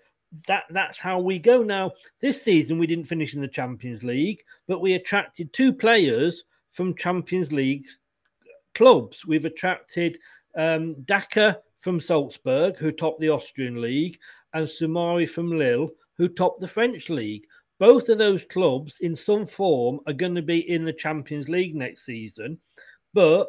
that 0.47 0.63
that's 0.69 0.97
how 0.97 1.19
we 1.19 1.39
go 1.39 1.63
now. 1.63 1.91
This 2.21 2.41
season 2.41 2.77
we 2.77 2.87
didn't 2.87 3.07
finish 3.07 3.33
in 3.33 3.41
the 3.41 3.47
Champions 3.47 4.03
League, 4.03 4.43
but 4.67 4.79
we 4.79 4.93
attracted 4.93 5.51
two 5.53 5.73
players 5.73 6.43
from 6.71 6.95
Champions 6.95 7.51
League 7.51 7.87
clubs. 8.75 9.25
We've 9.25 9.45
attracted 9.45 10.19
um, 10.55 10.95
Daka 11.05 11.59
from 11.79 11.99
Salzburg, 11.99 12.77
who 12.77 12.91
topped 12.91 13.19
the 13.19 13.29
Austrian 13.29 13.81
league, 13.81 14.19
and 14.53 14.67
Soumaré 14.67 15.29
from 15.29 15.51
Lille, 15.51 15.89
who 16.17 16.27
topped 16.27 16.61
the 16.61 16.67
French 16.67 17.09
league. 17.09 17.45
Both 17.79 18.09
of 18.09 18.17
those 18.17 18.43
clubs, 18.45 18.97
in 18.99 19.15
some 19.15 19.45
form, 19.45 20.01
are 20.05 20.13
going 20.13 20.35
to 20.35 20.41
be 20.41 20.69
in 20.69 20.83
the 20.83 20.93
Champions 20.93 21.47
League 21.47 21.75
next 21.75 22.05
season. 22.05 22.59
But 23.13 23.47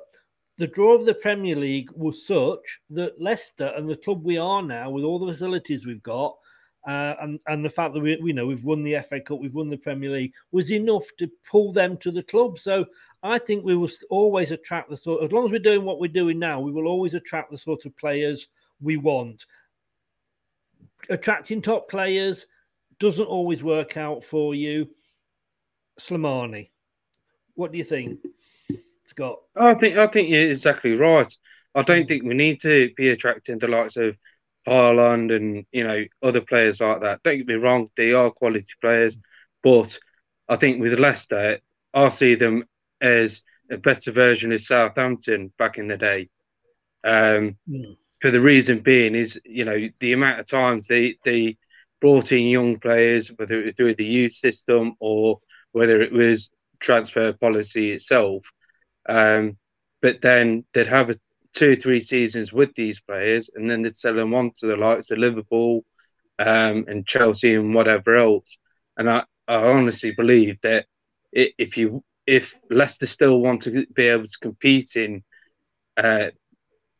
the 0.61 0.67
draw 0.67 0.95
of 0.95 1.07
the 1.07 1.15
Premier 1.15 1.57
League 1.57 1.91
was 1.93 2.27
such 2.27 2.81
that 2.91 3.19
Leicester 3.19 3.73
and 3.79 3.89
the 3.89 3.97
club 3.97 4.23
we 4.23 4.37
are 4.37 4.63
now, 4.63 4.91
with 4.91 5.05
all 5.05 5.19
the 5.19 5.33
facilities 5.33 5.87
we've 5.87 6.03
got, 6.03 6.37
uh, 6.87 7.15
and 7.23 7.41
and 7.47 7.65
the 7.65 7.71
fact 7.71 7.95
that 7.95 8.01
we, 8.01 8.33
know 8.35 8.47
we've 8.47 8.67
won 8.67 8.83
the 8.83 9.01
FA 9.09 9.23
Cup, 9.23 9.41
we've 9.41 9.55
won 9.55 9.71
the 9.71 9.79
Premier 9.79 10.11
League, 10.11 10.35
was 10.53 10.71
enough 10.71 11.07
to 11.19 11.31
pull 11.51 11.73
them 11.73 11.97
to 11.97 12.11
the 12.11 12.23
club. 12.23 12.59
So 12.59 12.85
I 13.23 13.39
think 13.39 13.65
we 13.65 13.75
will 13.75 13.89
always 14.11 14.51
attract 14.51 14.91
the 14.91 14.99
sort. 14.99 15.25
As 15.25 15.33
long 15.33 15.47
as 15.47 15.51
we're 15.51 15.61
doing 15.61 15.87
what 15.87 15.99
we're 15.99 16.09
doing 16.09 16.39
now, 16.39 16.61
we 16.61 16.73
will 16.73 16.89
always 16.89 17.15
attract 17.15 17.51
the 17.51 17.59
sort 17.59 17.87
of 17.87 17.97
players 17.97 18.49
we 18.83 18.99
want. 18.99 19.47
Attracting 21.09 21.63
top 21.63 21.89
players 21.89 22.47
doesn't 22.99 23.25
always 23.25 23.63
work 23.63 23.97
out 23.97 24.23
for 24.23 24.55
you. 24.55 24.87
Slimani, 25.99 26.69
what 27.55 27.73
do 27.73 27.79
you 27.79 27.85
think, 27.85 28.21
Scott? 29.11 29.41
I 29.57 29.75
think 29.75 29.99
I 29.99 30.07
think 30.07 30.29
you're 30.29 30.51
exactly 30.51 30.93
right. 30.93 31.33
I 31.75 31.83
don't 31.83 32.07
think 32.07 32.25
we 32.25 32.35
need 32.35 32.61
to 32.63 32.91
be 32.97 33.11
attracting 33.11 33.59
the 33.59 33.69
likes 33.69 33.97
of 33.97 34.17
Haaland 34.67 35.35
and 35.35 35.67
you 35.73 35.85
know 35.85 36.05
other 36.23 36.41
players 36.41 36.81
like 36.81 37.01
that. 37.01 37.23
Don't 37.23 37.39
get 37.39 37.47
me 37.47 37.55
wrong; 37.55 37.89
they 37.97 38.13
are 38.13 38.31
quality 38.31 38.67
players, 38.81 39.19
but 39.63 39.99
I 40.49 40.57
think 40.57 40.81
with 40.81 40.99
Leicester, 40.99 41.59
I 41.93 42.09
see 42.09 42.35
them 42.37 42.65
as 43.01 43.45
a 43.71 43.77
better 43.77 44.13
version 44.13 44.53
of 44.53 44.63
Southampton 44.63 45.53
back 45.59 45.79
in 45.79 45.89
the 45.89 45.97
day. 45.97 46.29
Um, 47.05 47.57
mm. 47.69 47.97
For 48.21 48.31
the 48.31 48.41
reason 48.41 48.81
being 48.81 49.15
is 49.15 49.41
you 49.45 49.65
know 49.65 49.89
the 49.99 50.13
amount 50.13 50.41
of 50.41 50.47
times 50.47 50.87
they 50.87 51.17
they 51.25 51.57
brought 52.01 52.33
in 52.33 52.47
young 52.47 52.79
players, 52.79 53.29
whether 53.37 53.61
it 53.61 53.67
was 53.67 53.75
through 53.77 53.95
the 53.97 54.05
youth 54.05 54.33
system 54.33 54.95
or 55.01 55.41
whether 55.73 56.01
it 56.01 56.13
was 56.13 56.51
transfer 56.81 57.33
policy 57.33 57.93
itself. 57.93 58.45
Um, 59.11 59.59
but 60.01 60.21
then 60.23 60.65
they'd 60.73 60.87
have 60.87 61.11
a, 61.11 61.17
two 61.55 61.73
or 61.73 61.77
three 61.77 62.01
seasons 62.01 62.53
with 62.53 62.75
these 62.75 63.01
players, 63.01 63.51
and 63.55 63.69
then 63.69 63.83
they'd 63.83 63.97
sell 63.97 64.15
them 64.15 64.35
on 64.35 64.53
to 64.57 64.67
the 64.67 64.77
likes 64.77 65.11
of 65.11 65.19
Liverpool 65.19 65.85
um, 66.39 66.85
and 66.89 67.07
Chelsea 67.07 67.55
and 67.55 67.75
whatever 67.75 68.17
else. 68.17 68.57
And 68.97 69.11
I, 69.11 69.25
I 69.49 69.57
honestly 69.57 70.13
believe 70.13 70.59
that 70.63 70.87
if 71.33 71.77
you 71.77 72.03
if 72.27 72.59
Leicester 72.71 73.07
still 73.07 73.41
want 73.41 73.63
to 73.63 73.87
be 73.93 74.07
able 74.07 74.27
to 74.27 74.39
compete 74.41 74.95
in 74.95 75.25
uh, 75.97 76.27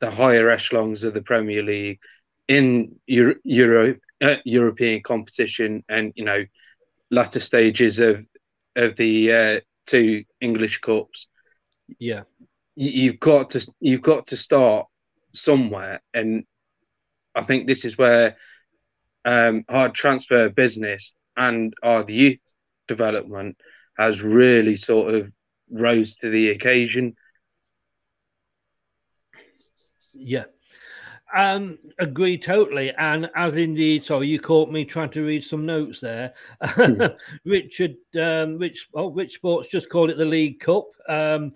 the 0.01 0.11
higher 0.11 0.51
echelons 0.51 1.05
of 1.05 1.15
the 1.15 1.23
Premier 1.23 1.63
League 1.63 2.01
in 2.49 2.97
Euro, 3.07 3.95
uh, 4.21 4.37
European 4.45 5.03
competition 5.03 5.85
and 5.89 6.13
you 6.17 6.25
know 6.25 6.45
latter 7.11 7.41
stages 7.41 8.01
of 8.01 8.25
of 8.77 8.97
the 8.97 9.33
uh, 9.33 9.61
two 9.87 10.25
English 10.41 10.79
cups. 10.81 11.29
Yeah, 11.99 12.23
you, 12.77 13.11
have 13.11 13.21
got 13.21 13.51
to 13.51 13.67
you've 13.81 14.03
got 14.03 14.27
to 14.29 14.37
start 14.37 14.87
somewhere, 15.33 16.01
and 16.15 16.45
I 17.35 17.43
think 17.43 17.67
this 17.67 17.85
is 17.85 17.99
where 17.99 18.37
um, 19.25 19.65
our 19.69 19.89
transfer 19.89 20.49
business 20.49 21.15
and 21.37 21.75
our 21.83 22.05
youth 22.09 22.39
development 22.89 23.57
has 23.99 24.23
really 24.23 24.77
sort 24.77 25.15
of 25.15 25.33
rose 25.71 26.17
to 26.17 26.31
the 26.31 26.51
occasion. 26.51 27.15
Yeah, 30.15 30.45
um, 31.35 31.79
agree 31.99 32.39
totally. 32.39 32.93
And 32.93 33.31
as 33.37 33.57
indeed, 33.57 34.05
sorry, 34.05 34.29
you 34.29 34.41
caught 34.41 34.71
me 34.71 34.85
trying 34.85 35.11
to 35.11 35.25
read 35.25 35.45
some 35.45 35.67
notes 35.67 36.01
there. 36.01 36.35
Hmm. 36.63 37.03
Richard, 37.45 37.97
um, 38.21 38.59
Rich, 38.59 38.89
oh, 38.95 39.11
Rich 39.11 39.35
Sports 39.35 39.69
just 39.69 39.91
called 39.91 40.11
it 40.11 40.19
the 40.19 40.25
League 40.25 40.61
Cup. 40.61 40.87
Um, 41.09 41.53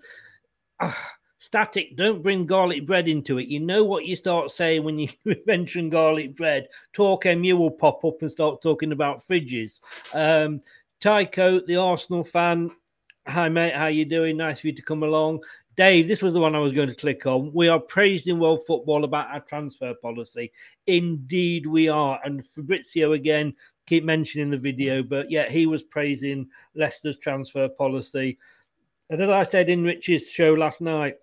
uh, 0.81 0.93
static, 1.39 1.97
don't 1.97 2.23
bring 2.23 2.47
garlic 2.47 2.87
bread 2.87 3.09
into 3.09 3.39
it. 3.39 3.49
You 3.49 3.61
know 3.61 3.85
what 3.85 4.07
you 4.07 4.17
start 4.17 4.51
saying 4.51 4.83
when 4.83 4.99
you 4.99 5.09
mention 5.47 5.91
garlic 5.91 6.37
bread. 6.37 6.69
Talk 6.93 7.27
MU 7.27 7.57
will 7.57 7.71
pop 7.71 8.05
up 8.05 8.23
and 8.23 8.31
start 8.31 8.63
talking 8.63 8.93
about 8.93 9.19
fridges. 9.19 9.81
Um, 10.15 10.61
Tycho, 11.01 11.61
the 11.67 11.77
Arsenal 11.77 12.25
fan, 12.25 12.71
hi 13.27 13.49
mate, 13.49 13.75
how 13.75 13.87
you 13.87 14.05
doing? 14.05 14.37
Nice 14.37 14.61
for 14.61 14.69
you 14.69 14.73
to 14.75 14.83
come 14.83 15.03
along. 15.03 15.41
Dave, 15.77 16.07
this 16.07 16.23
was 16.23 16.33
the 16.33 16.41
one 16.41 16.55
I 16.55 16.61
was 16.61 16.73
going 16.73 16.89
to 16.89 16.95
click 16.95 17.27
on. 17.27 17.53
We 17.53 17.69
are 17.69 17.81
praised 17.81 18.29
in 18.29 18.39
World 18.39 18.61
Football 18.67 19.05
about 19.05 19.31
our 19.31 19.41
transfer 19.41 19.93
policy. 19.95 20.53
Indeed, 20.87 21.67
we 21.67 21.89
are. 21.89 22.21
And 22.25 22.47
Fabrizio, 22.47 23.13
again, 23.13 23.55
keep 23.87 24.05
mentioning 24.05 24.51
the 24.51 24.57
video, 24.57 25.03
but 25.03 25.31
yeah, 25.31 25.49
he 25.51 25.67
was 25.67 25.83
praising 25.83 26.49
Leicester's 26.77 27.19
transfer 27.19 27.69
policy. 27.69 28.39
And 29.11 29.23
as 29.23 29.29
I 29.29 29.43
said 29.43 29.69
in 29.69 29.85
Rich's 29.85 30.29
show 30.29 30.55
last 30.55 30.81
night, 30.81 31.17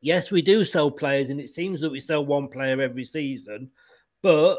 yes, 0.00 0.30
we 0.30 0.42
do 0.42 0.64
sell 0.64 0.90
players, 0.90 1.30
and 1.30 1.40
it 1.40 1.54
seems 1.54 1.80
that 1.80 1.90
we 1.90 2.00
sell 2.00 2.24
one 2.24 2.48
player 2.48 2.80
every 2.80 3.04
season, 3.04 3.70
but 4.22 4.58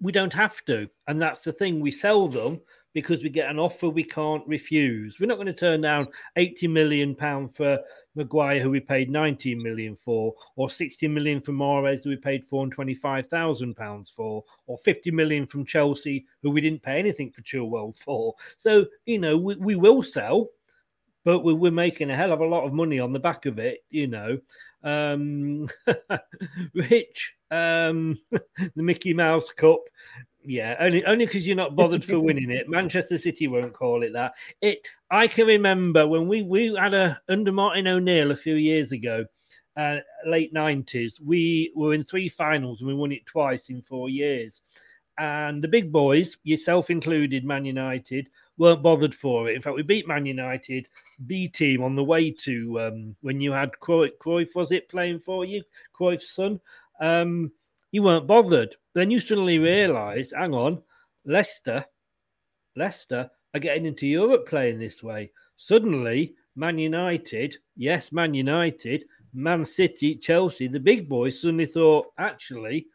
we 0.00 0.12
don't 0.12 0.32
have 0.32 0.64
to. 0.66 0.88
And 1.08 1.20
that's 1.20 1.42
the 1.42 1.52
thing, 1.52 1.80
we 1.80 1.90
sell 1.90 2.28
them 2.28 2.60
because 2.94 3.22
we 3.22 3.30
get 3.30 3.50
an 3.50 3.58
offer 3.58 3.88
we 3.88 4.04
can't 4.04 4.46
refuse. 4.46 5.18
We're 5.18 5.26
not 5.26 5.36
going 5.36 5.46
to 5.46 5.52
turn 5.52 5.80
down 5.80 6.08
80 6.36 6.68
million 6.68 7.14
pound 7.14 7.54
for 7.54 7.78
Maguire, 8.14 8.60
who 8.60 8.70
we 8.70 8.80
paid 8.80 9.10
19 9.10 9.62
million 9.62 9.96
for, 9.96 10.34
or 10.56 10.68
60 10.68 11.08
million 11.08 11.40
for 11.40 11.52
Mahrez, 11.52 12.04
who 12.04 12.10
we 12.10 12.16
paid 12.16 12.44
425,000 12.44 13.74
pounds 13.74 14.10
for, 14.10 14.44
or 14.66 14.78
50 14.78 15.10
million 15.10 15.46
from 15.46 15.64
Chelsea, 15.64 16.26
who 16.42 16.50
we 16.50 16.60
didn't 16.60 16.82
pay 16.82 16.98
anything 16.98 17.30
for 17.30 17.40
Chilwell 17.42 17.96
for. 17.96 18.34
So, 18.58 18.86
you 19.06 19.18
know, 19.18 19.36
we, 19.38 19.54
we 19.56 19.74
will 19.74 20.02
sell, 20.02 20.48
but 21.24 21.40
we, 21.40 21.54
we're 21.54 21.70
making 21.70 22.10
a 22.10 22.16
hell 22.16 22.32
of 22.32 22.40
a 22.40 22.46
lot 22.46 22.64
of 22.64 22.72
money 22.72 22.98
on 22.98 23.12
the 23.12 23.18
back 23.18 23.46
of 23.46 23.58
it, 23.58 23.84
you 23.90 24.06
know. 24.06 24.38
Um, 24.82 25.68
Rich, 26.74 27.34
um, 27.50 28.18
the 28.30 28.82
Mickey 28.82 29.14
Mouse 29.14 29.50
Cup. 29.52 29.80
Yeah, 30.44 30.76
only 30.80 31.04
only 31.04 31.26
because 31.26 31.46
you're 31.46 31.54
not 31.54 31.76
bothered 31.76 32.04
for 32.04 32.18
winning 32.18 32.50
it. 32.50 32.68
Manchester 32.68 33.16
City 33.16 33.46
won't 33.46 33.72
call 33.74 34.02
it 34.02 34.12
that. 34.14 34.34
It. 34.60 34.86
I 35.10 35.28
can 35.28 35.46
remember 35.46 36.06
when 36.06 36.26
we 36.26 36.42
we 36.42 36.74
had 36.74 36.94
a 36.94 37.20
under 37.28 37.52
Martin 37.52 37.86
O'Neill 37.86 38.32
a 38.32 38.36
few 38.36 38.54
years 38.54 38.90
ago, 38.90 39.24
uh, 39.76 39.98
late 40.26 40.52
nineties. 40.52 41.20
We 41.20 41.72
were 41.76 41.94
in 41.94 42.02
three 42.02 42.28
finals 42.28 42.80
and 42.80 42.88
we 42.88 42.94
won 42.94 43.12
it 43.12 43.24
twice 43.26 43.70
in 43.70 43.82
four 43.82 44.08
years. 44.08 44.62
And 45.18 45.62
the 45.62 45.68
big 45.68 45.92
boys, 45.92 46.36
yourself 46.42 46.90
included, 46.90 47.44
Man 47.44 47.64
United, 47.64 48.28
weren't 48.62 48.82
bothered 48.82 49.14
for 49.14 49.50
it. 49.50 49.56
In 49.56 49.60
fact, 49.60 49.74
we 49.74 49.82
beat 49.82 50.06
Man 50.06 50.24
United, 50.24 50.88
B 51.26 51.48
team, 51.48 51.82
on 51.82 51.96
the 51.96 52.04
way 52.04 52.30
to 52.30 52.80
um, 52.80 53.16
when 53.20 53.40
you 53.40 53.50
had 53.50 53.72
Cruyff, 53.80 54.12
Cruyff, 54.18 54.54
was 54.54 54.70
it 54.70 54.88
playing 54.88 55.18
for 55.18 55.44
you, 55.44 55.64
Cruyff's 55.98 56.30
son. 56.30 56.60
Um, 57.00 57.50
you 57.90 58.04
weren't 58.04 58.28
bothered. 58.28 58.76
Then 58.94 59.10
you 59.10 59.18
suddenly 59.18 59.58
realised, 59.58 60.32
hang 60.36 60.54
on, 60.54 60.80
Leicester, 61.26 61.84
Leicester 62.76 63.28
are 63.52 63.60
getting 63.60 63.84
into 63.84 64.06
Europe 64.06 64.46
playing 64.46 64.78
this 64.78 65.02
way. 65.02 65.32
Suddenly, 65.56 66.34
Man 66.54 66.78
United, 66.78 67.56
yes, 67.76 68.12
Man 68.12 68.32
United, 68.32 69.04
Man 69.34 69.64
City, 69.64 70.14
Chelsea, 70.14 70.68
the 70.68 70.78
big 70.78 71.08
boys 71.08 71.40
suddenly 71.40 71.66
thought, 71.66 72.12
actually, 72.16 72.86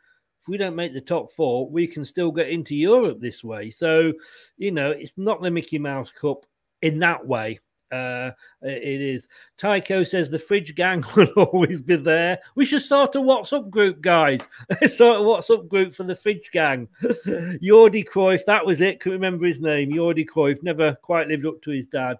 if 0.47 0.51
we 0.51 0.57
don't 0.57 0.75
make 0.75 0.93
the 0.93 1.01
top 1.01 1.29
four, 1.31 1.69
we 1.69 1.87
can 1.87 2.05
still 2.05 2.31
get 2.31 2.49
into 2.49 2.73
Europe 2.73 3.19
this 3.19 3.43
way. 3.43 3.69
So, 3.69 4.13
you 4.57 4.71
know, 4.71 4.91
it's 4.91 5.17
not 5.17 5.41
the 5.41 5.51
Mickey 5.51 5.77
Mouse 5.77 6.09
Cup 6.09 6.45
in 6.81 6.99
that 6.99 7.27
way. 7.27 7.59
Uh, 7.91 8.31
it 8.61 9.01
is. 9.01 9.27
Tycho 9.57 10.03
says 10.03 10.29
the 10.29 10.39
fridge 10.39 10.73
gang 10.75 11.03
will 11.15 11.27
always 11.35 11.81
be 11.81 11.97
there. 11.97 12.39
We 12.55 12.63
should 12.63 12.81
start 12.81 13.15
a 13.15 13.19
WhatsApp 13.19 13.69
group, 13.69 13.99
guys. 13.99 14.39
Let's 14.69 14.93
start 14.95 15.19
a 15.19 15.23
WhatsApp 15.23 15.67
group 15.67 15.93
for 15.93 16.03
the 16.03 16.15
fridge 16.15 16.49
gang. 16.53 16.87
Jordi 17.01 18.07
Cruyff, 18.07 18.45
that 18.45 18.65
was 18.65 18.79
it. 18.79 19.01
Can 19.01 19.11
remember 19.11 19.45
his 19.45 19.59
name. 19.59 19.91
Jordi 19.91 20.25
Cruyff 20.25 20.63
never 20.63 20.95
quite 21.01 21.27
lived 21.27 21.45
up 21.45 21.61
to 21.63 21.71
his 21.71 21.87
dad. 21.87 22.19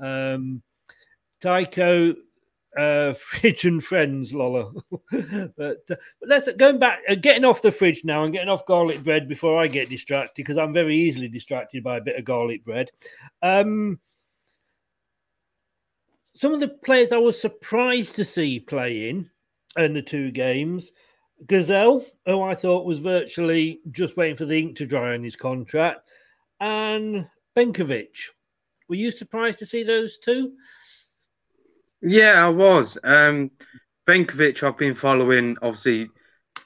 Um, 0.00 0.62
Tycho, 1.40 2.14
uh, 2.76 3.12
fridge 3.18 3.64
and 3.64 3.82
friends, 3.82 4.34
Lola. 4.34 4.72
but, 5.10 5.78
uh, 5.90 5.96
but 5.96 5.98
let's 6.26 6.52
going 6.54 6.78
back, 6.78 7.00
uh, 7.08 7.14
getting 7.14 7.44
off 7.44 7.62
the 7.62 7.70
fridge 7.70 8.04
now 8.04 8.24
and 8.24 8.32
getting 8.32 8.48
off 8.48 8.66
garlic 8.66 9.02
bread 9.04 9.28
before 9.28 9.62
I 9.62 9.66
get 9.66 9.88
distracted 9.88 10.34
because 10.36 10.58
I'm 10.58 10.72
very 10.72 10.96
easily 10.98 11.28
distracted 11.28 11.82
by 11.82 11.98
a 11.98 12.02
bit 12.02 12.18
of 12.18 12.24
garlic 12.24 12.64
bread. 12.64 12.90
Um, 13.42 13.98
some 16.34 16.52
of 16.52 16.60
the 16.60 16.68
players 16.68 17.10
I 17.10 17.18
was 17.18 17.40
surprised 17.40 18.14
to 18.16 18.24
see 18.24 18.60
playing 18.60 19.28
in 19.76 19.92
the 19.92 20.02
two 20.02 20.30
games. 20.30 20.92
Ghezzal, 21.46 22.04
who 22.26 22.42
I 22.42 22.54
thought 22.54 22.84
was 22.84 22.98
virtually 22.98 23.80
just 23.92 24.16
waiting 24.16 24.36
for 24.36 24.44
the 24.44 24.58
ink 24.58 24.76
to 24.76 24.86
dry 24.86 25.14
on 25.14 25.22
his 25.22 25.36
contract, 25.36 26.10
and 26.60 27.26
Benkovic. 27.56 28.08
Were 28.88 28.96
you 28.96 29.10
surprised 29.10 29.58
to 29.60 29.66
see 29.66 29.82
those 29.82 30.18
two? 30.18 30.52
Yeah, 32.00 32.44
I 32.44 32.48
was. 32.48 32.96
Um, 33.02 33.50
Benkovic, 34.06 34.62
I've 34.62 34.78
been 34.78 34.94
following 34.94 35.56
obviously 35.62 36.08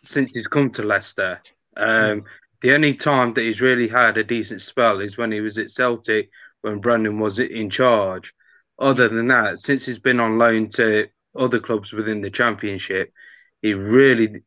since 0.05 0.30
he's 0.33 0.47
come 0.47 0.70
to 0.72 0.83
Leicester. 0.83 1.41
Um, 1.76 2.24
the 2.61 2.74
only 2.74 2.95
time 2.95 3.35
that 3.35 3.45
he's 3.45 3.61
really 3.61 3.89
had 3.89 4.16
a 4.18 4.24
decent 4.24 4.62
spell 4.62 5.01
is 5.01 5.18
when 5.18 5.33
he 5.33 5.41
was 5.41 5.59
at 5.59 5.70
Celtic 5.70 6.30
when 6.61 6.80
Brendan 6.80 7.18
was 7.18 7.39
in 7.41 7.70
charge 7.70 8.33
other 8.78 9.09
than 9.09 9.28
that, 9.28 9.62
since 9.62 9.87
he's 9.87 9.99
been 9.99 10.20
on 10.20 10.39
loan 10.39 10.68
to 10.68 11.07
other 11.39 11.61
clubs 11.61 11.93
within 11.93 12.20
the 12.20 12.30
championship, 12.30 13.12
he 13.62 13.74
really, 13.74 14.43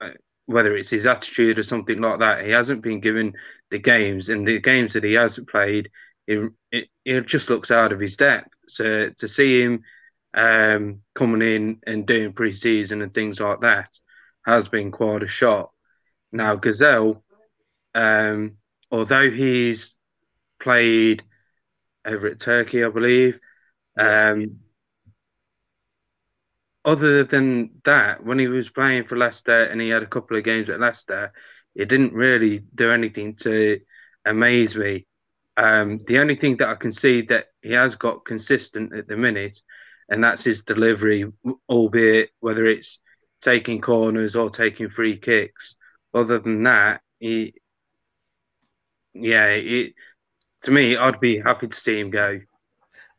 uh, 0.00 0.10
whether 0.46 0.76
it's 0.76 0.88
his 0.88 1.06
attitude 1.06 1.58
or 1.58 1.62
something 1.62 2.00
like 2.00 2.18
that, 2.20 2.44
he 2.44 2.50
hasn't 2.50 2.82
been 2.82 3.00
given 3.00 3.34
the 3.70 3.78
games. 3.78 4.30
And 4.30 4.46
the 4.46 4.58
games 4.60 4.94
that 4.94 5.04
he 5.04 5.12
has 5.14 5.38
played, 5.48 5.90
it, 6.26 6.50
it, 6.72 6.88
it 7.04 7.26
just 7.26 7.50
looks 7.50 7.70
out 7.70 7.92
of 7.92 8.00
his 8.00 8.16
depth. 8.16 8.48
So 8.68 9.10
to 9.18 9.28
see 9.28 9.62
him 9.62 9.82
um, 10.34 11.00
coming 11.14 11.42
in 11.42 11.78
and 11.86 12.06
doing 12.06 12.32
pre-season 12.32 13.02
and 13.02 13.14
things 13.14 13.40
like 13.40 13.60
that 13.60 13.88
has 14.44 14.68
been 14.68 14.90
quite 14.90 15.22
a 15.22 15.28
shock. 15.28 15.72
Now 16.32 16.56
Ghezzal, 16.56 17.22
um, 17.94 18.56
although 18.90 19.30
he's 19.30 19.94
played 20.60 21.22
over 22.04 22.26
at 22.26 22.40
Turkey, 22.40 22.84
I 22.84 22.88
believe, 22.88 23.38
um, 23.98 24.58
other 26.84 27.24
than 27.24 27.70
that, 27.84 28.24
when 28.24 28.38
he 28.38 28.46
was 28.46 28.68
playing 28.68 29.04
for 29.04 29.16
Leicester 29.16 29.64
and 29.64 29.80
he 29.80 29.88
had 29.88 30.02
a 30.02 30.06
couple 30.06 30.36
of 30.36 30.44
games 30.44 30.68
at 30.68 30.80
Leicester, 30.80 31.32
it 31.74 31.86
didn't 31.88 32.12
really 32.12 32.62
do 32.74 32.92
anything 32.92 33.36
to 33.36 33.80
amaze 34.26 34.76
me. 34.76 35.06
Um, 35.56 35.98
the 36.06 36.18
only 36.18 36.36
thing 36.36 36.56
that 36.58 36.68
I 36.68 36.74
can 36.74 36.92
see 36.92 37.22
that 37.22 37.46
he 37.62 37.72
has 37.72 37.94
got 37.94 38.24
consistent 38.24 38.94
at 38.94 39.06
the 39.06 39.16
minute, 39.16 39.62
and 40.08 40.22
that's 40.22 40.44
his 40.44 40.62
delivery, 40.62 41.26
albeit 41.68 42.30
whether 42.40 42.66
it's 42.66 43.00
taking 43.40 43.80
corners 43.80 44.36
or 44.36 44.50
taking 44.50 44.90
free 44.90 45.18
kicks. 45.18 45.76
Other 46.12 46.38
than 46.38 46.62
that, 46.64 47.00
he, 47.18 47.54
yeah, 49.14 49.46
it, 49.46 49.94
to 50.62 50.70
me, 50.70 50.96
I'd 50.96 51.20
be 51.20 51.40
happy 51.40 51.68
to 51.68 51.80
see 51.80 51.98
him 51.98 52.10
go. 52.10 52.40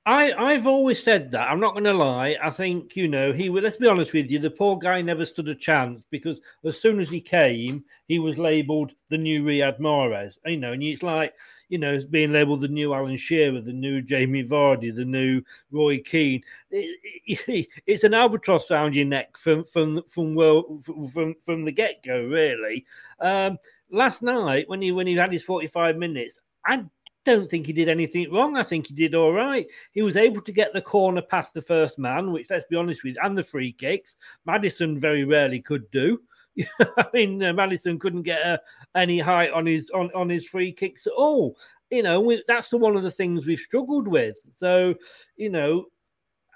I, 0.07 0.33
I've 0.33 0.67
always 0.67 1.01
said 1.01 1.31
that. 1.31 1.49
I'm 1.49 1.59
not 1.59 1.73
going 1.73 1.85
to 1.85 1.93
lie. 1.93 2.37
I 2.41 2.51
think, 2.51 2.95
you 2.95 3.07
know, 3.07 3.33
he, 3.33 3.49
let's 3.49 3.77
be 3.77 3.87
honest 3.87 4.13
with 4.13 4.29
you, 4.29 4.37
the 4.37 4.51
poor 4.51 4.77
guy 4.77 5.01
never 5.01 5.25
stood 5.25 5.47
a 5.47 5.55
chance 5.55 6.05
because 6.11 6.41
as 6.63 6.79
soon 6.79 6.99
as 6.99 7.09
he 7.09 7.19
came, 7.19 7.83
he 8.07 8.19
was 8.19 8.37
labeled 8.37 8.91
the 9.09 9.17
new 9.17 9.43
Riyad 9.43 9.79
Mahrez. 9.79 10.37
You 10.45 10.57
know, 10.57 10.73
and 10.73 10.83
it's 10.83 11.01
like, 11.01 11.33
you 11.69 11.79
know, 11.79 11.91
it's 11.91 12.05
being 12.05 12.31
labeled 12.31 12.61
the 12.61 12.67
new 12.67 12.93
Alan 12.93 13.17
Shearer, 13.17 13.61
the 13.61 13.73
new 13.73 13.99
Jamie 13.99 14.43
Vardy, 14.43 14.95
the 14.95 15.05
new 15.05 15.41
Roy 15.71 15.99
Keane. 15.99 16.43
It, 16.69 16.99
it, 17.25 17.67
it's 17.87 18.03
an 18.03 18.13
albatross 18.13 18.69
around 18.69 18.93
your 18.93 19.05
neck 19.05 19.35
from 19.37 19.63
from 19.65 20.03
from 20.07 20.35
well, 20.35 20.83
from, 21.13 21.33
from 21.43 21.65
the 21.65 21.71
get 21.71 22.03
go, 22.03 22.25
really. 22.25 22.85
Um, 23.19 23.57
last 23.89 24.21
night 24.21 24.69
when 24.69 24.83
he 24.83 24.91
when 24.91 25.07
he 25.07 25.15
had 25.15 25.31
his 25.31 25.41
45 25.41 25.97
minutes, 25.97 26.39
I 26.63 26.85
don't 27.25 27.49
think 27.49 27.65
he 27.65 27.73
did 27.73 27.89
anything 27.89 28.31
wrong. 28.31 28.55
I 28.55 28.63
think 28.63 28.87
he 28.87 28.93
did 28.93 29.15
all 29.15 29.33
right. 29.33 29.67
He 29.91 30.01
was 30.01 30.15
able 30.15 30.41
to 30.41 30.51
get 30.51 30.73
the 30.73 30.81
corner 30.81 31.21
past 31.21 31.53
the 31.53 31.61
first 31.61 31.97
man, 31.97 32.31
which, 32.31 32.47
let's 32.49 32.65
be 32.67 32.75
honest 32.75 33.03
with, 33.03 33.15
and 33.21 33.37
the 33.37 33.43
free 33.43 33.73
kicks. 33.73 34.17
Maddison 34.45 34.99
very 34.99 35.25
rarely 35.25 35.61
could 35.61 35.89
do. 35.91 36.21
I 36.79 37.05
mean, 37.13 37.43
uh, 37.43 37.51
Maddison 37.51 37.99
couldn't 37.99 38.21
get 38.21 38.41
uh, 38.41 38.57
any 38.95 39.19
height 39.19 39.51
on 39.51 39.65
his 39.65 39.89
on, 39.89 40.09
on 40.15 40.29
his 40.29 40.47
free 40.47 40.71
kicks 40.71 41.07
at 41.07 41.13
all. 41.13 41.57
You 41.89 42.03
know, 42.03 42.21
we, 42.21 42.43
that's 42.47 42.69
the, 42.69 42.77
one 42.77 42.95
of 42.95 43.03
the 43.03 43.11
things 43.11 43.45
we've 43.45 43.59
struggled 43.59 44.07
with. 44.07 44.35
So, 44.57 44.95
you 45.35 45.49
know, 45.49 45.85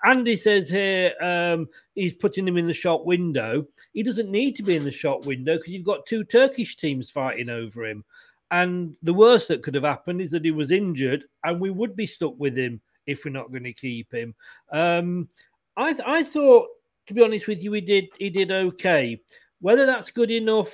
Andy 0.04 0.38
says 0.38 0.70
here 0.70 1.14
um, 1.22 1.68
he's 1.96 2.14
putting 2.14 2.48
him 2.48 2.58
in 2.58 2.68
the 2.68 2.74
shop 2.74 3.06
window. 3.06 3.66
He 3.94 4.04
doesn't 4.04 4.32
need 4.32 4.56
to 4.56 4.64
be 4.64 4.76
in 4.76 4.84
the 4.84 4.92
shop 4.92 5.26
window 5.26 5.58
because 5.58 5.74
you've 5.74 5.86
got 5.86 6.06
two 6.06 6.24
Turkish 6.24 6.78
teams 6.78 7.10
fighting 7.10 7.50
over 7.50 7.86
him. 7.86 8.06
And 8.52 8.96
the 9.04 9.14
worst 9.14 9.48
that 9.50 9.64
could 9.64 9.76
have 9.76 9.84
happened 9.84 10.22
is 10.22 10.32
that 10.32 10.46
he 10.46 10.52
was 10.52 10.72
injured, 10.72 11.26
and 11.44 11.60
we 11.60 11.70
would 11.70 11.96
be 11.96 12.08
stuck 12.08 12.34
with 12.38 12.58
him 12.58 12.82
if 13.06 13.24
we're 13.24 13.32
not 13.32 13.52
going 13.52 13.64
to 13.64 13.74
keep 13.74 14.14
him. 14.14 14.34
Um, 14.72 15.30
I 15.78 15.94
th- 15.94 16.06
I 16.06 16.24
thought, 16.24 16.68
to 17.08 17.14
be 17.14 17.24
honest 17.24 17.48
with 17.48 17.64
you, 17.64 17.74
he 17.74 17.82
did 17.82 18.06
he 18.18 18.30
did 18.30 18.52
okay. 18.52 19.22
Whether 19.62 19.86
that's 19.86 20.12
good 20.12 20.32
enough 20.32 20.74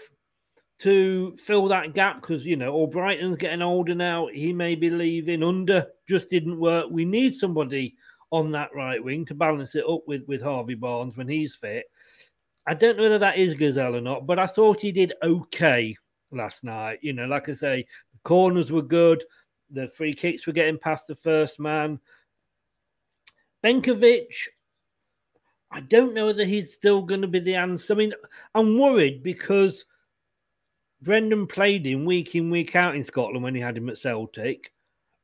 to 0.80 1.36
fill 1.38 1.67
that 1.69 1.93
gap, 1.93 2.21
because 2.21 2.45
you 2.45 2.55
know, 2.55 2.73
Albrighton's 2.73 3.38
getting 3.38 3.61
older 3.61 3.95
now, 3.95 4.28
he 4.28 4.53
may 4.53 4.76
be 4.76 4.89
leaving. 4.89 5.43
Under 5.43 5.88
just 6.07 6.30
didn't 6.30 6.59
work. 6.59 6.88
We 6.89 7.03
need 7.05 7.36
somebody 7.36 7.95
on 8.32 8.51
that 8.51 8.73
right 8.73 9.03
wing 9.03 9.26
to 9.26 9.36
balance 9.36 9.76
it 9.76 9.86
up 9.89 10.01
with 10.07 10.23
with 10.28 10.41
Harvey 10.41 10.76
Barnes 10.76 11.17
when 11.17 11.28
he's 11.28 11.55
fit. 11.55 11.86
I 12.67 12.73
don't 12.73 12.97
know 12.97 13.03
whether 13.03 13.19
that 13.19 13.38
is 13.38 13.53
Ghezzal 13.53 13.97
or 13.97 14.01
not, 14.01 14.26
but 14.26 14.39
I 14.39 14.47
thought 14.47 14.80
he 14.80 14.91
did 14.91 15.13
okay 15.21 15.95
last 16.32 16.63
night. 16.63 16.99
You 17.01 17.13
know, 17.13 17.26
like 17.26 17.49
I 17.49 17.53
say, 17.53 17.88
the 18.13 18.19
corners 18.23 18.71
were 18.71 18.82
good, 18.82 19.23
the 19.69 19.88
free 19.88 20.13
kicks 20.13 20.45
were 20.45 20.53
getting 20.53 20.78
past 20.78 21.07
the 21.07 21.15
first 21.15 21.59
man. 21.59 21.99
Benkovic, 23.63 24.47
I 25.71 25.80
don't 25.80 26.13
know 26.13 26.28
whether 26.28 26.45
he's 26.45 26.71
still 26.71 27.01
going 27.01 27.21
to 27.21 27.28
be 27.28 27.39
the 27.39 27.55
answer. 27.55 27.93
I 27.93 27.97
mean, 27.97 28.13
I'm 28.53 28.78
worried 28.80 29.23
because 29.23 29.86
Brendan 31.01 31.47
played 31.47 31.86
him 31.86 32.05
week 32.05 32.36
in, 32.36 32.49
week 32.49 32.76
out 32.76 32.95
in 32.95 33.03
Scotland 33.03 33.43
when 33.43 33.55
he 33.55 33.61
had 33.61 33.78
him 33.78 33.89
at 33.89 33.97
Celtic. 33.97 34.71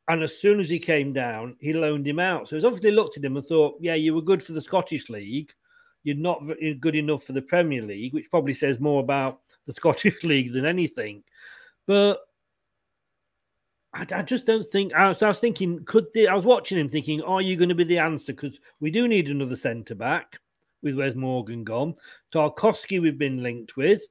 And 0.08 0.24
as 0.24 0.40
soon 0.40 0.60
as 0.60 0.70
he 0.70 0.80
came 0.80 1.14
down, 1.14 1.56
he 1.60 1.72
loaned 1.72 2.08
him 2.08 2.20
out. 2.20 2.48
So 2.48 2.56
he's 2.56 2.66
obviously 2.66 2.92
looked 2.92 3.18
at 3.18 3.24
him 3.24 3.38
and 3.38 3.46
thought, 3.46 3.78
yeah, 3.80 3.94
you 3.94 4.14
were 4.14 4.22
good 4.22 4.44
for 4.44 4.52
the 4.54 4.62
Scottish 4.62 5.10
League. 5.10 5.54
You're 6.04 6.16
not 6.16 6.44
good 6.80 6.96
enough 6.96 7.24
for 7.24 7.34
the 7.34 7.42
Premier 7.42 7.84
League, 7.84 8.14
which 8.14 8.30
probably 8.30 8.56
says 8.56 8.80
more 8.80 9.02
about 9.02 9.42
the 9.68 9.74
Scottish 9.74 10.24
League 10.24 10.54
than 10.54 10.66
anything. 10.66 11.24
But 11.88 12.20
I, 13.94 14.06
I 14.12 14.22
just 14.22 14.46
don't 14.46 14.68
think. 14.68 14.94
I 14.94 15.10
was, 15.10 15.22
I 15.22 15.28
was 15.28 15.40
thinking, 15.40 15.84
could 15.86 16.08
the, 16.14 16.28
I 16.28 16.36
was 16.36 16.46
watching 16.46 16.78
him 16.78 16.90
thinking, 16.90 17.22
are 17.22 17.42
you 17.42 17.58
going 17.58 17.70
to 17.70 17.76
be 17.76 17.84
the 17.84 18.00
answer? 18.00 18.34
Because 18.34 18.60
we 18.80 18.92
do 18.92 19.08
need 19.08 19.28
another 19.28 19.56
centre 19.56 19.96
back 19.96 20.40
with 20.82 20.98
Wes 20.98 21.16
Morgan 21.16 21.64
gone. 21.64 21.96
Tarkowski, 22.34 23.02
we've 23.02 23.20
been 23.20 23.44
linked 23.44 23.76
with. 23.78 24.02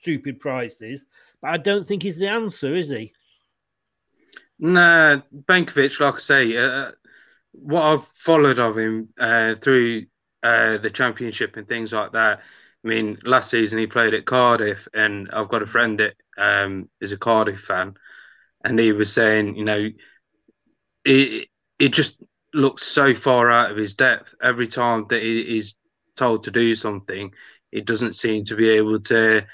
Stupid 0.00 0.40
prices. 0.40 1.06
But 1.42 1.50
I 1.50 1.56
don't 1.58 1.86
think 1.86 2.02
he's 2.02 2.16
the 2.16 2.28
answer, 2.28 2.74
is 2.74 2.88
he? 2.88 3.12
Nah, 4.58 5.20
Benkovic, 5.34 6.00
like 6.00 6.14
I 6.14 6.18
say, 6.18 6.56
uh, 6.56 6.90
what 7.52 7.82
I've 7.82 8.06
followed 8.14 8.58
of 8.58 8.78
him 8.78 9.08
uh, 9.18 9.54
through 9.60 10.06
uh, 10.42 10.78
the 10.78 10.90
championship 10.90 11.56
and 11.56 11.66
things 11.66 11.92
like 11.92 12.12
that. 12.12 12.40
I 12.84 12.88
mean, 12.88 13.18
last 13.24 13.50
season 13.50 13.78
he 13.78 13.86
played 13.86 14.14
at 14.14 14.24
Cardiff, 14.24 14.86
and 14.94 15.28
I've 15.32 15.48
got 15.48 15.62
a 15.62 15.66
friend 15.66 16.00
that 16.00 16.14
um, 16.38 16.88
is 17.00 17.12
a 17.12 17.18
Cardiff 17.18 17.60
fan, 17.60 17.94
and 18.64 18.78
he 18.78 18.92
was 18.92 19.12
saying, 19.12 19.56
you 19.56 19.64
know, 19.64 19.90
it 21.04 21.48
it 21.78 21.88
just 21.92 22.16
looks 22.54 22.84
so 22.84 23.14
far 23.14 23.50
out 23.50 23.70
of 23.70 23.76
his 23.76 23.94
depth 23.94 24.34
every 24.42 24.66
time 24.66 25.06
that 25.10 25.22
he, 25.22 25.44
he's 25.46 25.74
told 26.16 26.44
to 26.44 26.50
do 26.50 26.74
something. 26.74 27.32
He 27.70 27.80
doesn't 27.80 28.14
seem 28.14 28.44
to 28.46 28.56
be 28.56 28.70
able 28.70 29.00
to 29.00 29.46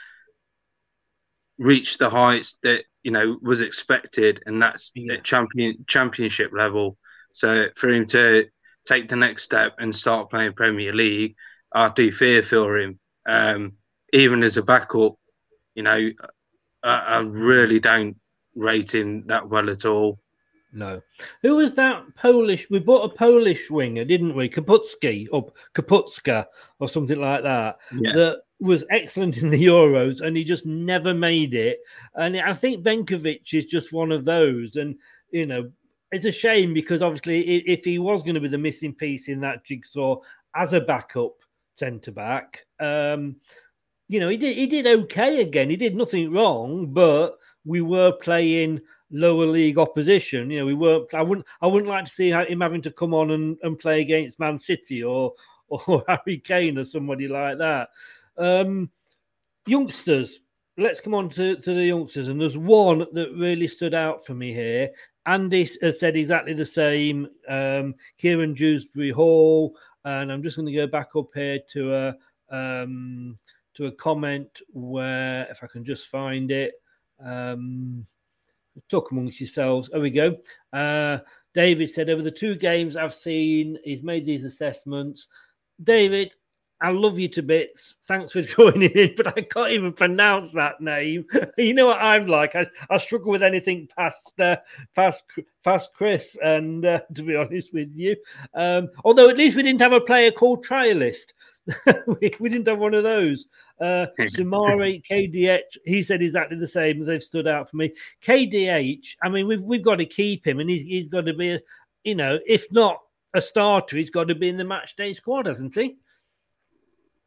reach 1.59 1.99
the 1.99 2.11
heights 2.11 2.57
that 2.63 2.85
you 3.03 3.11
know 3.11 3.39
was 3.43 3.61
expected, 3.61 4.43
and 4.47 4.63
that's 4.63 4.93
yeah. 4.95 5.15
at 5.15 5.25
champion 5.25 5.85
championship 5.89 6.53
level. 6.53 6.97
So 7.33 7.67
for 7.77 7.91
him 7.91 8.07
to 8.09 8.45
take 8.87 9.09
the 9.09 9.17
next 9.17 9.43
step 9.43 9.75
and 9.79 9.95
start 9.95 10.31
playing 10.31 10.53
Premier 10.55 10.93
League, 10.93 11.35
I 11.73 11.89
do 11.89 12.13
fear 12.13 12.43
for 12.45 12.79
him. 12.79 12.99
Um, 13.27 13.73
even 14.13 14.43
as 14.43 14.57
a 14.57 14.63
backup, 14.63 15.15
you 15.75 15.83
know, 15.83 16.11
I, 16.83 16.97
I, 16.99 17.19
really 17.19 17.81
don't 17.81 18.17
rate 18.55 18.95
him 18.95 19.27
that 19.27 19.49
well 19.49 19.69
at 19.69 19.85
all. 19.85 20.21
No. 20.73 21.01
Who 21.43 21.57
was 21.57 21.75
that 21.75 22.03
Polish? 22.15 22.69
We 22.71 22.79
bought 22.79 23.11
a 23.11 23.15
Polish 23.15 23.71
winger, 23.71 24.05
didn't 24.05 24.37
we? 24.37 24.49
Kaputski 24.49 25.27
or 25.33 25.53
Kaputska 25.75 26.47
or 26.81 26.89
something 26.89 27.19
like 27.19 27.43
that. 27.43 27.79
Yeah. 27.93 28.13
That 28.15 28.43
was 28.61 28.85
excellent 28.91 29.39
in 29.39 29.51
the 29.51 29.65
Euros 29.65 30.21
and 30.21 30.37
he 30.37 30.45
just 30.45 30.67
never 30.67 31.15
made 31.15 31.55
it. 31.55 31.79
And 32.15 32.39
I 32.39 32.53
think 32.53 32.85
Benkovic 32.85 33.53
is 33.55 33.67
just 33.67 33.93
one 33.93 34.13
of 34.13 34.25
those. 34.25 34.77
And, 34.77 34.97
you 35.31 35.47
know, 35.47 35.71
it's 36.13 36.27
a 36.27 36.33
shame 36.33 36.73
because 36.75 37.03
obviously 37.03 37.41
if 37.67 37.85
he 37.85 37.99
was 37.99 38.23
going 38.23 38.35
to 38.35 38.41
be 38.41 38.49
the 38.49 38.59
missing 38.59 38.95
piece 38.95 39.29
in 39.29 39.41
that 39.41 39.65
jigsaw 39.65 40.21
as 40.55 40.73
a 40.73 40.81
backup 40.81 41.33
centre 41.79 42.13
back, 42.13 42.61
um, 42.81 43.37
you 44.09 44.21
know, 44.21 44.29
he 44.29 44.37
did 44.37 44.57
he 44.57 44.67
did 44.67 44.87
okay 44.87 45.41
again. 45.41 45.71
He 45.71 45.77
did 45.77 45.97
nothing 45.97 46.33
wrong, 46.33 46.93
but 46.93 47.39
we 47.65 47.81
were 47.81 48.13
playing 48.13 48.81
lower 49.11 49.47
league 49.47 49.79
opposition. 49.79 50.51
You 50.51 50.61
know, 50.61 50.67
we 50.67 50.75
weren't. 50.75 51.13
I 51.15 51.23
wouldn't. 51.23 51.47
I 51.61 51.67
wouldn't 51.67 51.91
like 51.91 52.05
to 52.05 52.11
see 52.11 52.31
him 52.31 52.61
having 52.61 52.83
to 52.83 52.91
come 52.91 53.15
on 53.15 53.33
and, 53.33 53.57
and 53.63 53.79
play 53.79 54.01
against 54.01 54.39
Man 54.39 54.59
City 54.59 55.03
or 55.03 55.33
or 55.69 56.05
Harry 56.09 56.39
Kane 56.39 56.79
or 56.79 56.85
somebody 56.85 57.29
like 57.29 57.59
that. 57.59 57.89
Um, 58.39 58.91
youngsters, 59.67 60.41
let's 60.79 61.01
come 61.01 61.15
on 61.15 61.31
to, 61.31 61.57
to 61.57 61.75
the 61.75 61.87
youngsters. 61.87 62.29
And 62.29 62.41
there's 62.41 62.57
one 62.57 63.07
that 63.13 63.35
really 63.37 63.69
stood 63.69 63.95
out 63.95 64.25
for 64.25 64.35
me 64.35 64.53
here. 64.53 64.91
Andy 65.27 65.69
has 65.83 65.99
said 65.99 66.17
exactly 66.17 66.55
the 66.55 66.67
same. 66.67 67.29
Um, 67.49 67.95
Kieran 68.19 68.55
Dewsbury 68.55 69.11
Hall, 69.11 69.77
and 70.07 70.33
I'm 70.33 70.43
just 70.43 70.57
going 70.57 70.67
to 70.67 70.73
go 70.73 70.87
back 70.87 71.09
up 71.17 71.29
here 71.35 71.59
to 71.73 71.95
a 71.95 72.17
um, 72.57 73.39
to 73.75 73.87
a 73.87 73.93
comment 73.93 74.49
where, 74.73 75.47
if 75.51 75.63
I 75.63 75.67
can 75.67 75.85
just 75.85 76.09
find 76.09 76.51
it, 76.51 76.75
um, 77.23 78.07
talk 78.89 79.11
amongst 79.11 79.41
yourselves. 79.41 79.91
There 79.91 80.01
we 80.01 80.11
go. 80.11 80.37
Uh, 80.73 81.19
David 81.55 81.91
said 81.91 82.09
over 82.09 82.23
the 82.23 82.31
two 82.31 82.55
games 82.55 82.97
I've 82.97 83.15
seen, 83.15 83.79
he's 83.85 84.03
made 84.03 84.25
these 84.25 84.45
assessments. 84.45 85.27
David, 85.83 86.33
I 86.81 86.91
love 86.91 87.19
you 87.19 87.29
to 87.29 87.43
bits. 87.43 87.95
Thanks 88.07 88.33
for 88.33 88.43
joining 88.43 88.91
in, 88.91 89.15
but 89.17 89.29
I 89.29 89.43
can't 89.43 89.73
even 89.73 89.93
pronounce 89.93 90.53
that 90.53 90.81
name. 90.81 91.25
you 91.59 91.75
know 91.75 91.87
what 91.87 92.01
I'm 92.01 92.27
like. 92.27 92.55
I, 92.55 92.67
I 92.91 92.99
struggle 92.99 93.33
with 93.33 93.43
anything 93.43 93.89
past 93.97 94.39
uh, 94.41 94.57
past 94.95 95.25
past 95.65 95.91
Chris, 95.95 96.37
and 96.43 96.85
uh, 96.85 97.01
to 97.15 97.23
be 97.23 97.37
honest 97.37 97.73
with 97.73 97.91
you, 97.95 98.17
um, 98.55 98.89
although 99.05 99.29
at 99.29 99.39
least 99.39 99.57
we 99.57 99.63
didn't 99.63 99.81
have 99.81 99.93
a 99.93 100.01
player 100.01 100.31
called 100.31 100.65
Trialist. 100.65 101.33
we, 102.21 102.33
we, 102.39 102.49
didn't 102.49 102.69
have 102.69 102.79
one 102.79 102.95
of 102.95 103.03
those. 103.03 103.47
Uh, 103.81 104.07
Shamari, 104.21 105.05
KDH, 105.05 105.79
he 105.85 106.01
said 106.01 106.23
exactly 106.23 106.57
the 106.57 106.67
same. 106.67 107.05
They've 107.05 107.21
stood 107.21 107.49
out 107.49 107.69
for 107.69 107.77
me. 107.77 107.93
KDH, 108.25 109.17
I 109.21 109.29
mean, 109.29 109.49
we've 109.49 109.63
we've 109.63 109.85
got 109.85 109.97
to 109.97 110.07
keep 110.07 110.47
him, 110.47 110.61
and 110.61 110.71
he's 110.71 110.83
he's 110.83 111.09
got 111.09 111.27
to 111.27 111.35
be, 111.35 111.55
a, 111.55 111.61
you 112.05 112.15
know, 112.15 112.39
if 112.47 112.71
not 112.71 112.99
a 113.35 113.41
starter, 113.41 113.97
he's 113.97 114.11
got 114.11 114.29
to 114.29 114.35
be 114.37 114.49
in 114.49 114.59
the 114.59 114.65
match 114.65 114.95
day 114.95 115.13
squad, 115.13 115.47
hasn't 115.47 115.75
he? 115.75 115.97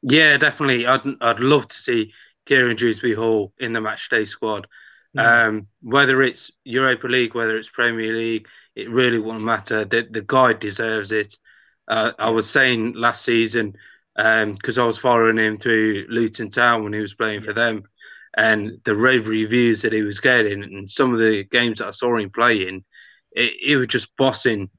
Yeah, 0.01 0.37
definitely. 0.37 0.85
I'd 0.85 1.01
I'd 1.21 1.39
love 1.39 1.67
to 1.67 1.79
see 1.79 2.13
Kieran 2.45 2.77
Dewsbury 2.77 3.15
Hall 3.15 3.53
in 3.59 3.73
the 3.73 3.79
matchday 3.79 4.27
squad. 4.27 4.67
Mm. 5.17 5.47
Um, 5.47 5.67
whether 5.81 6.21
it's 6.21 6.51
Europa 6.63 7.07
League, 7.07 7.33
whether 7.33 7.57
it's 7.57 7.69
Premier 7.69 8.13
League, 8.13 8.47
it 8.75 8.89
really 8.89 9.19
won't 9.19 9.43
matter. 9.43 9.85
The 9.85 10.07
the 10.09 10.21
guy 10.21 10.53
deserves 10.53 11.11
it. 11.11 11.37
Uh, 11.87 12.11
I 12.19 12.29
was 12.29 12.49
saying 12.49 12.93
last 12.93 13.23
season 13.23 13.73
because 14.15 14.77
um, 14.77 14.83
I 14.83 14.85
was 14.85 14.97
following 14.97 15.37
him 15.37 15.57
through 15.57 16.05
Luton 16.09 16.49
Town 16.49 16.83
when 16.83 16.93
he 16.93 16.99
was 16.99 17.15
playing 17.15 17.41
for 17.41 17.53
them, 17.53 17.83
and 18.37 18.79
the 18.83 18.95
rave 18.95 19.27
reviews 19.27 19.81
that 19.81 19.93
he 19.93 20.01
was 20.01 20.19
getting, 20.19 20.63
and 20.63 20.89
some 20.89 21.13
of 21.13 21.19
the 21.19 21.43
games 21.45 21.79
that 21.79 21.87
I 21.87 21.91
saw 21.91 22.17
him 22.17 22.29
playing, 22.29 22.83
it, 23.31 23.53
it 23.65 23.77
was 23.77 23.87
just 23.87 24.15
bossing, 24.17 24.69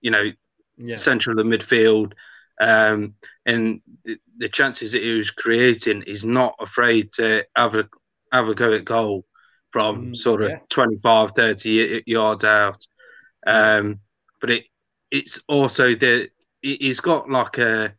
you 0.00 0.10
know, 0.10 0.30
yeah. 0.78 0.94
central 0.94 1.38
of 1.38 1.44
the 1.44 1.56
midfield. 1.56 2.12
Um, 2.60 3.14
and 3.46 3.80
the, 4.04 4.18
the, 4.38 4.48
chances 4.48 4.92
that 4.92 5.02
he 5.02 5.10
was 5.10 5.30
creating, 5.30 6.04
he's 6.06 6.24
not 6.24 6.54
afraid 6.60 7.10
to 7.14 7.42
have 7.56 7.74
a 7.74 7.88
have 8.32 8.48
a 8.48 8.54
go 8.54 8.72
at 8.72 8.84
goal 8.84 9.24
from 9.70 10.12
mm, 10.12 10.16
sort 10.16 10.42
of 10.42 10.50
yeah. 10.50 10.58
25, 10.70 11.32
30 11.32 12.04
yards 12.06 12.44
out. 12.44 12.86
Um, 13.44 14.00
but 14.40 14.50
it 14.50 14.64
it's 15.10 15.42
also 15.48 15.94
that 15.94 16.28
he's 16.62 17.00
got 17.00 17.28
like 17.28 17.58
a 17.58 17.92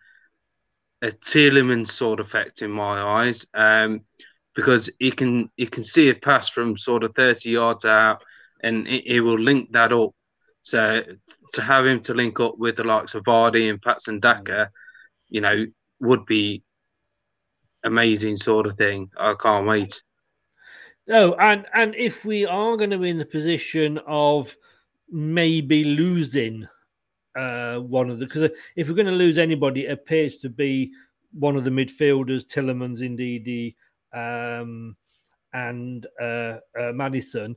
a 1.01 1.08
Tielemans 1.08 1.89
sort 1.89 2.20
of 2.20 2.28
effect 2.28 2.62
in 2.62 2.72
my 2.72 3.24
eyes, 3.24 3.45
um, 3.53 4.01
because 4.56 4.89
he 4.99 5.12
can 5.12 5.49
he 5.56 5.68
can 5.68 5.86
see 5.86 6.10
a 6.10 6.16
pass 6.16 6.49
from 6.49 6.78
sort 6.78 7.03
of 7.03 7.14
30 7.16 7.49
yards 7.49 7.86
out, 7.86 8.24
and 8.64 8.88
he, 8.88 9.01
he 9.06 9.20
will 9.20 9.39
link 9.39 9.72
that 9.74 9.93
up. 9.93 10.12
So 10.64 11.03
to 11.56 11.62
have 11.62 11.86
him 11.86 12.01
to 12.01 12.14
link 12.14 12.39
up 12.39 12.58
with 12.58 12.76
the 12.78 12.84
likes 12.84 13.16
of 13.16 13.24
Vardy 13.24 13.70
and 13.70 13.82
Patson 13.82 14.20
Daka, 14.20 14.70
you 15.30 15.41
know, 15.41 15.66
would 15.99 16.26
be 16.26 16.64
amazing 17.84 18.38
sort 18.38 18.66
of 18.66 18.78
thing. 18.78 19.10
I 19.18 19.34
can't 19.39 19.68
wait. 19.68 20.01
No, 21.08 21.36
and 21.36 21.66
and 21.74 21.95
if 21.95 22.26
we 22.26 22.45
are 22.45 22.78
going 22.78 22.89
to 22.89 22.97
be 22.97 23.10
in 23.10 23.20
the 23.20 23.26
position 23.26 23.99
of 24.08 24.56
maybe 25.10 25.84
losing 25.84 26.68
uh, 27.36 27.78
one 27.78 28.10
of 28.10 28.20
the 28.20 28.26
because 28.26 28.49
if 28.76 28.88
we're 28.88 28.95
going 28.95 29.06
to 29.06 29.12
lose 29.12 29.38
anybody, 29.38 29.86
it 29.86 29.91
appears 29.91 30.38
to 30.38 30.49
be 30.49 30.91
one 31.32 31.56
of 31.56 31.64
the 31.64 31.70
midfielders, 31.70 32.45
Tielemans, 32.45 33.01
indeed, 33.01 33.76
um, 34.14 34.95
and 35.53 36.08
uh, 36.20 36.58
uh, 36.80 36.91
Maddison. 36.93 37.56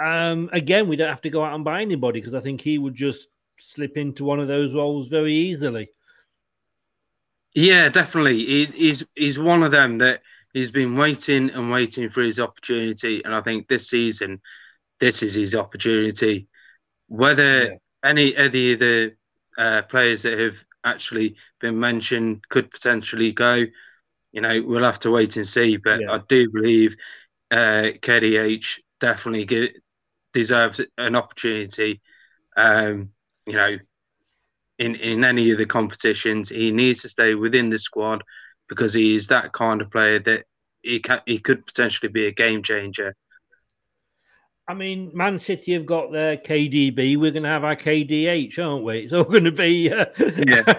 Um, 0.00 0.48
again, 0.52 0.88
we 0.88 0.96
don't 0.96 1.08
have 1.08 1.20
to 1.22 1.30
go 1.30 1.44
out 1.44 1.54
and 1.54 1.64
buy 1.64 1.82
anybody 1.82 2.20
because 2.20 2.34
I 2.34 2.40
think 2.40 2.60
he 2.60 2.78
would 2.78 2.94
just 2.94 3.28
slip 3.60 3.96
into 3.96 4.24
one 4.24 4.40
of 4.40 4.48
those 4.48 4.74
roles 4.74 5.08
very 5.08 5.34
easily. 5.34 5.90
Yeah, 7.54 7.88
definitely. 7.88 8.38
He, 8.38 8.66
he's 8.74 9.04
he's 9.14 9.38
one 9.38 9.62
of 9.62 9.72
them 9.72 9.98
that 9.98 10.22
he's 10.52 10.70
been 10.70 10.96
waiting 10.96 11.50
and 11.50 11.70
waiting 11.70 12.10
for 12.10 12.22
his 12.22 12.40
opportunity, 12.40 13.22
and 13.24 13.34
I 13.34 13.40
think 13.40 13.68
this 13.68 13.88
season, 13.88 14.40
this 15.00 15.22
is 15.22 15.34
his 15.34 15.54
opportunity. 15.54 16.48
Whether 17.08 17.64
yeah. 17.64 17.74
any 18.04 18.34
of 18.34 18.52
the 18.52 19.14
uh, 19.56 19.82
players 19.82 20.22
that 20.22 20.38
have 20.38 20.54
actually 20.84 21.36
been 21.60 21.78
mentioned 21.78 22.48
could 22.48 22.70
potentially 22.70 23.32
go, 23.32 23.64
you 24.32 24.40
know, 24.40 24.62
we'll 24.62 24.84
have 24.84 25.00
to 25.00 25.10
wait 25.10 25.36
and 25.36 25.48
see. 25.48 25.76
But 25.76 26.00
yeah. 26.00 26.12
I 26.12 26.20
do 26.28 26.50
believe 26.50 26.94
uh, 27.50 27.90
KDH 28.00 28.78
definitely 29.00 29.46
get, 29.46 29.72
deserves 30.32 30.80
an 30.96 31.16
opportunity. 31.16 32.00
Um, 32.56 33.10
you 33.48 33.56
know, 33.56 33.76
in 34.78 34.94
in 34.96 35.24
any 35.24 35.50
of 35.50 35.58
the 35.58 35.66
competitions, 35.66 36.48
he 36.48 36.70
needs 36.70 37.02
to 37.02 37.08
stay 37.08 37.34
within 37.34 37.70
the 37.70 37.78
squad 37.78 38.22
because 38.68 38.92
he 38.92 39.14
is 39.14 39.26
that 39.28 39.52
kind 39.52 39.80
of 39.80 39.90
player 39.90 40.18
that 40.20 40.44
he 40.82 41.00
can, 41.00 41.20
he 41.26 41.38
could 41.38 41.66
potentially 41.66 42.10
be 42.10 42.26
a 42.26 42.32
game 42.32 42.62
changer. 42.62 43.14
I 44.68 44.74
mean, 44.74 45.10
Man 45.14 45.38
City 45.38 45.72
have 45.72 45.86
got 45.86 46.12
their 46.12 46.36
KDB. 46.36 47.16
We're 47.16 47.30
going 47.30 47.44
to 47.44 47.48
have 47.48 47.64
our 47.64 47.74
KDH, 47.74 48.58
aren't 48.58 48.84
we? 48.84 48.98
It's 48.98 49.14
all 49.14 49.24
going 49.24 49.44
to 49.44 49.52
be 49.52 49.90
uh, 49.90 50.04
yeah. 50.18 50.74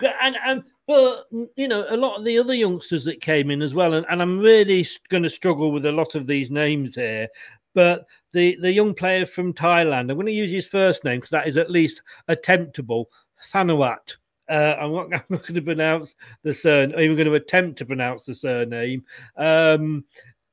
and, 0.22 0.36
and 0.46 0.62
but 0.86 1.24
you 1.56 1.66
know, 1.66 1.84
a 1.90 1.96
lot 1.96 2.18
of 2.18 2.24
the 2.24 2.38
other 2.38 2.54
youngsters 2.54 3.04
that 3.06 3.20
came 3.20 3.50
in 3.50 3.60
as 3.60 3.74
well, 3.74 3.94
and, 3.94 4.06
and 4.08 4.22
I'm 4.22 4.38
really 4.38 4.86
going 5.08 5.24
to 5.24 5.30
struggle 5.30 5.72
with 5.72 5.84
a 5.84 5.90
lot 5.90 6.14
of 6.14 6.28
these 6.28 6.48
names 6.48 6.94
here. 6.94 7.26
But 7.74 8.06
the 8.32 8.56
the 8.60 8.72
young 8.72 8.94
player 8.94 9.26
from 9.26 9.52
Thailand, 9.52 10.10
I'm 10.10 10.16
going 10.16 10.26
to 10.26 10.32
use 10.32 10.50
his 10.50 10.66
first 10.66 11.04
name 11.04 11.18
because 11.18 11.30
that 11.30 11.48
is 11.48 11.56
at 11.56 11.70
least 11.70 12.02
attemptable. 12.28 13.06
Thanawat. 13.52 14.16
Uh, 14.50 14.76
I'm 14.78 14.92
not, 14.92 15.06
I'm 15.12 15.24
not 15.28 15.42
going 15.42 15.54
to 15.54 15.62
pronounce 15.62 16.14
the 16.42 16.52
surname. 16.52 16.96
I'm 16.96 17.04
even 17.04 17.16
going 17.16 17.28
to 17.28 17.34
attempt 17.34 17.78
to 17.78 17.86
pronounce 17.86 18.24
the 18.24 18.34
surname. 18.34 19.04
Um, 19.36 20.04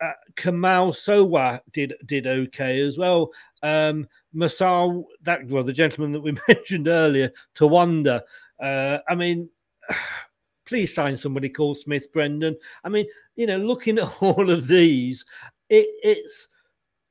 uh, 0.01 0.11
Kamal 0.36 0.93
Sowah 0.93 1.59
did 1.74 1.93
did 2.05 2.26
okay 2.26 2.80
as 2.80 2.97
well. 2.97 3.32
Um, 3.63 4.07
Masal, 4.34 5.03
that 5.24 5.45
well, 5.47 5.63
the 5.63 5.74
gentleman 5.74 6.13
that 6.13 6.22
we 6.22 6.38
mentioned 6.47 6.88
earlier, 6.88 7.32
Tawanda. 7.55 8.22
Uh, 8.61 8.99
I 9.09 9.15
mean, 9.15 9.49
please 10.65 10.93
sign 10.93 11.17
somebody 11.17 11.49
called 11.49 11.78
Smith 11.78 12.11
Brendan. 12.13 12.55
I 12.84 12.89
mean, 12.89 13.07
you 13.36 13.47
know, 13.47 13.57
looking 13.57 13.97
at 13.97 14.09
all 14.22 14.49
of 14.49 14.67
these, 14.67 15.26
it, 15.70 15.88
it's. 16.03 16.47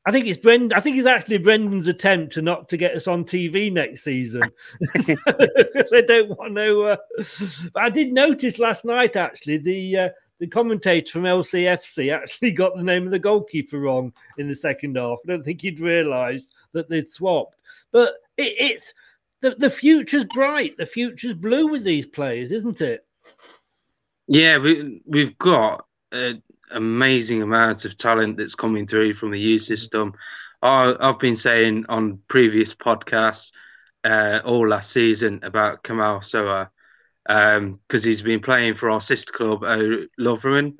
I 0.09 0.11
think 0.11 0.27
it's 0.27 0.41
Brendan. 0.41 0.73
I 0.73 0.81
think 0.81 0.97
it's 0.97 1.07
actually 1.07 1.37
Brendan's 1.37 1.87
attempt 1.87 2.33
to 2.33 2.41
not 2.41 2.67
to 2.71 2.79
get 2.79 2.95
us 2.95 3.07
on 3.07 3.27
TV 3.27 3.71
next 3.71 4.05
season 4.05 4.41
I 4.97 6.01
don't 6.01 6.31
want 6.31 6.55
to. 6.55 6.83
Uh, 6.83 6.97
I 7.77 7.91
did 7.91 8.15
notice 8.15 8.59
last 8.59 8.87
night 8.87 9.17
actually 9.17 9.59
the 9.59 9.99
uh, 9.99 10.09
the 10.39 10.47
commentator 10.47 11.13
from 11.13 11.25
LCFC 11.25 12.11
actually 12.11 12.53
got 12.53 12.75
the 12.75 12.83
name 12.83 13.05
of 13.05 13.11
the 13.11 13.19
goalkeeper 13.19 13.81
wrong 13.81 14.15
in 14.39 14.49
the 14.49 14.55
second 14.55 14.97
half. 14.97 15.19
I 15.27 15.33
don't 15.33 15.45
think 15.45 15.61
he'd 15.61 15.79
realised 15.79 16.55
that 16.73 16.89
they'd 16.89 17.13
swapped. 17.13 17.57
But 17.93 18.15
it, 18.39 18.55
it's 18.59 18.95
the, 19.43 19.57
the 19.59 19.69
future's 19.69 20.25
bright, 20.33 20.79
the 20.79 20.87
future's 20.87 21.35
blue 21.35 21.69
with 21.69 21.85
these 21.85 22.07
players, 22.07 22.53
isn't 22.53 22.81
it? 22.81 23.05
Yeah, 24.27 24.57
we 24.57 25.03
we've 25.05 25.37
got 25.37 25.85
an 26.13 26.43
amazing 26.71 27.43
amount 27.43 27.85
of 27.85 27.97
talent 27.97 28.37
that's 28.37 28.55
coming 28.55 28.87
through 28.87 29.15
from 29.15 29.31
the 29.31 29.41
youth 29.41 29.63
system. 29.63 30.15
I, 30.63 30.95
I've 31.01 31.19
been 31.19 31.37
saying 31.37 31.87
on 31.89 32.21
previous 32.29 32.75
podcasts 32.75 33.51
uh, 34.05 34.41
all 34.45 34.69
last 34.69 34.91
season 34.93 35.41
about 35.43 35.83
Kamal 35.83 36.21
Sowah 36.21 36.69
because 37.29 38.05
um, 38.05 38.09
he's 38.09 38.23
been 38.23 38.41
playing 38.41 38.75
for 38.75 38.91
our 38.91 39.01
sister 39.01 39.33
club, 39.33 39.63
uh, 39.63 40.07
Lotherham. 40.17 40.79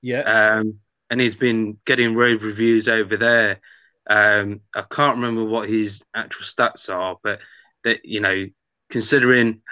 Yeah. 0.00 0.20
Um, 0.20 0.78
and 1.10 1.20
he's 1.20 1.34
been 1.34 1.78
getting 1.86 2.14
rave 2.14 2.42
reviews 2.42 2.88
over 2.88 3.16
there. 3.16 3.60
Um, 4.08 4.60
I 4.74 4.82
can't 4.90 5.16
remember 5.16 5.44
what 5.44 5.68
his 5.68 6.02
actual 6.14 6.44
stats 6.44 6.88
are, 6.88 7.16
but 7.22 7.40
that 7.84 8.04
you 8.04 8.20
know, 8.20 8.46
considering 8.90 9.62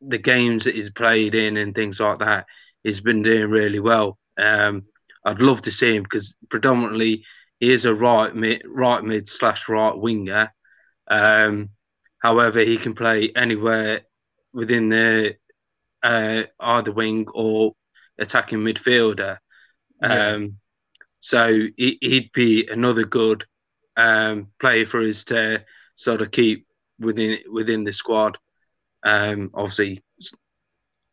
the 0.00 0.18
games 0.18 0.64
that 0.64 0.74
he's 0.74 0.90
played 0.90 1.34
in 1.34 1.56
and 1.56 1.74
things 1.74 1.98
like 1.98 2.18
that, 2.18 2.46
he's 2.82 3.00
been 3.00 3.22
doing 3.22 3.50
really 3.50 3.80
well. 3.80 4.18
Um, 4.38 4.84
I'd 5.24 5.40
love 5.40 5.62
to 5.62 5.72
see 5.72 5.94
him 5.94 6.02
because 6.02 6.34
predominantly 6.48 7.24
he 7.58 7.70
is 7.70 7.84
a 7.84 7.94
right 7.94 8.34
mid, 8.34 8.62
right 8.66 9.02
mid 9.02 9.28
slash 9.28 9.62
right 9.68 9.96
winger. 9.96 10.52
Um, 11.08 11.70
however, 12.22 12.60
he 12.60 12.78
can 12.78 12.94
play 12.94 13.32
anywhere 13.36 14.02
within 14.52 14.88
the 14.88 15.36
uh, 16.02 16.42
either 16.58 16.92
wing 16.92 17.26
or 17.34 17.74
attacking 18.18 18.58
midfielder. 18.58 19.38
Yeah. 20.02 20.28
Um, 20.28 20.56
so 21.20 21.66
he, 21.76 21.98
would 22.02 22.32
be 22.32 22.66
another 22.70 23.04
good 23.04 23.44
um, 23.96 24.48
player 24.58 24.86
for 24.86 25.06
us 25.06 25.24
to 25.24 25.64
sort 25.94 26.22
of 26.22 26.30
keep 26.30 26.66
within 26.98 27.38
within 27.50 27.84
the 27.84 27.92
squad. 27.92 28.38
Um, 29.02 29.50
obviously, 29.52 30.02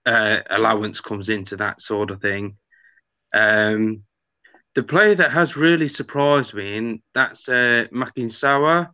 uh, 0.05 0.37
allowance 0.49 1.01
comes 1.01 1.29
into 1.29 1.57
that 1.57 1.81
sort 1.81 2.11
of 2.11 2.21
thing. 2.21 2.57
Um, 3.33 4.03
the 4.75 4.83
player 4.83 5.15
that 5.15 5.31
has 5.31 5.57
really 5.57 5.87
surprised 5.87 6.53
me, 6.53 6.77
and 6.77 6.99
that's 7.15 7.49
uh, 7.49 7.85
Makin 7.91 8.29
Sawa. 8.29 8.91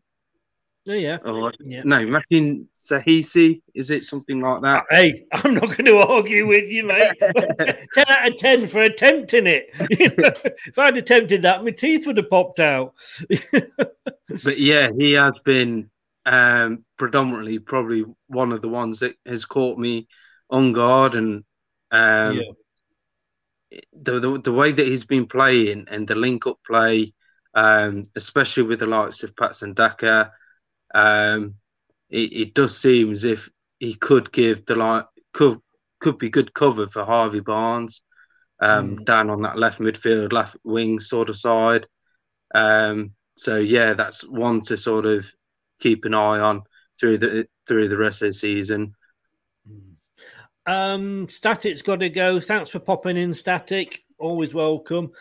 Oh, 0.88 0.94
yeah. 0.94 1.18
Or, 1.26 1.54
yeah. 1.62 1.82
No, 1.86 2.06
Makin 2.06 2.68
Sahisi. 2.76 3.62
Is 3.74 3.90
it 3.90 4.04
something 4.04 4.42
like 4.42 4.62
that? 4.62 4.84
Hey, 4.90 5.26
I'm 5.32 5.54
not 5.56 5.78
going 5.78 5.86
to 5.86 5.98
argue 5.98 6.48
with 6.48 6.70
you, 6.70 6.86
mate. 6.86 7.14
10 7.20 8.06
out 8.10 8.28
of 8.28 8.38
10 8.38 8.68
for 8.68 8.82
attempting 8.82 9.48
it. 9.48 9.70
if 9.74 10.78
I'd 10.78 10.98
attempted 10.98 11.42
that, 11.44 11.64
my 11.64 11.72
teeth 11.72 12.06
would 12.06 12.18
have 12.18 12.30
popped 12.30 12.60
out. 12.60 12.94
but 14.44 14.58
yeah, 14.58 14.90
he 14.98 15.14
has 15.14 15.34
been 15.46 15.90
um, 16.26 16.84
predominantly 16.98 17.60
probably 17.60 18.04
one 18.28 18.52
of 18.52 18.62
the 18.62 18.70
ones 18.70 19.00
that 19.00 19.16
has 19.26 19.46
caught 19.46 19.78
me 19.78 20.08
on 20.50 20.74
guard 20.74 21.16
and 21.16 21.44
um, 21.92 22.38
yeah. 22.38 22.52
The, 23.94 24.20
the, 24.20 24.42
the 24.42 24.54
way 24.54 24.72
that 24.72 24.88
he's 24.88 25.06
been 25.06 25.26
playing 25.26 25.86
and 25.90 26.08
the 26.08 26.16
link 26.16 26.48
up 26.48 26.60
play, 26.66 27.14
um, 27.54 28.04
especially 28.16 28.64
with 28.64 28.80
the 28.80 28.88
likes 28.88 29.24
of 29.24 29.36
Patson 29.36 29.74
Daka 29.74 30.32
um, 30.94 31.56
it, 32.10 32.34
it, 32.34 32.54
does 32.54 32.78
seem 32.78 33.12
as 33.12 33.24
if 33.24 33.50
he 33.80 33.96
could 33.96 34.32
give 34.32 34.66
the 34.66 34.76
like 34.76 35.06
could 35.34 35.60
could 36.00 36.18
be 36.18 36.30
good 36.30 36.54
cover 36.54 36.88
for 36.88 37.04
Harvey 37.04 37.40
Barnes 37.40 38.02
um, 38.60 38.98
mm. 38.98 39.06
down 39.06 39.30
on 39.30 39.42
that 39.42 39.58
left 39.58 39.80
midfield, 39.80 40.34
left 40.34 40.56
wing 40.64 41.00
sort 41.00 41.30
of 41.30 41.38
side. 41.38 41.88
Um, 42.54 43.12
so 43.36 43.58
yeah, 43.58 43.94
that's 43.94 44.28
one 44.28 44.62
to 44.62 44.78
sort 44.78 45.06
of 45.06 45.26
keep 45.80 46.06
an 46.06 46.14
eye 46.14 46.40
on 46.40 46.62
through 47.00 47.18
the 47.18 47.48
through 47.68 47.90
the 47.90 47.98
rest 47.98 48.22
of 48.22 48.30
the 48.30 48.34
season. 48.34 48.96
Um, 50.66 51.28
Static's 51.30 51.82
got 51.82 51.99
to 51.99 52.09
go. 52.09 52.39
Thanks 52.39 52.70
for 52.70 52.80
popping 52.80 53.18
in, 53.18 53.34
Static. 53.34 54.03
Always 54.20 54.53
welcome. 54.53 55.11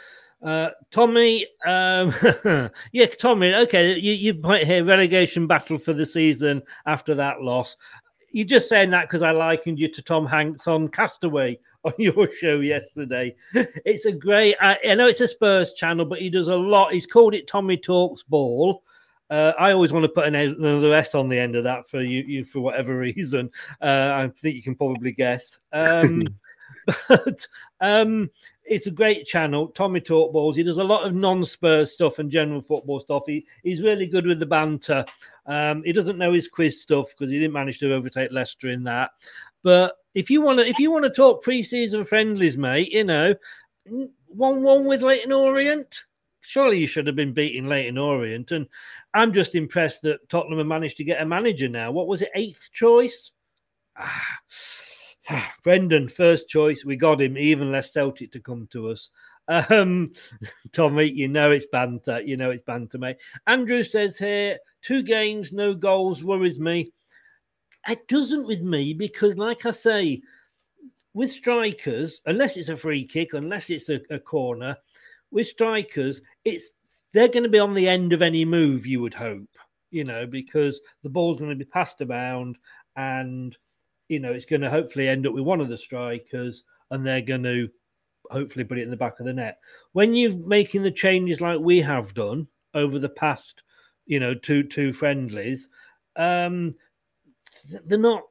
Uh, 0.42 0.70
Tommy, 0.90 1.46
um, 1.66 2.12
yeah, 2.92 3.06
Tommy. 3.06 3.54
Okay, 3.54 3.96
you 3.98 4.12
you 4.12 4.34
might 4.34 4.66
hear 4.66 4.84
relegation 4.84 5.46
battle 5.46 5.78
for 5.78 5.92
the 5.92 6.04
season 6.04 6.62
after 6.86 7.14
that 7.14 7.42
loss. 7.42 7.76
You're 8.32 8.46
just 8.46 8.68
saying 8.68 8.90
that 8.90 9.02
because 9.08 9.22
I 9.22 9.30
likened 9.30 9.78
you 9.78 9.88
to 9.88 10.02
Tom 10.02 10.26
Hanks 10.26 10.66
on 10.66 10.88
Castaway 10.88 11.60
on 11.84 11.92
your 11.98 12.28
show 12.32 12.60
yesterday. 12.60 13.36
It's 13.54 14.06
a 14.06 14.12
great. 14.12 14.56
I, 14.60 14.78
I 14.88 14.94
know 14.94 15.06
it's 15.06 15.20
a 15.20 15.28
Spurs 15.28 15.74
channel, 15.74 16.06
but 16.06 16.20
he 16.20 16.28
does 16.28 16.48
a 16.48 16.56
lot. 16.56 16.92
He's 16.92 17.06
called 17.06 17.34
it 17.34 17.46
Tommy 17.46 17.76
Talks 17.76 18.22
Ball. 18.24 18.82
Uh, 19.32 19.54
I 19.58 19.72
always 19.72 19.94
want 19.94 20.02
to 20.02 20.10
put 20.10 20.26
an, 20.26 20.34
another 20.34 20.92
S 20.92 21.14
on 21.14 21.30
the 21.30 21.38
end 21.38 21.56
of 21.56 21.64
that 21.64 21.88
for 21.88 22.02
you, 22.02 22.20
you 22.20 22.44
for 22.44 22.60
whatever 22.60 22.98
reason. 22.98 23.50
Uh, 23.80 24.12
I 24.14 24.30
think 24.36 24.56
you 24.56 24.62
can 24.62 24.74
probably 24.74 25.10
guess. 25.10 25.58
Um, 25.72 26.22
but 27.08 27.46
um, 27.80 28.28
it's 28.62 28.88
a 28.88 28.90
great 28.90 29.24
channel. 29.24 29.68
Tommy 29.68 30.00
Talk 30.00 30.34
Balls. 30.34 30.54
He 30.54 30.62
does 30.62 30.76
a 30.76 30.84
lot 30.84 31.06
of 31.06 31.14
non-Spurs 31.14 31.92
stuff 31.92 32.18
and 32.18 32.30
general 32.30 32.60
football 32.60 33.00
stuff. 33.00 33.22
He, 33.26 33.46
he's 33.62 33.80
really 33.80 34.06
good 34.06 34.26
with 34.26 34.38
the 34.38 34.44
banter. 34.44 35.02
Um, 35.46 35.82
he 35.82 35.94
doesn't 35.94 36.18
know 36.18 36.34
his 36.34 36.46
quiz 36.46 36.82
stuff 36.82 37.06
because 37.08 37.32
he 37.32 37.38
didn't 37.38 37.54
manage 37.54 37.78
to 37.78 37.94
overtake 37.94 38.32
Leicester 38.32 38.68
in 38.68 38.84
that. 38.84 39.12
But 39.62 39.94
if 40.14 40.28
you 40.28 40.42
want 40.42 40.58
to, 40.58 40.68
if 40.68 40.78
you 40.78 40.90
want 40.90 41.04
to 41.04 41.10
talk 41.10 41.42
pre-season 41.42 42.04
friendlies, 42.04 42.58
mate, 42.58 42.92
you 42.92 43.04
know, 43.04 43.34
one-one 44.26 44.84
with 44.84 45.02
Leyton 45.02 45.32
Orient. 45.32 46.04
Surely 46.46 46.78
you 46.78 46.86
should 46.86 47.06
have 47.06 47.16
been 47.16 47.32
beating 47.32 47.66
Leyton 47.66 47.98
Orient, 47.98 48.50
and 48.50 48.66
I'm 49.14 49.32
just 49.32 49.54
impressed 49.54 50.02
that 50.02 50.28
Tottenham 50.28 50.58
have 50.58 50.66
managed 50.66 50.96
to 50.98 51.04
get 51.04 51.22
a 51.22 51.26
manager 51.26 51.68
now. 51.68 51.92
What 51.92 52.08
was 52.08 52.22
it, 52.22 52.30
eighth 52.34 52.70
choice? 52.72 53.32
Ah 53.96 54.38
Brendan, 55.64 56.08
first 56.08 56.48
choice. 56.48 56.84
We 56.84 56.96
got 56.96 57.20
him. 57.20 57.38
even 57.38 57.72
less 57.72 57.92
Celtic 57.92 58.32
to 58.32 58.40
come 58.40 58.68
to 58.72 58.90
us. 58.90 59.08
Um, 59.48 60.12
Tommy, 60.72 61.10
you 61.10 61.28
know 61.28 61.50
it's 61.50 61.66
banter. 61.66 62.20
You 62.20 62.36
know 62.36 62.50
it's 62.50 62.62
banter, 62.62 62.98
mate. 62.98 63.18
Andrew 63.46 63.82
says 63.82 64.18
here, 64.18 64.58
two 64.82 65.02
games, 65.02 65.52
no 65.52 65.74
goals 65.74 66.24
worries 66.24 66.60
me. 66.60 66.92
It 67.88 68.06
doesn't 68.06 68.46
with 68.46 68.62
me 68.62 68.94
because, 68.94 69.36
like 69.36 69.66
I 69.66 69.72
say, 69.72 70.22
with 71.14 71.30
strikers, 71.30 72.20
unless 72.26 72.56
it's 72.56 72.68
a 72.68 72.76
free 72.76 73.04
kick, 73.04 73.34
unless 73.34 73.70
it's 73.70 73.88
a, 73.88 74.00
a 74.10 74.20
corner, 74.20 74.76
with 75.32 75.48
strikers, 75.48 76.20
it's 76.44 76.64
they're 77.12 77.28
going 77.28 77.42
to 77.42 77.48
be 77.48 77.58
on 77.58 77.74
the 77.74 77.88
end 77.88 78.12
of 78.12 78.22
any 78.22 78.44
move. 78.44 78.86
You 78.86 79.00
would 79.00 79.14
hope, 79.14 79.48
you 79.90 80.04
know, 80.04 80.26
because 80.26 80.80
the 81.02 81.10
ball's 81.10 81.38
going 81.38 81.50
to 81.50 81.56
be 81.56 81.64
passed 81.64 82.00
around 82.00 82.56
and 82.96 83.56
you 84.08 84.20
know, 84.20 84.32
it's 84.32 84.44
going 84.44 84.60
to 84.60 84.70
hopefully 84.70 85.08
end 85.08 85.26
up 85.26 85.32
with 85.32 85.44
one 85.44 85.60
of 85.60 85.68
the 85.68 85.78
strikers 85.78 86.64
and 86.90 87.06
they're 87.06 87.22
going 87.22 87.42
to 87.44 87.68
hopefully 88.30 88.64
put 88.64 88.78
it 88.78 88.82
in 88.82 88.90
the 88.90 88.96
back 88.96 89.18
of 89.18 89.26
the 89.26 89.32
net. 89.32 89.58
When 89.92 90.14
you're 90.14 90.36
making 90.36 90.82
the 90.82 90.90
changes 90.90 91.40
like 91.40 91.58
we 91.58 91.80
have 91.80 92.12
done 92.12 92.46
over 92.74 92.98
the 92.98 93.08
past, 93.08 93.62
you 94.04 94.20
know, 94.20 94.34
two 94.34 94.64
two 94.64 94.92
friendlies, 94.92 95.68
um, 96.16 96.74
they're 97.86 97.98
not. 97.98 98.22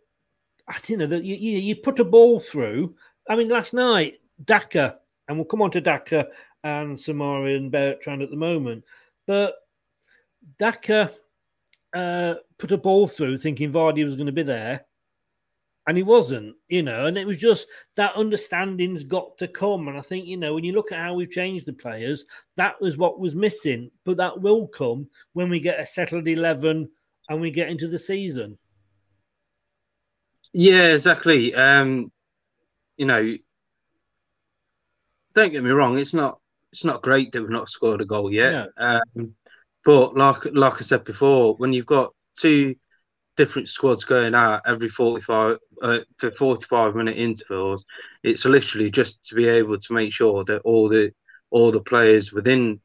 You 0.88 0.98
know, 0.98 1.06
you, 1.18 1.36
you 1.36 1.58
you 1.58 1.76
put 1.76 2.00
a 2.00 2.06
ball 2.06 2.40
through. 2.40 2.96
I 3.28 3.36
mean, 3.36 3.50
last 3.50 3.74
night 3.74 4.20
Daka, 4.46 5.00
and 5.28 5.38
we'll 5.38 5.46
come 5.46 5.62
on 5.62 5.72
to 5.72 5.82
Daka 5.82 6.28
and 6.64 6.98
Soumaré 6.98 7.58
and 7.58 7.72
Bertrand 7.72 8.22
at 8.22 8.30
the 8.30 8.36
moment, 8.36 8.84
but 9.28 9.56
Daka 10.60 11.12
uh, 11.94 12.36
put 12.58 12.72
a 12.72 12.78
ball 12.78 13.08
through, 13.08 13.38
thinking 13.38 13.72
Vardy 13.72 14.04
was 14.04 14.16
going 14.16 14.28
to 14.28 14.32
be 14.32 14.44
there 14.44 14.86
and 15.88 15.98
he 15.98 16.04
wasn't, 16.04 16.56
you 16.68 16.84
know, 16.84 17.08
and 17.08 17.18
it 17.18 17.26
was 17.26 17.38
just 17.38 17.66
that 17.96 18.16
understanding's 18.16 19.04
got 19.04 19.38
to 19.40 19.48
come. 19.48 19.88
And 19.88 19.98
I 19.98 20.02
think, 20.02 20.26
you 20.26 20.38
know, 20.38 20.54
when 20.54 20.64
you 20.64 20.74
look 20.74 20.92
at 20.92 21.00
how 21.00 21.16
we've 21.16 21.32
changed 21.32 21.66
the 21.66 21.74
players, 21.74 22.26
that 22.56 22.80
was 22.80 22.98
what 22.98 23.20
was 23.20 23.34
missing, 23.34 23.90
but 24.06 24.18
that 24.18 24.40
will 24.40 24.68
come 24.68 25.08
when 25.34 25.50
we 25.50 25.60
get 25.60 25.80
a 25.80 25.86
settled 25.86 26.28
11 26.28 26.88
and 27.30 27.42
we 27.42 27.50
get 27.50 27.70
into 27.70 27.88
the 27.88 27.98
season. 27.98 28.58
Yeah, 30.54 30.94
exactly. 30.94 31.56
Um, 31.56 32.12
you 32.98 33.08
know, 33.08 33.36
don't 35.34 35.52
get 35.52 35.64
me 35.64 35.72
wrong. 35.72 35.98
It's 35.98 36.14
not 36.14 36.40
it's 36.72 36.86
not 36.86 37.02
great 37.02 37.32
that 37.32 37.42
we've 37.42 37.50
not 37.50 37.70
scored 37.70 38.02
a 38.02 38.06
goal 38.06 38.32
yet. 38.32 38.70
Um, 38.78 39.36
but 39.84 40.16
like 40.16 40.46
like 40.54 40.76
I 40.76 40.82
said 40.82 41.04
before, 41.04 41.56
when 41.56 41.74
you've 41.74 41.86
got 41.86 42.14
two 42.38 42.76
different 43.38 43.68
squads 43.68 44.04
going 44.04 44.36
out 44.36 44.62
every 44.68 44.90
45 44.90 45.58
uh, 45.82 46.00
for 46.18 46.32
45 46.32 46.96
minute 46.96 47.18
intervals, 47.18 47.84
it's 48.24 48.46
literally 48.46 48.92
just 48.92 49.24
to 49.26 49.36
be 49.36 49.48
able 49.48 49.78
to 49.80 49.94
make 49.94 50.14
sure 50.14 50.44
that 50.46 50.62
all 50.62 50.88
the 50.90 51.12
all 51.50 51.72
the 51.72 51.82
players 51.82 52.32
within 52.32 52.80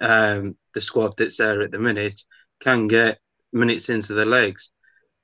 um, 0.00 0.56
the 0.74 0.80
squad 0.80 1.14
that's 1.16 1.36
there 1.36 1.60
at 1.62 1.70
the 1.70 1.78
minute 1.78 2.22
can 2.60 2.86
get 2.86 3.18
minutes 3.52 3.88
into 3.88 4.14
their 4.14 4.26
legs. 4.26 4.70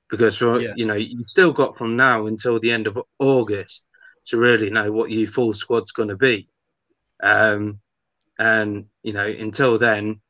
Because 0.09 0.37
for, 0.37 0.61
Yeah. 0.61 0.73
you 0.75 0.85
know 0.85 0.95
you've 0.95 1.27
still 1.29 1.51
got 1.51 1.77
from 1.77 1.95
now 1.95 2.27
until 2.27 2.59
the 2.59 2.71
end 2.71 2.87
of 2.87 2.99
August 3.19 3.87
to 4.25 4.37
really 4.37 4.69
know 4.69 4.91
what 4.91 5.09
your 5.09 5.27
full 5.27 5.53
squad's 5.53 5.91
going 5.91 6.09
to 6.09 6.17
be. 6.17 6.47
Um, 7.23 7.79
and 8.39 8.85
you 9.03 9.13
know, 9.13 9.25
until 9.27 9.77
then, 9.77 10.21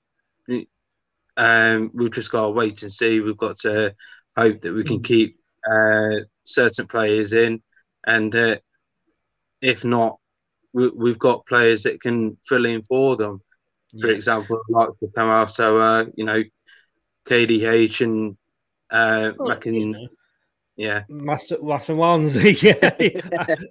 um, 1.38 1.92
we've 1.94 2.12
just 2.12 2.32
got 2.32 2.46
to 2.46 2.52
wait 2.52 2.82
and 2.82 2.92
see. 2.92 3.20
We've 3.20 3.38
got 3.38 3.58
to 3.60 3.94
hope 4.36 4.62
that 4.62 4.74
we 4.74 4.84
can 4.84 5.02
keep 5.02 5.38
uh, 5.70 6.24
certain 6.44 6.88
players 6.88 7.34
in, 7.34 7.62
and 8.06 8.34
uh, 8.36 8.58
if 9.62 9.84
not, 9.86 10.18
we, 10.74 10.90
we've 10.90 11.20
got 11.20 11.46
players 11.46 11.84
that 11.84 12.02
can 12.02 12.38
fill 12.48 12.66
in 12.66 12.84
for 12.84 13.16
them. 13.16 13.42
For 14.00 14.10
Yeah. 14.10 14.16
example, 14.16 14.62
like 14.70 14.90
the 15.02 15.10
Kamal, 15.16 15.48
so 15.48 15.78
uh, 15.78 16.06
you 16.16 16.26
know, 16.26 16.44
KDH 17.28 18.02
and 18.02 18.38
uh, 18.92 19.32
Well, 19.38 19.60
you 19.72 19.86
know. 19.92 20.08
Yeah, 20.78 21.04
Master 21.10 21.58
Wansley, 21.58 22.62
yeah. 22.62 22.92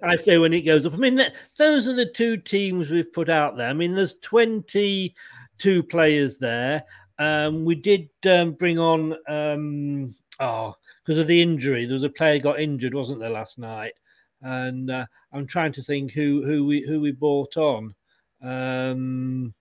I, 0.03 0.11
I 0.13 0.17
say 0.17 0.37
when 0.37 0.53
it 0.53 0.61
goes 0.61 0.85
up. 0.85 0.93
I 0.93 0.97
mean, 0.97 1.15
th- 1.15 1.31
those 1.57 1.87
are 1.87 1.95
the 1.95 2.05
two 2.05 2.35
teams 2.35 2.91
we've 2.91 3.11
put 3.13 3.29
out 3.29 3.55
there. 3.55 3.69
I 3.69 3.73
mean, 3.73 3.95
there's 3.95 4.15
22 4.15 5.83
players 5.83 6.37
there. 6.37 6.83
Um, 7.17 7.63
we 7.63 7.75
did 7.75 8.09
um, 8.29 8.51
bring 8.51 8.77
on, 8.77 9.15
um, 9.29 10.13
oh, 10.41 10.75
because 11.05 11.17
of 11.17 11.27
the 11.27 11.41
injury. 11.41 11.85
There 11.85 11.93
was 11.93 12.03
a 12.03 12.09
player 12.09 12.39
got 12.39 12.59
injured, 12.59 12.93
wasn't 12.93 13.21
there, 13.21 13.29
last 13.29 13.57
night? 13.57 13.93
And 14.41 14.91
uh, 14.91 15.05
I'm 15.31 15.47
trying 15.47 15.71
to 15.73 15.83
think 15.83 16.11
who 16.11 16.43
who 16.45 16.65
we 16.65 16.85
who 16.85 16.99
we 16.99 17.11
bought 17.11 17.55
on. 17.57 17.95
Um, 18.43 19.53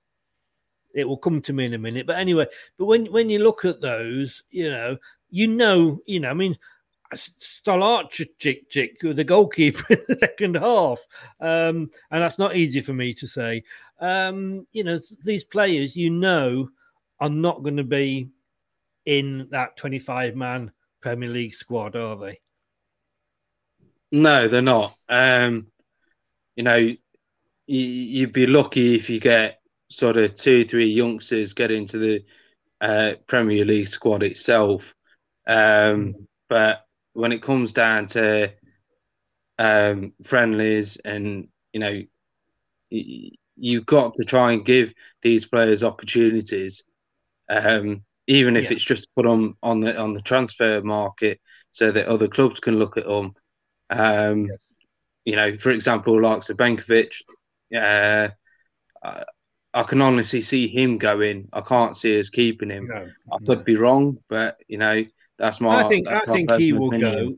it 0.95 1.05
will 1.05 1.17
come 1.17 1.41
to 1.43 1.53
me 1.53 1.65
in 1.65 1.75
a 1.75 1.79
minute. 1.79 2.07
But 2.07 2.19
anyway, 2.19 2.47
but 2.77 2.87
when 2.87 3.07
when 3.07 3.31
you 3.31 3.39
look 3.39 3.65
at 3.65 3.81
those, 3.81 4.43
you 4.51 4.69
know, 4.71 4.99
you 5.31 5.47
know, 5.47 6.01
you 6.07 6.21
know, 6.21 6.31
I 6.31 6.35
mean, 6.35 6.59
Stolarczyk, 7.15 8.69
chick, 8.69 9.01
the 9.01 9.25
goalkeeper 9.25 9.85
in 9.91 10.05
the 10.09 10.19
second 10.19 10.57
half, 10.57 11.01
um, 11.41 11.91
and 12.11 12.23
that's 12.23 12.39
not 12.39 12.57
easy 12.57 12.81
for 12.81 12.93
me 12.93 13.15
to 13.15 13.27
say. 13.27 13.63
Um, 14.01 14.67
you 14.73 14.85
know, 14.85 15.01
these 15.25 15.45
players, 15.45 15.97
you 15.97 16.11
know, 16.11 16.69
are 17.21 17.29
not 17.29 17.63
going 17.63 17.77
to 17.77 17.85
be 17.85 18.31
in 19.05 19.49
that 19.51 19.77
25 19.77 20.35
man 20.35 20.73
Premier 21.01 21.29
League 21.29 21.55
squad, 21.55 21.97
are 21.97 22.17
they? 22.17 22.41
No, 24.13 24.49
they're 24.49 24.63
not. 24.63 24.97
Um, 25.09 25.69
you 26.57 26.65
know, 26.65 26.77
you, 26.77 26.97
you'd 27.67 28.33
be 28.33 28.47
lucky 28.47 28.97
if 28.97 29.11
you 29.11 29.21
get 29.21 29.61
sort 29.89 30.17
of 30.17 30.35
two, 30.35 30.65
three 30.65 30.89
youngsters 30.89 31.55
get 31.55 31.71
into 31.71 31.99
the 31.99 32.25
uh, 32.81 33.13
Premier 33.27 33.65
League 33.65 33.89
squad 33.89 34.23
itself. 34.23 34.95
Um, 35.47 36.27
but 36.49 36.86
when 37.17 37.33
it 37.33 37.43
comes 37.43 37.73
down 37.73 38.07
to 38.09 38.53
um, 39.59 40.13
friendlies, 40.23 40.99
and 41.05 41.49
you 41.73 41.81
know, 41.81 42.03
you've 42.91 43.87
got 43.87 44.15
to 44.15 44.25
try 44.25 44.53
and 44.53 44.65
give 44.65 44.93
these 45.23 45.47
players 45.47 45.83
opportunities, 45.83 46.85
um, 47.49 48.05
even 48.27 48.57
if 48.57 48.65
Yeah. 48.65 48.73
it's 48.73 48.85
just 48.85 49.07
put 49.17 49.25
them 49.25 49.57
on 49.63 49.81
the 49.81 49.97
on 49.99 50.15
the 50.15 50.23
transfer 50.23 50.83
market, 50.83 51.41
so 51.71 51.91
that 51.93 52.07
other 52.07 52.29
clubs 52.29 52.61
can 52.61 52.79
look 52.79 52.97
at 52.97 53.07
them. 53.07 53.35
Um, 53.91 54.49
You 55.25 55.35
know, 55.37 55.55
for 55.57 55.71
example, 55.73 56.23
like 56.23 56.43
Sabankovic, 56.43 57.21
uh, 57.75 58.29
I, 59.03 59.25
I 59.75 59.83
can 59.83 60.01
honestly 60.01 60.41
see 60.41 60.69
him 60.69 60.99
going. 60.99 61.49
I 61.53 61.63
can't 61.63 61.97
see 61.97 62.21
us 62.21 62.29
keeping 62.31 62.71
him. 62.71 62.87
No, 62.87 63.11
I 63.33 63.39
could 63.45 63.65
be 63.65 63.77
wrong, 63.77 64.19
but 64.29 64.57
you 64.69 64.79
know, 64.79 65.05
that's 65.39 65.61
my. 65.61 65.85
I 65.85 65.89
think 65.89 66.09
I 66.09 66.25
think 66.27 66.51
he 66.53 66.73
will 66.73 66.89
opinion. 66.89 67.29
go, 67.31 67.37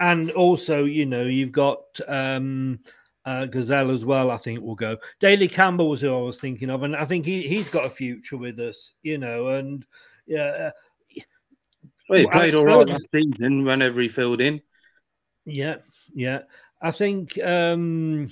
and 0.00 0.30
also 0.32 0.84
you 0.84 1.06
know 1.06 1.24
you've 1.24 1.52
got 1.52 1.82
um, 2.08 2.80
uh, 3.26 3.46
Ghezzal 3.46 3.92
as 3.92 4.04
well. 4.04 4.30
I 4.30 4.36
think 4.36 4.60
will 4.60 4.74
go. 4.74 4.96
Daly 5.20 5.48
Campbell 5.48 5.88
was 5.88 6.00
who 6.00 6.14
I 6.14 6.20
was 6.20 6.38
thinking 6.38 6.70
of, 6.70 6.82
and 6.82 6.96
I 6.96 7.04
think 7.04 7.24
he 7.24 7.46
he's 7.46 7.70
got 7.70 7.86
a 7.86 7.90
future 7.90 8.36
with 8.36 8.58
us. 8.60 8.92
You 9.02 9.18
know, 9.18 9.48
and 9.48 9.84
yeah, 10.26 10.70
uh, 10.70 11.20
Well, 12.08 12.18
he 12.18 12.26
played 12.26 12.54
all 12.54 12.64
right 12.64 12.86
last 12.86 13.06
season 13.14 13.64
whenever 13.64 14.00
he 14.00 14.08
filled 14.08 14.40
in. 14.40 14.60
yeah, 15.44 15.76
yeah. 16.14 16.40
I 16.82 16.90
think 16.90 17.38
um, 17.42 18.30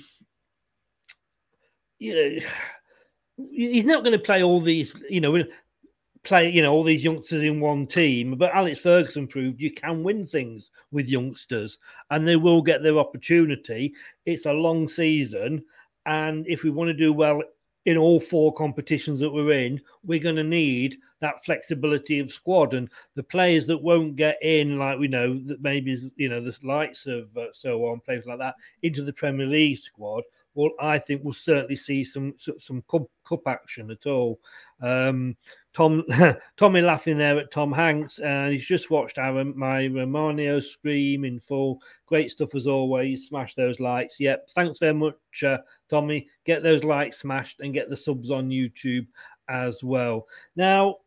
you 1.99 2.15
know 2.15 2.45
he's 3.51 3.85
not 3.85 4.03
going 4.03 4.17
to 4.17 4.23
play 4.23 4.43
all 4.43 4.61
these. 4.61 4.93
You 5.09 5.21
know, 5.21 5.43
play 6.23 6.49
you 6.49 6.61
know 6.61 6.73
all 6.73 6.83
these 6.83 7.03
youngsters 7.03 7.43
in 7.43 7.59
one 7.59 7.85
team. 7.87 8.35
But 8.37 8.53
Alex 8.53 8.79
Ferguson 8.79 9.27
proved 9.27 9.61
you 9.61 9.71
can 9.71 10.03
win 10.03 10.25
things 10.25 10.71
with 10.91 11.09
youngsters, 11.09 11.77
and 12.09 12.27
they 12.27 12.35
will 12.35 12.61
get 12.61 12.83
their 12.83 12.97
opportunity. 12.97 13.93
It's 14.25 14.45
a 14.45 14.53
long 14.53 14.87
season, 14.87 15.63
and 16.05 16.47
if 16.47 16.63
we 16.63 16.69
want 16.69 16.89
to 16.89 16.93
do 16.93 17.13
well 17.13 17.41
in 17.85 17.97
all 17.97 18.19
four 18.19 18.53
competitions 18.53 19.19
that 19.19 19.31
we're 19.31 19.51
in, 19.51 19.81
we're 20.03 20.19
going 20.19 20.37
to 20.37 20.43
need 20.43 20.97
that 21.19 21.43
flexibility 21.43 22.19
of 22.19 22.31
squad 22.31 22.73
and 22.73 22.89
the 23.15 23.23
players 23.23 23.65
that 23.67 23.77
won't 23.77 24.15
get 24.15 24.37
in, 24.41 24.77
like 24.77 24.99
we 24.99 25.07
know 25.07 25.39
that 25.45 25.61
maybe 25.61 26.11
you 26.15 26.29
know 26.29 26.41
the 26.41 26.57
likes 26.63 27.05
of 27.05 27.35
uh, 27.37 27.45
so 27.51 27.85
on 27.85 27.99
players 28.01 28.25
like 28.25 28.39
that 28.39 28.55
into 28.83 29.03
the 29.03 29.13
Premier 29.13 29.45
League 29.45 29.77
squad. 29.77 30.23
Well, 30.55 30.71
I 30.79 30.99
think 30.99 31.23
we'll 31.23 31.33
certainly 31.33 31.75
see 31.75 32.03
some 32.03 32.35
some, 32.37 32.83
cup, 32.89 33.03
cup 33.27 33.41
action 33.47 33.89
at 33.89 34.05
all. 34.05 34.39
Um, 34.81 35.35
Tom 35.73 36.03
Tommy 36.57 36.81
laughing 36.81 37.17
there 37.17 37.39
at 37.39 37.51
Tom 37.51 37.71
Hanks, 37.71 38.19
and 38.19 38.53
he's 38.53 38.65
just 38.65 38.91
watched 38.91 39.17
our 39.17 39.43
my 39.43 39.83
Romanio 39.83 40.63
scream 40.63 41.25
in 41.25 41.39
full. 41.39 41.81
Great 42.05 42.29
stuff 42.31 42.53
as 42.55 42.67
always. 42.67 43.27
Smash 43.27 43.55
those 43.55 43.79
likes. 43.79 44.19
Yep. 44.19 44.49
Thanks 44.53 44.79
very 44.79 44.93
much, 44.93 45.15
uh, 45.43 45.57
Tommy. 45.89 46.27
Get 46.45 46.61
those 46.61 46.83
likes 46.83 47.19
smashed 47.19 47.59
and 47.59 47.73
get 47.73 47.89
the 47.89 47.97
subs 47.97 48.29
on 48.29 48.49
YouTube 48.49 49.07
as 49.49 49.83
well. 49.83 50.27
Now, 50.55 50.97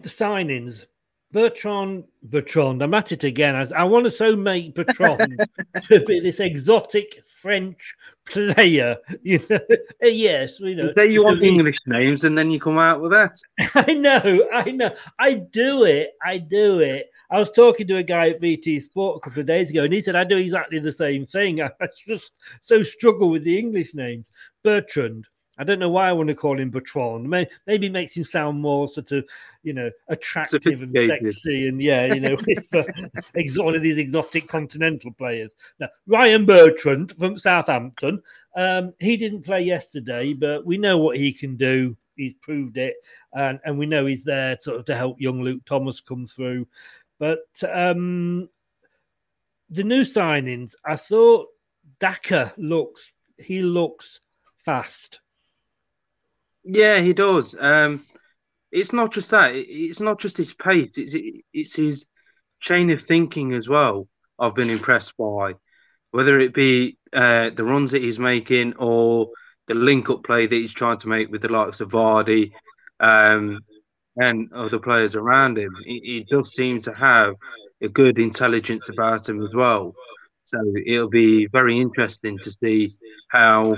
the 0.00 0.08
signings. 0.08 0.86
Bertrand, 1.32 2.04
Bertrand, 2.24 2.82
I'm 2.82 2.92
at 2.92 3.10
it 3.10 3.24
again. 3.24 3.56
I, 3.56 3.80
I 3.80 3.84
want 3.84 4.04
to 4.04 4.10
so 4.10 4.36
make 4.36 4.74
Bertrand 4.74 5.40
to 5.88 6.04
be 6.04 6.20
this 6.20 6.40
exotic 6.40 7.22
French 7.26 7.94
player. 8.26 8.98
You 9.22 9.40
know, 9.48 9.58
uh, 10.04 10.08
yes, 10.08 10.60
we 10.60 10.74
know. 10.74 10.84
You 10.84 10.92
say 10.94 11.10
you 11.10 11.24
want 11.24 11.42
English 11.42 11.78
names 11.86 12.24
and 12.24 12.36
then 12.36 12.50
you 12.50 12.60
come 12.60 12.78
out 12.78 13.00
with 13.00 13.12
that. 13.12 13.36
I 13.74 13.94
know, 13.94 14.46
I 14.52 14.70
know. 14.70 14.94
I 15.18 15.34
do 15.34 15.84
it. 15.84 16.10
I 16.22 16.38
do 16.38 16.80
it. 16.80 17.08
I 17.30 17.38
was 17.38 17.50
talking 17.50 17.86
to 17.86 17.96
a 17.96 18.02
guy 18.02 18.30
at 18.30 18.40
BT 18.40 18.80
Sport 18.80 19.16
a 19.16 19.20
couple 19.20 19.40
of 19.40 19.46
days 19.46 19.70
ago, 19.70 19.84
and 19.84 19.92
he 19.92 20.02
said 20.02 20.16
I 20.16 20.24
do 20.24 20.36
exactly 20.36 20.80
the 20.80 20.92
same 20.92 21.24
thing. 21.24 21.62
I 21.62 21.70
just 22.06 22.32
so 22.60 22.82
struggle 22.82 23.30
with 23.30 23.44
the 23.44 23.58
English 23.58 23.94
names. 23.94 24.30
Bertrand. 24.62 25.26
I 25.58 25.64
don't 25.64 25.78
know 25.78 25.90
why 25.90 26.08
I 26.08 26.12
want 26.12 26.28
to 26.28 26.34
call 26.34 26.58
him 26.58 26.70
Bertrand. 26.70 27.28
May- 27.28 27.46
Maybe 27.66 27.86
it 27.88 27.92
makes 27.92 28.16
him 28.16 28.24
sound 28.24 28.60
more 28.60 28.88
sort 28.88 29.12
of, 29.12 29.24
you 29.62 29.74
know, 29.74 29.90
attractive 30.08 30.80
and 30.80 30.92
sexy, 31.34 31.68
and 31.68 31.80
yeah, 31.80 32.06
you 32.14 32.20
know, 32.20 32.36
ex- 33.34 33.58
one 33.58 33.74
of 33.74 33.82
these 33.82 33.98
exotic 33.98 34.48
continental 34.48 35.12
players. 35.12 35.52
Now, 35.78 35.88
Ryan 36.06 36.46
Bertrand 36.46 37.12
from 37.18 37.36
Southampton. 37.36 38.22
Um, 38.56 38.94
he 38.98 39.16
didn't 39.16 39.42
play 39.42 39.62
yesterday, 39.62 40.32
but 40.32 40.64
we 40.64 40.78
know 40.78 40.96
what 40.98 41.18
he 41.18 41.32
can 41.32 41.56
do. 41.56 41.96
He's 42.16 42.34
proved 42.40 42.76
it, 42.78 42.94
and, 43.34 43.60
and 43.64 43.78
we 43.78 43.86
know 43.86 44.06
he's 44.06 44.24
there 44.24 44.56
sort 44.60 44.78
of 44.78 44.86
to 44.86 44.96
help 44.96 45.20
young 45.20 45.42
Luke 45.42 45.64
Thomas 45.66 46.00
come 46.00 46.26
through. 46.26 46.66
But 47.18 47.40
um, 47.70 48.48
the 49.70 49.84
new 49.84 50.02
signings, 50.02 50.72
I 50.84 50.96
thought 50.96 51.48
Daka 52.00 52.52
looks 52.56 53.12
he 53.38 53.62
looks 53.62 54.20
fast. 54.64 55.20
Yeah, 56.64 57.00
he 57.00 57.12
does. 57.12 57.56
Um, 57.58 58.04
it's 58.70 58.92
not 58.92 59.12
just 59.12 59.30
that. 59.30 59.50
It's 59.54 60.00
not 60.00 60.20
just 60.20 60.38
his 60.38 60.54
pace. 60.54 60.90
It's 60.96 61.14
it's 61.52 61.76
his 61.76 62.06
chain 62.60 62.90
of 62.90 63.02
thinking 63.02 63.52
as 63.52 63.68
well. 63.68 64.08
I've 64.38 64.54
been 64.54 64.70
impressed 64.70 65.16
by, 65.16 65.54
whether 66.10 66.38
it 66.40 66.54
be 66.54 66.96
uh, 67.12 67.50
the 67.50 67.64
runs 67.64 67.90
that 67.92 68.02
he's 68.02 68.18
making 68.18 68.74
or 68.78 69.28
the 69.68 69.74
link-up 69.74 70.24
play 70.24 70.46
that 70.46 70.54
he's 70.54 70.74
trying 70.74 70.98
to 71.00 71.08
make 71.08 71.30
with 71.30 71.42
the 71.42 71.48
likes 71.52 71.80
of 71.80 71.90
Vardy 71.90 72.52
um, 73.00 73.60
and 74.16 74.52
other 74.52 74.78
players 74.78 75.14
around 75.14 75.58
him. 75.58 75.72
He, 75.84 76.00
he 76.04 76.26
does 76.28 76.52
seem 76.54 76.80
to 76.82 76.92
have 76.94 77.34
a 77.82 77.88
good 77.88 78.18
intelligence 78.18 78.88
about 78.88 79.28
him 79.28 79.42
as 79.44 79.54
well. 79.54 79.94
So 80.44 80.58
it'll 80.86 81.08
be 81.08 81.46
very 81.46 81.80
interesting 81.80 82.38
to 82.38 82.50
see 82.50 82.94
how 83.28 83.76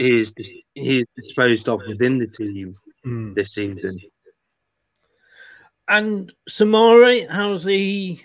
he 0.00 0.20
is 0.20 0.34
he 0.74 1.00
is 1.00 1.06
disposed 1.14 1.68
of 1.68 1.80
within 1.86 2.18
the 2.18 2.26
team 2.26 2.76
Mm. 3.06 3.34
this 3.34 3.48
season. 3.52 3.92
And 5.88 6.32
Soumaré, 6.48 7.28
how's 7.28 7.64
he? 7.64 8.24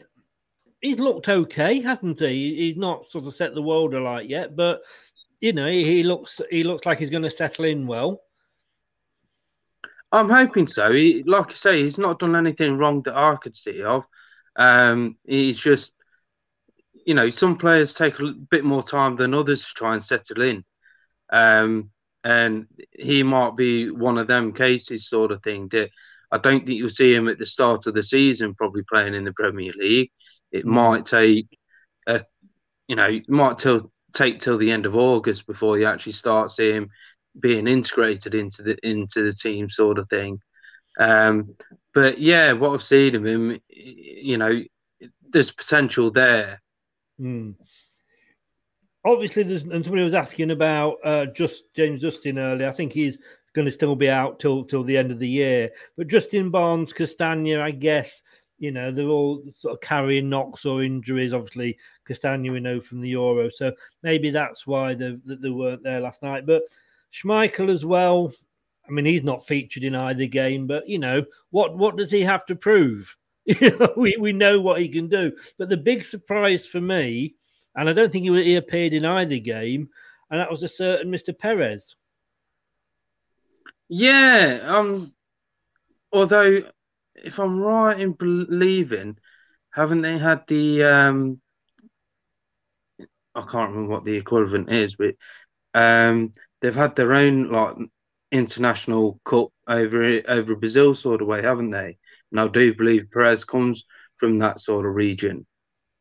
He's 0.81 0.99
looked 0.99 1.29
okay, 1.29 1.81
hasn't 1.81 2.19
he? 2.19 2.55
He's 2.55 2.77
not 2.77 3.09
sort 3.09 3.25
of 3.25 3.33
set 3.33 3.55
the 3.55 3.61
world 3.61 3.93
alight 3.93 4.29
yet, 4.29 4.55
but 4.55 4.81
you 5.39 5.53
know, 5.53 5.67
he, 5.67 5.83
he 5.85 6.03
looks 6.03 6.41
he 6.51 6.63
looks 6.63 6.85
like 6.85 6.99
he's 6.99 7.09
going 7.09 7.23
to 7.23 7.29
settle 7.29 7.65
in 7.65 7.87
well. 7.87 8.21
I'm 10.11 10.29
hoping 10.29 10.67
so. 10.67 10.91
He, 10.91 11.23
like 11.25 11.47
I 11.47 11.53
say, 11.53 11.83
he's 11.83 11.97
not 11.97 12.19
done 12.19 12.35
anything 12.35 12.77
wrong 12.77 13.01
that 13.03 13.15
I 13.15 13.35
could 13.35 13.57
see 13.57 13.81
of. 13.81 14.03
Um, 14.55 15.17
he's 15.25 15.59
just, 15.59 15.93
you 17.05 17.13
know, 17.13 17.29
some 17.29 17.57
players 17.57 17.93
take 17.93 18.19
a 18.19 18.31
bit 18.31 18.63
more 18.63 18.83
time 18.83 19.15
than 19.17 19.33
others 19.33 19.61
to 19.63 19.67
try 19.75 19.93
and 19.93 20.03
settle 20.03 20.41
in. 20.41 20.63
Um, 21.31 21.91
and 22.23 22.67
he 22.91 23.23
might 23.23 23.55
be 23.55 23.91
one 23.91 24.17
of 24.17 24.27
them 24.27 24.53
cases, 24.53 25.09
sort 25.09 25.31
of 25.31 25.43
thing. 25.43 25.67
That 25.69 25.89
I 26.31 26.37
don't 26.37 26.65
think 26.65 26.79
you'll 26.79 26.89
see 26.89 27.13
him 27.13 27.27
at 27.29 27.37
the 27.37 27.45
start 27.45 27.85
of 27.87 27.93
the 27.93 28.03
season, 28.03 28.55
probably 28.55 28.83
playing 28.89 29.13
in 29.13 29.25
the 29.25 29.33
Premier 29.33 29.71
League. 29.77 30.11
It 30.51 30.65
might 30.65 31.05
take, 31.05 31.47
a, 32.07 32.21
you 32.87 32.95
know, 32.95 33.19
might 33.27 33.57
till, 33.57 33.91
take 34.13 34.39
till 34.39 34.57
the 34.57 34.71
end 34.71 34.85
of 34.85 34.95
August 34.95 35.45
before 35.45 35.77
you 35.77 35.85
actually 35.85 36.13
start 36.13 36.51
seeing 36.51 36.75
him 36.75 36.89
being 37.39 37.67
integrated 37.67 38.33
into 38.33 38.63
the 38.63 38.77
into 38.81 39.23
the 39.23 39.33
team, 39.33 39.69
sort 39.69 39.99
of 39.99 40.09
thing. 40.09 40.39
Um, 40.99 41.55
but 41.93 42.19
yeah, 42.19 42.53
what 42.53 42.73
I've 42.73 42.83
seen 42.83 43.15
of 43.15 43.25
him, 43.25 43.59
you 43.69 44.37
know, 44.37 44.61
there's 45.29 45.51
potential 45.51 46.11
there. 46.11 46.61
Hmm. 47.17 47.51
Obviously, 49.05 49.43
there's 49.43 49.63
and 49.63 49.83
somebody 49.83 50.03
was 50.03 50.13
asking 50.15 50.51
about 50.51 50.97
uh, 51.03 51.25
just 51.27 51.73
James 51.75 52.01
Justin 52.01 52.39
earlier. 52.39 52.67
I 52.67 52.73
think 52.73 52.91
he's 52.91 53.17
going 53.53 53.65
to 53.65 53.71
still 53.71 53.95
be 53.95 54.09
out 54.09 54.39
till 54.39 54.63
till 54.63 54.83
the 54.83 54.97
end 54.97 55.11
of 55.11 55.19
the 55.19 55.27
year. 55.27 55.71
But 55.97 56.07
Justin 56.07 56.49
Barnes, 56.49 56.91
Castagne, 56.91 57.59
I 57.59 57.71
guess 57.71 58.21
you 58.57 58.71
know 58.71 58.91
they're 58.91 59.07
all 59.07 59.43
sort 59.55 59.73
of 59.73 59.81
carrying 59.81 60.29
knocks 60.29 60.65
or 60.65 60.83
injuries. 60.83 61.33
Obviously, 61.33 61.77
Castagne 62.07 62.51
we 62.51 62.59
know 62.59 62.81
from 62.81 63.01
the 63.01 63.09
Euro, 63.09 63.49
so 63.49 63.71
maybe 64.03 64.29
that's 64.29 64.67
why 64.67 64.93
they 64.93 65.17
they 65.25 65.49
weren't 65.49 65.83
there 65.83 66.01
last 66.01 66.23
night. 66.23 66.45
But 66.45 66.63
Schmeichel 67.13 67.69
as 67.69 67.85
well. 67.85 68.33
I 68.87 68.91
mean, 68.91 69.05
he's 69.05 69.23
not 69.23 69.47
featured 69.47 69.83
in 69.83 69.95
either 69.95 70.27
game, 70.27 70.67
but 70.67 70.87
you 70.87 70.99
know 70.99 71.25
what? 71.49 71.75
What 71.77 71.97
does 71.97 72.11
he 72.11 72.21
have 72.21 72.45
to 72.47 72.55
prove? 72.55 73.15
You 73.47 73.77
know, 73.77 73.93
we 73.95 74.17
we 74.19 74.33
know 74.33 74.59
what 74.59 74.81
he 74.81 74.89
can 74.89 75.07
do. 75.07 75.31
But 75.59 75.69
the 75.69 75.77
big 75.77 76.03
surprise 76.03 76.65
for 76.65 76.81
me, 76.81 77.35
and 77.75 77.89
I 77.89 77.93
don't 77.93 78.11
think 78.11 78.25
he, 78.25 78.43
he 78.43 78.55
appeared 78.55 78.93
in 78.93 79.05
either 79.05 79.37
game, 79.37 79.89
and 80.29 80.39
that 80.39 80.51
was 80.51 80.63
a 80.63 80.67
certain 80.67 81.11
Mr. 81.11 81.37
Perez. 81.37 81.95
Yeah. 83.87 84.61
Um. 84.65 85.13
Although, 86.11 86.63
if 87.15 87.39
I'm 87.39 87.59
right 87.59 87.99
in 87.99 88.13
believing, 88.13 89.17
haven't 89.71 90.01
they 90.01 90.17
had 90.17 90.43
the 90.47 90.83
um? 90.83 91.41
I 93.35 93.41
can't 93.41 93.71
remember 93.71 93.91
what 93.91 94.05
the 94.05 94.15
equivalent 94.15 94.71
is, 94.71 94.95
but 94.95 95.15
um, 95.73 96.31
they've 96.61 96.73
had 96.73 96.95
their 96.95 97.13
own 97.13 97.51
like 97.51 97.75
international 98.31 99.19
cup 99.25 99.49
over 99.67 100.21
over 100.27 100.55
Brazil 100.55 100.95
sort 100.95 101.21
of 101.21 101.27
way, 101.27 101.41
haven't 101.41 101.71
they? 101.71 101.97
And 102.31 102.39
I 102.39 102.47
do 102.47 102.73
believe 102.73 103.11
Perez 103.11 103.43
comes 103.45 103.85
from 104.17 104.37
that 104.39 104.59
sort 104.59 104.85
of 104.85 104.95
region. 104.95 105.45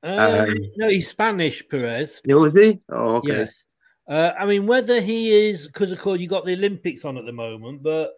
Um, 0.05 0.51
Um, 0.51 0.71
no, 0.77 0.89
he's 0.91 1.09
Spanish, 1.09 1.67
Perez. 1.69 2.21
Yeah, 2.25 2.35
was 2.35 2.53
he? 2.53 2.79
Oh, 2.91 3.17
okay. 3.17 3.29
Yes. 3.39 3.65
Uh, 4.07 4.33
I 4.39 4.45
mean, 4.45 4.67
whether 4.67 5.01
he 5.01 5.49
is 5.49 5.67
because 5.67 5.91
of 5.91 5.99
course 5.99 6.21
you 6.21 6.29
got 6.29 6.45
the 6.45 6.53
Olympics 6.53 7.07
on 7.07 7.17
at 7.17 7.25
the 7.25 7.33
moment, 7.33 7.83
but 7.83 8.13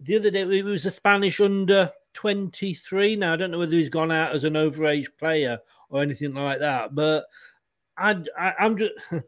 the 0.00 0.16
other 0.16 0.30
day 0.30 0.42
it 0.42 0.64
was 0.64 0.84
a 0.84 0.90
Spanish 0.90 1.40
under 1.40 1.90
twenty 2.12 2.74
three. 2.74 3.16
Now 3.16 3.32
I 3.32 3.36
don't 3.36 3.50
know 3.50 3.58
whether 3.58 3.72
he's 3.76 3.88
gone 3.88 4.12
out 4.12 4.34
as 4.34 4.44
an 4.44 4.54
overage 4.54 5.06
player 5.18 5.58
or 5.88 6.02
anything 6.02 6.34
like 6.34 6.58
that, 6.58 6.94
but 6.94 7.24
I'd, 7.96 8.28
I, 8.38 8.52
I'm 8.60 8.76
just. 8.76 8.92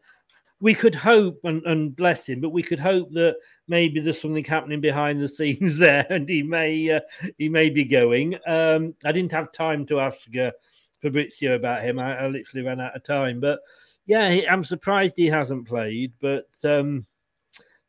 We 0.61 0.73
could 0.73 0.95
hope 0.95 1.41
and, 1.43 1.61
and 1.65 1.93
bless 1.93 2.27
him, 2.27 2.39
but 2.39 2.49
we 2.49 2.63
could 2.63 2.79
hope 2.79 3.11
that 3.11 3.35
maybe 3.67 3.99
there's 3.99 4.21
something 4.21 4.43
happening 4.43 4.79
behind 4.79 5.21
the 5.21 5.27
scenes 5.37 5.77
there, 5.77 6.07
and 6.09 6.27
he 6.27 6.43
may 6.43 6.89
uh, 6.91 7.01
he 7.37 7.49
may 7.49 7.69
be 7.69 7.83
going. 7.83 8.35
Um, 8.47 8.95
I 9.03 9.11
didn't 9.11 9.33
have 9.33 9.51
time 9.51 9.85
to 9.87 9.99
ask 9.99 10.35
uh, 10.37 10.51
Fabrizio 11.01 11.55
about 11.55 11.83
him. 11.83 11.99
I, 11.99 12.17
I 12.17 12.27
literally 12.27 12.65
ran 12.65 12.81
out 12.81 12.95
of 12.95 13.03
time, 13.03 13.39
but 13.39 13.59
yeah, 14.05 14.31
he, 14.31 14.47
I'm 14.47 14.63
surprised 14.63 15.13
he 15.15 15.27
hasn't 15.27 15.67
played. 15.67 16.13
But 16.21 16.49
um, 16.63 17.05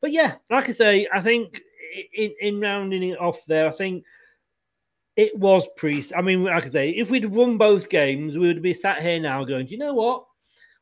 but 0.01 0.13
yeah, 0.13 0.37
like 0.51 0.69
I 0.69 0.73
say, 0.73 1.09
I 1.13 1.21
think 1.21 1.61
in, 2.15 2.33
in 2.41 2.61
rounding 2.61 3.03
it 3.03 3.21
off 3.21 3.45
there, 3.47 3.69
I 3.69 3.73
think 3.73 4.05
it 5.17 5.37
was 5.39 5.67
priest. 5.77 6.13
I 6.17 6.21
mean, 6.21 6.45
like 6.45 6.67
I 6.67 6.69
say, 6.69 6.91
if 6.91 7.11
we'd 7.11 7.25
won 7.25 7.57
both 7.57 7.89
games, 7.89 8.37
we 8.37 8.47
would 8.47 8.63
be 8.63 8.75
sat 8.75 9.03
here 9.03 9.19
now 9.19 9.45
going, 9.45 9.67
do 9.67 9.73
you 9.73 9.79
know 9.79 9.95
what? 9.95 10.25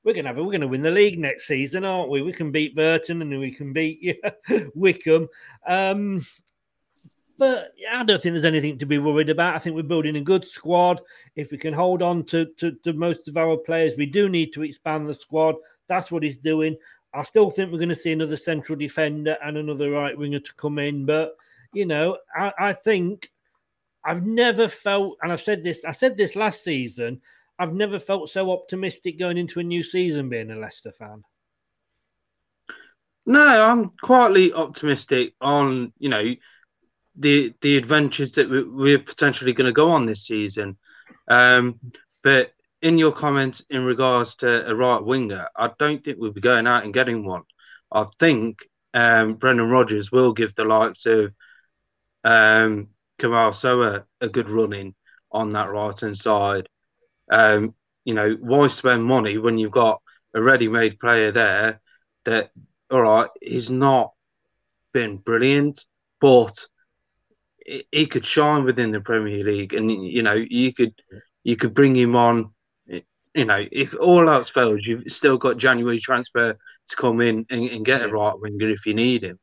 We're 0.05 0.13
gonna 0.13 0.29
have 0.29 0.37
we're 0.37 0.53
gonna 0.53 0.69
win 0.69 0.83
the 0.83 0.91
league 0.91 1.19
next 1.19 1.47
season, 1.47 1.85
aren't 1.85 2.11
we? 2.11 2.21
We 2.21 2.33
can 2.33 2.53
beat 2.53 2.77
Burton 2.77 3.23
and 3.23 3.41
we 3.41 3.51
can 3.51 3.73
beat 3.73 3.99
yeah, 4.03 4.59
Wycombe. 4.75 5.29
Um, 5.67 6.27
but 7.39 7.73
I 7.91 8.05
don't 8.05 8.23
think 8.23 8.35
there's 8.35 8.45
anything 8.45 8.79
to 8.79 8.87
be 8.87 8.99
worried 8.99 9.31
about. 9.31 9.55
I 9.55 9.59
think 9.59 9.75
we're 9.75 9.83
building 9.83 10.17
a 10.17 10.21
good 10.21 10.47
squad. 10.47 11.01
If 11.37 11.51
we 11.51 11.59
can 11.59 11.75
hold 11.75 12.03
on 12.03 12.25
to, 12.27 12.47
to, 12.59 12.73
to 12.85 12.93
most 12.93 13.29
of 13.29 13.37
our 13.37 13.57
players, 13.57 13.97
we 13.97 14.07
do 14.07 14.29
need 14.29 14.53
to 14.55 14.63
expand 14.63 15.09
the 15.09 15.15
squad. 15.15 15.57
That's 15.89 16.11
what 16.11 16.23
he's 16.23 16.37
doing. 16.37 16.77
I 17.13 17.23
still 17.23 17.51
think 17.51 17.71
we're 17.71 17.79
going 17.79 17.89
to 17.89 17.95
see 17.95 18.13
another 18.13 18.37
central 18.37 18.77
defender 18.77 19.37
and 19.45 19.57
another 19.57 19.91
right 19.91 20.17
winger 20.17 20.41
to 20.41 20.55
come 20.55 20.79
in. 20.79 21.07
But 21.07 21.37
you 21.73 21.87
know, 21.87 22.19
I, 22.37 22.53
I 22.59 22.73
think 22.73 23.31
I've 24.05 24.25
never 24.25 24.69
felt, 24.69 25.19
and 25.23 25.33
I've 25.33 25.41
said 25.41 25.65
this, 25.65 25.81
I 25.87 25.93
said 25.93 26.17
this 26.17 26.37
last 26.37 26.63
season. 26.63 27.21
I've 27.59 27.73
never 27.73 28.01
felt 28.01 28.31
so 28.31 28.51
optimistic 28.51 29.19
going 29.19 29.39
into 29.39 29.61
a 29.61 29.63
new 29.63 29.85
season 29.85 30.29
being 30.29 30.51
a 30.51 30.57
Leicester 30.57 30.93
fan. 30.93 31.23
No, 33.27 33.41
I'm 33.41 33.91
quietly 34.03 34.53
optimistic 34.53 35.35
on 35.41 35.93
you 35.99 36.09
know 36.09 36.35
the 37.17 37.55
the 37.61 37.77
adventures 37.77 38.33
that 38.33 38.51
we- 38.51 38.65
we're 38.65 38.99
potentially 38.99 39.53
going 39.53 39.67
to 39.67 39.73
go 39.73 39.91
on 39.93 40.07
this 40.07 40.27
season. 40.27 40.77
Um, 41.29 41.81
but 42.23 42.53
in 42.83 42.99
your 42.99 43.13
comment 43.13 43.63
in 43.71 43.83
regards 43.85 44.37
to 44.37 44.69
a 44.69 44.75
right 44.75 45.03
winger, 45.03 45.49
I 45.57 45.71
don't 45.79 46.03
think 46.03 46.19
we'll 46.19 46.33
be 46.33 46.41
going 46.41 46.67
out 46.67 46.85
and 46.85 46.93
getting 46.93 47.25
one. 47.25 47.43
I 47.91 48.07
think 48.19 48.69
um, 48.93 49.35
Brendan 49.35 49.71
Rodgers 49.71 50.13
will 50.13 50.33
give 50.33 50.55
the 50.55 50.65
likes 50.65 51.07
of 51.07 51.33
um, 52.25 52.89
Kamal 53.19 53.51
Sowah 53.53 54.05
a 54.21 54.29
good 54.29 54.49
running 54.49 54.95
on 55.31 55.53
that 55.53 55.71
right 55.71 55.99
hand 55.99 56.17
side. 56.17 56.69
Um, 57.31 57.75
you 58.05 58.15
know, 58.15 58.37
why 58.41 58.69
spend 58.69 59.05
money 59.05 59.39
when 59.39 59.59
you've 59.59 59.73
got 59.73 60.03
a 60.35 60.43
ready 60.43 60.69
made 60.69 60.99
player 60.99 61.33
there 61.33 61.81
that, 62.25 62.51
all 62.91 63.03
right, 63.03 63.29
he's 63.41 63.71
not 63.71 64.13
been 64.93 65.17
brilliant, 65.17 65.85
but 66.21 66.67
he- 67.65 68.07
could 68.07 68.27
shine 68.27 68.65
within 68.65 68.91
the 68.91 69.01
Premier 69.01 69.45
League, 69.45 69.75
and 69.75 69.91
you 69.91 70.23
know 70.23 70.35
you 70.35 70.73
could 70.73 70.95
you 71.43 71.57
could 71.57 71.75
bring 71.75 71.97
him 71.97 72.17
on. 72.17 72.53
You 73.35 73.45
know, 73.45 73.65
if 73.73 73.95
all 73.95 74.31
else 74.31 74.51
fails, 74.51 74.87
you've 74.87 75.11
still 75.11 75.37
got 75.39 75.57
January 75.57 75.99
transfer 75.99 76.53
to 76.53 76.97
come 76.97 77.21
in 77.21 77.45
and, 77.51 77.69
and 77.69 77.85
get 77.85 78.03
a 78.03 78.09
right 78.09 78.39
winger 78.39 78.71
if 78.71 78.87
you 78.87 78.95
need 78.95 79.25
him. 79.25 79.41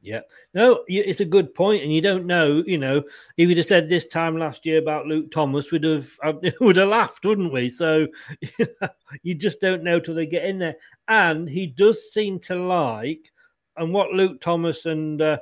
Yeah, 0.00 0.20
no, 0.54 0.84
it's 0.86 1.20
a 1.20 1.24
good 1.24 1.52
point, 1.54 1.82
and 1.82 1.92
you 1.92 2.00
don't 2.00 2.26
know. 2.26 2.62
You 2.64 2.78
know, 2.78 2.98
if 3.36 3.48
you'd 3.48 3.56
have 3.56 3.66
said 3.66 3.88
this 3.88 4.06
time 4.06 4.38
last 4.38 4.64
year 4.64 4.78
about 4.78 5.06
Luke 5.06 5.32
Thomas, 5.32 5.70
we'd 5.70 5.84
have 5.84 6.08
uh, 6.24 6.32
would 6.60 6.76
have 6.76 6.88
laughed, 6.88 7.24
wouldn't 7.24 7.52
we? 7.52 7.70
So 7.70 8.06
you, 8.40 8.66
know, 8.80 8.88
you 9.22 9.34
just 9.34 9.60
don't 9.60 9.82
know 9.82 9.98
till 9.98 10.14
they 10.14 10.26
get 10.26 10.44
in 10.44 10.58
there. 10.58 10.76
And 11.08 11.48
he 11.48 11.66
does 11.66 12.12
seem 12.12 12.38
to 12.40 12.54
like, 12.54 13.32
and 13.76 13.92
what 13.92 14.12
Luke 14.12 14.40
Thomas 14.40 14.86
and 14.86 15.20
uh, 15.20 15.38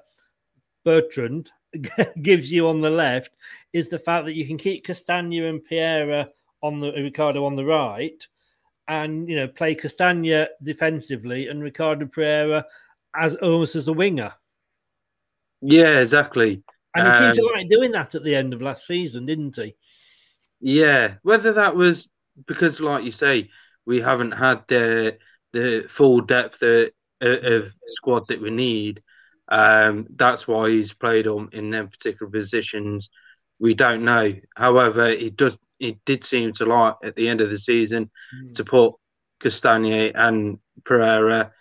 Bertrand 0.84 1.50
gives 2.22 2.50
you 2.50 2.68
on 2.68 2.80
the 2.80 2.90
left 2.90 3.30
is 3.72 3.88
the 3.88 3.98
fact 3.98 4.26
that 4.26 4.34
you 4.34 4.46
can 4.46 4.58
keep 4.58 4.86
Castagne 4.86 5.48
and 5.48 5.64
Pereira 5.64 6.28
on 6.62 6.80
the 6.80 6.92
Ricardo 6.92 7.44
on 7.44 7.56
the 7.56 7.64
right, 7.64 8.26
and 8.88 9.28
you 9.28 9.36
know 9.36 9.48
play 9.48 9.74
Castagne 9.74 10.46
defensively 10.62 11.48
and 11.48 11.62
Ricardo 11.62 12.06
Pereira 12.06 12.66
as 13.16 13.34
almost 13.36 13.76
as 13.76 13.88
a 13.88 13.92
winger. 13.92 14.34
Yeah, 15.60 16.00
exactly. 16.00 16.62
And 16.96 17.06
he 17.06 17.12
seemed 17.12 17.34
to 17.34 17.42
Um, 17.42 17.54
like 17.54 17.68
doing 17.68 17.92
that 17.92 18.14
at 18.14 18.24
the 18.24 18.34
end 18.34 18.52
of 18.54 18.62
last 18.62 18.86
season, 18.86 19.26
didn't 19.26 19.56
he? 19.56 19.76
Yeah, 20.60 21.16
whether 21.22 21.52
that 21.54 21.76
was 21.76 22.08
because, 22.46 22.80
like 22.80 23.04
you 23.04 23.12
say, 23.12 23.50
we 23.84 24.00
haven't 24.00 24.32
had 24.32 24.66
the 24.68 25.18
the 25.52 25.86
full 25.88 26.20
depth 26.20 26.62
of, 26.62 26.90
of 27.20 27.72
squad 27.96 28.26
that 28.28 28.40
we 28.40 28.50
need. 28.50 29.02
Um, 29.48 30.06
that's 30.16 30.48
why 30.48 30.70
he's 30.70 30.92
played 30.92 31.26
on 31.26 31.50
in 31.52 31.70
them 31.70 31.88
particular 31.88 32.30
positions. 32.30 33.10
we 33.58 33.74
don't 33.74 34.04
know. 34.04 34.34
However, 34.56 35.04
it 35.04 35.36
does 35.36 35.58
it 35.80 35.98
did 36.04 36.24
seem 36.24 36.52
to 36.52 36.64
like 36.64 36.94
at 37.04 37.14
the 37.16 37.28
end 37.28 37.40
of 37.40 37.50
the 37.50 37.58
season 37.58 38.10
mm. 38.34 38.52
to 38.54 38.64
put 38.64 38.94
Castagne 39.42 40.12
and 40.14 40.58
Pereira 40.84 41.52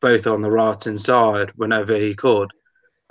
both 0.00 0.26
on 0.26 0.42
the 0.42 0.50
right 0.50 0.82
hand 0.82 1.00
side 1.00 1.50
whenever 1.56 1.96
he 1.96 2.14
could. 2.14 2.50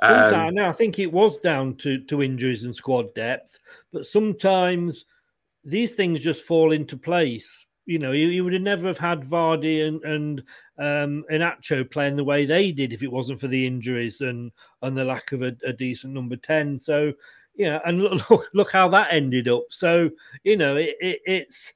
Um, 0.01 0.53
now 0.53 0.69
I 0.69 0.73
think 0.73 0.99
it 0.99 1.11
was 1.11 1.39
down 1.39 1.75
to, 1.77 1.99
to 2.05 2.21
injuries 2.21 2.63
and 2.63 2.75
squad 2.75 3.13
depth, 3.15 3.57
but 3.91 4.05
sometimes 4.05 5.05
these 5.63 5.95
things 5.95 6.19
just 6.19 6.45
fall 6.45 6.71
into 6.71 6.97
place. 6.97 7.65
You 7.85 7.99
know, 7.99 8.11
you, 8.11 8.27
you 8.27 8.43
would 8.43 8.53
have 8.53 8.61
never 8.61 8.87
have 8.87 8.99
had 8.99 9.29
Vardy 9.29 9.87
and 9.87 10.03
and 10.03 10.43
um, 10.79 11.25
Iheanacho 11.31 11.89
playing 11.89 12.15
the 12.15 12.23
way 12.23 12.45
they 12.45 12.71
did 12.71 12.93
if 12.93 13.03
it 13.03 13.11
wasn't 13.11 13.39
for 13.39 13.47
the 13.47 13.65
injuries 13.65 14.21
and 14.21 14.51
and 14.81 14.95
the 14.95 15.03
lack 15.03 15.31
of 15.31 15.41
a, 15.41 15.55
a 15.65 15.73
decent 15.73 16.13
number 16.13 16.35
ten. 16.35 16.79
So, 16.79 17.13
you 17.55 17.65
know, 17.65 17.81
and 17.85 18.01
look, 18.01 18.29
look, 18.29 18.49
look 18.53 18.71
how 18.71 18.87
that 18.89 19.09
ended 19.11 19.47
up. 19.47 19.63
So, 19.69 20.09
you 20.43 20.57
know, 20.57 20.75
it, 20.75 20.95
it, 20.99 21.21
it's 21.25 21.73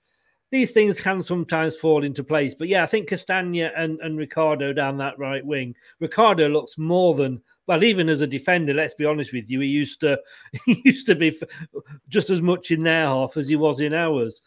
these 0.52 0.72
things 0.72 0.99
can 0.99 1.24
sometimes 1.24 1.78
fall 1.78 2.04
into 2.04 2.24
place. 2.24 2.54
But 2.54 2.68
yeah, 2.68 2.84
I 2.84 2.86
think 2.86 3.10
Castagne 3.10 3.72
and, 3.76 3.99
and 4.02 4.18
Ricardo 4.18 4.74
down 4.74 4.97
that 4.97 5.18
right 5.18 5.45
wing. 5.45 5.76
Ricardo 5.99 6.49
looks 6.49 6.78
more 6.78 7.16
than 7.16 7.41
well, 7.68 7.84
even 7.84 8.10
as 8.10 8.22
a 8.22 8.28
defender. 8.28 8.74
Let's 8.74 8.95
be 8.95 9.06
honest 9.06 9.32
with 9.32 9.49
you, 9.49 9.62
he 9.62 9.68
used 9.68 10.02
to 10.02 10.20
he 10.66 10.82
used 10.84 11.08
to 11.08 11.16
be 11.16 11.39
just 12.10 12.30
as 12.30 12.41
much 12.41 12.72
in 12.72 12.84
their 12.84 13.06
half 13.06 13.38
as 13.38 13.47
he 13.47 13.56
was 13.56 13.80
in 13.82 13.93
ours. 13.93 14.41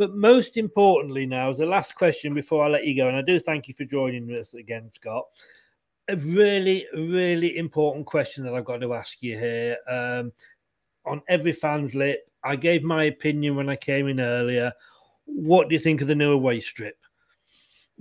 But 0.00 0.14
most 0.14 0.56
importantly, 0.56 1.26
now 1.26 1.50
as 1.50 1.58
the 1.58 1.66
last 1.66 1.94
question 1.94 2.32
before 2.32 2.64
I 2.64 2.68
let 2.68 2.86
you 2.86 2.96
go, 2.96 3.08
and 3.08 3.18
I 3.18 3.20
do 3.20 3.38
thank 3.38 3.68
you 3.68 3.74
for 3.74 3.84
joining 3.84 4.30
us 4.30 4.54
again, 4.54 4.90
Scott. 4.90 5.26
A 6.08 6.16
really, 6.16 6.86
really 6.94 7.58
important 7.58 8.06
question 8.06 8.42
that 8.44 8.54
I've 8.54 8.64
got 8.64 8.78
to 8.78 8.94
ask 8.94 9.22
you 9.22 9.38
here. 9.38 9.76
Um, 9.86 10.32
on 11.04 11.20
every 11.28 11.52
fan's 11.52 11.94
lip, 11.94 12.20
I 12.42 12.56
gave 12.56 12.82
my 12.82 13.04
opinion 13.04 13.56
when 13.56 13.68
I 13.68 13.76
came 13.76 14.08
in 14.08 14.22
earlier. 14.22 14.72
What 15.26 15.68
do 15.68 15.74
you 15.74 15.78
think 15.78 16.00
of 16.00 16.08
the 16.08 16.14
new 16.14 16.32
away 16.32 16.62
strip? 16.62 16.96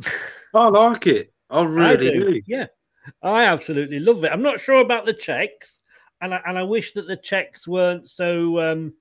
I 0.53 0.69
like 0.69 1.05
it. 1.05 1.33
I 1.49 1.63
really 1.63 2.11
I 2.11 2.13
do. 2.13 2.31
do. 2.31 2.41
Yeah, 2.47 2.67
I 3.21 3.43
absolutely 3.43 3.99
love 3.99 4.23
it. 4.23 4.31
I'm 4.31 4.41
not 4.41 4.61
sure 4.61 4.79
about 4.79 5.05
the 5.05 5.11
checks, 5.11 5.81
and 6.21 6.33
I, 6.33 6.39
and 6.47 6.57
I 6.57 6.63
wish 6.63 6.93
that 6.93 7.07
the 7.07 7.17
checks 7.17 7.67
weren't 7.67 8.09
so. 8.09 8.57
Um, 8.61 8.93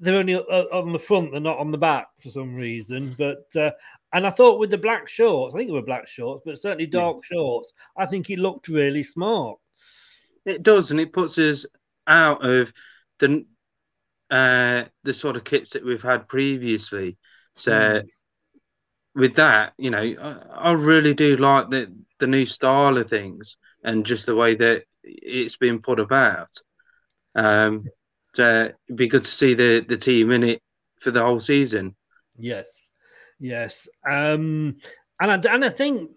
they're 0.00 0.16
only 0.16 0.36
on 0.36 0.92
the 0.92 0.98
front, 0.98 1.32
they're 1.32 1.40
not 1.40 1.58
on 1.58 1.70
the 1.70 1.78
back 1.78 2.08
for 2.22 2.30
some 2.30 2.54
reason. 2.54 3.14
But 3.18 3.46
uh, 3.56 3.70
and 4.12 4.26
I 4.26 4.30
thought 4.30 4.58
with 4.58 4.70
the 4.70 4.78
black 4.78 5.08
shorts, 5.08 5.54
I 5.54 5.58
think 5.58 5.70
it 5.70 5.74
were 5.74 5.82
black 5.82 6.08
shorts, 6.08 6.42
but 6.44 6.60
certainly 6.60 6.86
dark 6.86 7.18
yeah. 7.24 7.36
shorts. 7.36 7.72
I 7.96 8.06
think 8.06 8.30
it 8.30 8.38
looked 8.38 8.68
really 8.68 9.02
smart. 9.02 9.58
It 10.44 10.62
does, 10.62 10.90
and 10.90 11.00
it 11.00 11.12
puts 11.12 11.38
us 11.38 11.66
out 12.06 12.44
of 12.44 12.72
the 13.18 13.44
uh, 14.30 14.84
the 15.04 15.14
sort 15.14 15.36
of 15.36 15.44
kits 15.44 15.70
that 15.70 15.84
we've 15.84 16.02
had 16.02 16.28
previously. 16.28 17.16
So 17.56 17.72
mm. 17.72 18.04
with 19.14 19.36
that, 19.36 19.72
you 19.78 19.90
know, 19.90 19.98
I, 19.98 20.70
I, 20.70 20.72
really 20.72 21.14
do 21.14 21.36
like 21.36 21.70
the 21.70 21.92
the 22.18 22.26
new 22.26 22.46
style 22.46 22.98
of 22.98 23.08
things 23.08 23.56
and 23.82 24.06
just 24.06 24.26
the 24.26 24.36
way 24.36 24.54
that 24.54 24.82
it's 25.02 25.56
been 25.56 25.80
put 25.80 25.98
about. 25.98 26.50
Um, 27.34 27.84
so 28.38 28.70
it'd 28.86 28.96
be 28.96 29.08
good 29.08 29.24
to 29.24 29.30
see 29.30 29.54
the 29.54 29.84
the 29.88 29.96
team 29.96 30.30
in 30.30 30.44
it 30.44 30.62
for 31.00 31.10
the 31.10 31.22
whole 31.22 31.40
season. 31.40 31.94
Yes, 32.36 32.68
yes, 33.38 33.88
um, 34.08 34.76
and 35.20 35.46
I 35.46 35.54
and 35.54 35.64
I 35.64 35.70
think 35.70 36.10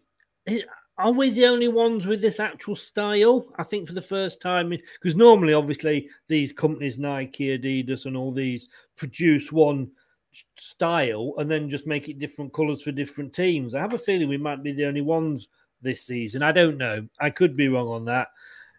are 0.97 1.11
we 1.11 1.31
the 1.31 1.47
only 1.47 1.67
ones 1.67 2.05
with 2.05 2.21
this 2.21 2.39
actual 2.39 2.75
style? 2.75 3.47
I 3.57 3.63
think 3.63 3.87
for 3.87 3.93
the 3.93 4.01
first 4.01 4.39
time, 4.39 4.69
because 4.69 5.15
normally, 5.15 5.53
obviously, 5.53 6.09
these 6.27 6.53
companies, 6.53 6.99
Nike, 6.99 7.57
Adidas, 7.57 8.05
and 8.05 8.15
all 8.15 8.31
these 8.31 8.69
produce 8.97 9.51
one 9.51 9.89
style 10.57 11.33
and 11.37 11.49
then 11.49 11.69
just 11.69 11.87
make 11.87 12.07
it 12.07 12.19
different 12.19 12.53
colors 12.53 12.83
for 12.83 12.91
different 12.91 13.33
teams. 13.33 13.73
I 13.73 13.81
have 13.81 13.93
a 13.93 13.99
feeling 13.99 14.29
we 14.29 14.37
might 14.37 14.63
be 14.63 14.73
the 14.73 14.85
only 14.85 15.01
ones 15.01 15.47
this 15.81 16.05
season. 16.05 16.43
I 16.43 16.51
don't 16.51 16.77
know. 16.77 17.07
I 17.19 17.31
could 17.31 17.57
be 17.57 17.67
wrong 17.67 17.87
on 17.87 18.05
that. 18.05 18.27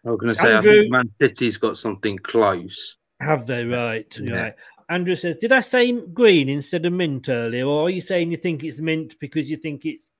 I 0.04 0.10
was 0.10 0.20
going 0.20 0.34
to 0.34 0.40
say, 0.40 0.52
Andrew, 0.52 0.72
I 0.72 0.74
think 0.74 0.92
Man 0.92 1.10
City's 1.20 1.56
got 1.56 1.76
something 1.76 2.18
close. 2.18 2.96
Have 3.22 3.46
they? 3.46 3.64
Right. 3.64 4.18
Yeah. 4.18 4.32
Right. 4.32 4.54
Andrew 4.88 5.14
says, 5.14 5.36
Did 5.40 5.52
I 5.52 5.60
say 5.60 5.92
green 5.92 6.48
instead 6.48 6.84
of 6.84 6.92
mint 6.92 7.28
earlier? 7.28 7.64
Or 7.66 7.86
are 7.86 7.90
you 7.90 8.00
saying 8.00 8.30
you 8.30 8.36
think 8.36 8.64
it's 8.64 8.80
mint 8.80 9.14
because 9.20 9.48
you 9.48 9.56
think 9.56 9.84
it's 9.84 10.10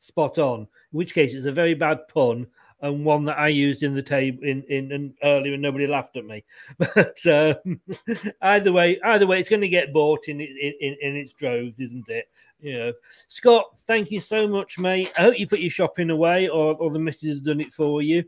spot 0.00 0.38
on? 0.38 0.60
In 0.60 0.66
which 0.90 1.14
case, 1.14 1.34
it's 1.34 1.46
a 1.46 1.52
very 1.52 1.74
bad 1.74 2.06
pun 2.12 2.46
and 2.82 3.04
one 3.04 3.24
that 3.24 3.38
I 3.38 3.48
used 3.48 3.84
in 3.84 3.94
the 3.94 4.02
table 4.02 4.42
in, 4.42 4.64
in, 4.64 4.90
in 4.90 5.14
earlier 5.22 5.54
and 5.54 5.62
nobody 5.62 5.86
laughed 5.86 6.16
at 6.16 6.26
me. 6.26 6.44
But 6.94 7.24
um, 7.26 7.80
either 8.42 8.72
way, 8.72 9.00
either 9.04 9.26
way, 9.26 9.38
it's 9.38 9.48
going 9.48 9.62
to 9.62 9.68
get 9.68 9.92
bought 9.92 10.28
in, 10.28 10.40
in 10.40 10.96
in 11.00 11.16
its 11.16 11.32
droves, 11.32 11.78
isn't 11.78 12.08
it? 12.08 12.28
You 12.60 12.78
know, 12.78 12.92
Scott, 13.28 13.66
thank 13.86 14.10
you 14.10 14.20
so 14.20 14.46
much, 14.46 14.78
mate. 14.78 15.12
I 15.16 15.22
hope 15.22 15.38
you 15.38 15.46
put 15.46 15.60
your 15.60 15.70
shopping 15.70 16.10
away, 16.10 16.48
or, 16.48 16.74
or 16.74 16.90
the 16.90 16.98
missus 16.98 17.34
has 17.34 17.40
done 17.40 17.60
it 17.60 17.72
for 17.72 18.02
you. 18.02 18.24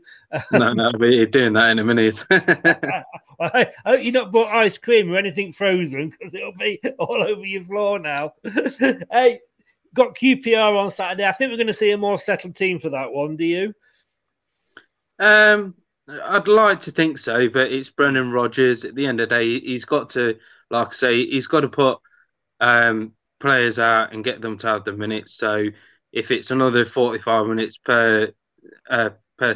no, 0.51 0.73
no, 0.73 0.91
we're 0.97 1.25
doing 1.25 1.53
that 1.53 1.69
in 1.69 1.79
a 1.79 1.83
minute. 1.83 2.25
I 2.31 3.67
hope 3.85 4.03
you 4.03 4.11
not 4.11 4.31
bought 4.31 4.53
ice 4.53 4.77
cream 4.77 5.11
or 5.11 5.17
anything 5.17 5.51
frozen 5.51 6.09
because 6.09 6.33
it'll 6.33 6.53
be 6.53 6.81
all 6.97 7.23
over 7.23 7.45
your 7.45 7.63
floor 7.65 7.99
now. 7.99 8.33
hey, 8.43 9.39
got 9.93 10.15
QPR 10.15 10.77
on 10.77 10.91
Saturday. 10.91 11.25
I 11.25 11.31
think 11.31 11.51
we're 11.51 11.57
going 11.57 11.67
to 11.67 11.73
see 11.73 11.91
a 11.91 11.97
more 11.97 12.19
settled 12.19 12.55
team 12.55 12.79
for 12.79 12.89
that 12.89 13.11
one. 13.11 13.35
Do 13.35 13.45
you? 13.45 13.73
Um, 15.19 15.75
I'd 16.07 16.47
like 16.47 16.81
to 16.81 16.91
think 16.91 17.17
so, 17.17 17.49
but 17.49 17.71
it's 17.71 17.89
Brendan 17.89 18.31
Rodgers. 18.31 18.85
At 18.85 18.95
the 18.95 19.05
end 19.07 19.19
of 19.19 19.29
the 19.29 19.35
day, 19.35 19.59
he's 19.59 19.85
got 19.85 20.09
to, 20.09 20.35
like 20.69 20.89
I 20.89 20.91
say, 20.91 21.25
he's 21.25 21.47
got 21.47 21.61
to 21.61 21.69
put 21.69 21.99
um, 22.59 23.13
players 23.39 23.79
out 23.79 24.13
and 24.13 24.23
get 24.23 24.41
them 24.41 24.57
to 24.59 24.67
have 24.67 24.85
the 24.85 24.93
minutes. 24.93 25.35
So 25.35 25.65
if 26.11 26.31
it's 26.31 26.51
another 26.51 26.85
45 26.85 27.47
minutes 27.47 27.77
per 27.77 28.31
uh, 28.89 29.09
per 29.37 29.55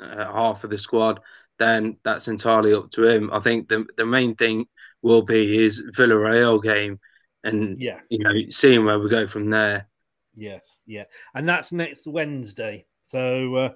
uh, 0.00 0.32
half 0.32 0.64
of 0.64 0.70
the 0.70 0.78
squad, 0.78 1.20
then 1.58 1.96
that's 2.04 2.28
entirely 2.28 2.74
up 2.74 2.90
to 2.92 3.06
him. 3.06 3.30
I 3.32 3.40
think 3.40 3.68
the 3.68 3.86
the 3.96 4.06
main 4.06 4.34
thing 4.34 4.66
will 5.02 5.22
be 5.22 5.62
his 5.62 5.80
Villarreal 5.96 6.62
game, 6.62 7.00
and 7.44 7.80
yeah, 7.80 8.00
you 8.08 8.18
know, 8.18 8.32
seeing 8.50 8.84
where 8.84 8.98
we 8.98 9.08
go 9.08 9.26
from 9.26 9.46
there. 9.46 9.88
Yes, 10.34 10.62
yeah, 10.86 11.04
and 11.34 11.48
that's 11.48 11.72
next 11.72 12.06
Wednesday. 12.06 12.86
So, 13.12 13.56
uh, 13.56 13.68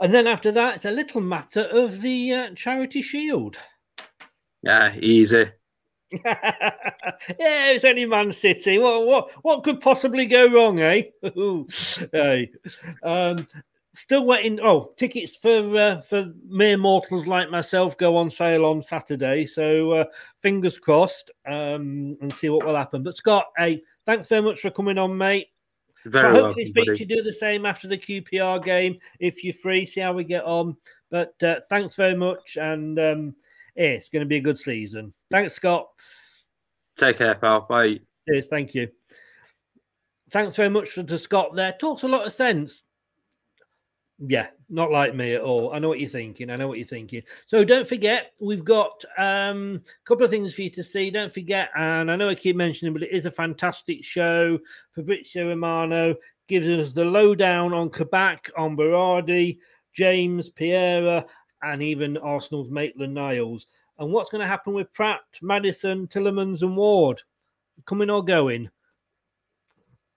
and 0.00 0.12
then 0.12 0.26
after 0.26 0.50
that, 0.50 0.74
it's 0.74 0.84
a 0.84 0.90
little 0.90 1.20
matter 1.20 1.60
of 1.60 2.02
the 2.02 2.32
uh, 2.32 2.50
Charity 2.56 3.00
Shield. 3.00 3.56
Yeah, 4.64 4.96
easy. 4.96 5.46
yeah, 6.24 6.72
it's 7.38 7.84
only 7.84 8.06
Man 8.06 8.32
City. 8.32 8.78
What 8.78 9.06
what 9.06 9.30
what 9.44 9.62
could 9.62 9.80
possibly 9.80 10.26
go 10.26 10.48
wrong, 10.48 10.80
eh? 10.80 11.02
hey, 12.12 12.50
um, 13.04 13.46
still 13.94 14.26
waiting. 14.26 14.58
Oh, 14.60 14.92
tickets 14.96 15.36
for 15.36 15.78
uh, 15.78 16.00
for 16.00 16.32
mere 16.48 16.76
mortals 16.76 17.28
like 17.28 17.52
myself 17.52 17.96
go 17.96 18.16
on 18.16 18.30
sale 18.30 18.64
on 18.64 18.82
Saturday. 18.82 19.46
So 19.46 19.92
uh, 19.92 20.04
fingers 20.40 20.76
crossed, 20.76 21.30
um, 21.46 22.16
and 22.20 22.34
see 22.34 22.48
what 22.48 22.66
will 22.66 22.74
happen. 22.74 23.04
But 23.04 23.16
Scott, 23.16 23.46
hey, 23.56 23.84
thanks 24.06 24.26
very 24.26 24.42
much 24.42 24.60
for 24.60 24.70
coming 24.70 24.98
on, 24.98 25.16
mate. 25.16 25.51
Very 26.04 26.32
well, 26.32 26.44
hopefully, 26.44 26.66
speak 26.66 26.94
to 26.96 27.04
do 27.04 27.22
the 27.22 27.32
same 27.32 27.64
after 27.64 27.86
the 27.86 27.98
QPR 27.98 28.64
game 28.64 28.98
if 29.20 29.44
you're 29.44 29.54
free. 29.54 29.84
See 29.84 30.00
how 30.00 30.12
we 30.12 30.24
get 30.24 30.44
on. 30.44 30.76
But 31.10 31.40
uh, 31.42 31.56
thanks 31.68 31.94
very 31.94 32.16
much, 32.16 32.56
and 32.60 32.98
um, 32.98 33.34
yeah, 33.76 33.84
it's 33.84 34.08
going 34.08 34.20
to 34.20 34.28
be 34.28 34.36
a 34.36 34.40
good 34.40 34.58
season. 34.58 35.12
Thanks, 35.30 35.54
Scott. 35.54 35.86
Take 36.96 37.18
care, 37.18 37.34
pal. 37.34 37.66
Bye. 37.68 38.00
Cheers. 38.28 38.48
Thank 38.48 38.74
you. 38.74 38.88
Thanks 40.32 40.56
very 40.56 40.70
much 40.70 40.94
to 40.94 41.18
Scott 41.18 41.54
there. 41.54 41.74
Talks 41.78 42.02
a 42.02 42.08
lot 42.08 42.26
of 42.26 42.32
sense 42.32 42.82
yeah, 44.28 44.48
not 44.68 44.92
like 44.92 45.14
me 45.14 45.34
at 45.34 45.40
all. 45.40 45.72
I 45.72 45.78
know 45.78 45.88
what 45.88 45.98
you're 46.00 46.08
thinking. 46.08 46.50
I 46.50 46.56
know 46.56 46.68
what 46.68 46.78
you're 46.78 46.86
thinking. 46.86 47.22
So 47.46 47.64
don't 47.64 47.88
forget, 47.88 48.32
we've 48.40 48.64
got 48.64 49.04
um, 49.18 49.82
a 49.84 50.06
couple 50.06 50.24
of 50.24 50.30
things 50.30 50.54
for 50.54 50.62
you 50.62 50.70
to 50.70 50.82
see. 50.82 51.10
Don't 51.10 51.32
forget, 51.32 51.70
and 51.76 52.10
I 52.10 52.16
know 52.16 52.28
I 52.28 52.34
keep 52.34 52.54
mentioning, 52.54 52.92
but 52.92 53.02
it 53.02 53.10
is 53.10 53.26
a 53.26 53.30
fantastic 53.30 54.04
show. 54.04 54.58
Fabrizio 54.94 55.48
Romano 55.48 56.14
gives 56.48 56.68
us 56.68 56.92
the 56.92 57.04
lowdown 57.04 57.72
on 57.72 57.90
Kabak, 57.90 58.50
on 58.56 58.76
Berardi, 58.76 59.58
James, 59.92 60.50
Piera, 60.50 61.24
and 61.62 61.82
even 61.82 62.16
Arsenal's 62.16 62.70
Maitland 62.70 63.14
Niles. 63.14 63.66
And 63.98 64.12
what's 64.12 64.30
going 64.30 64.42
to 64.42 64.48
happen 64.48 64.72
with 64.72 64.92
Praet, 64.92 65.18
Maddison, 65.42 66.06
Tielemans, 66.06 66.62
and 66.62 66.76
Ward? 66.76 67.22
Coming 67.86 68.10
or 68.10 68.24
going? 68.24 68.70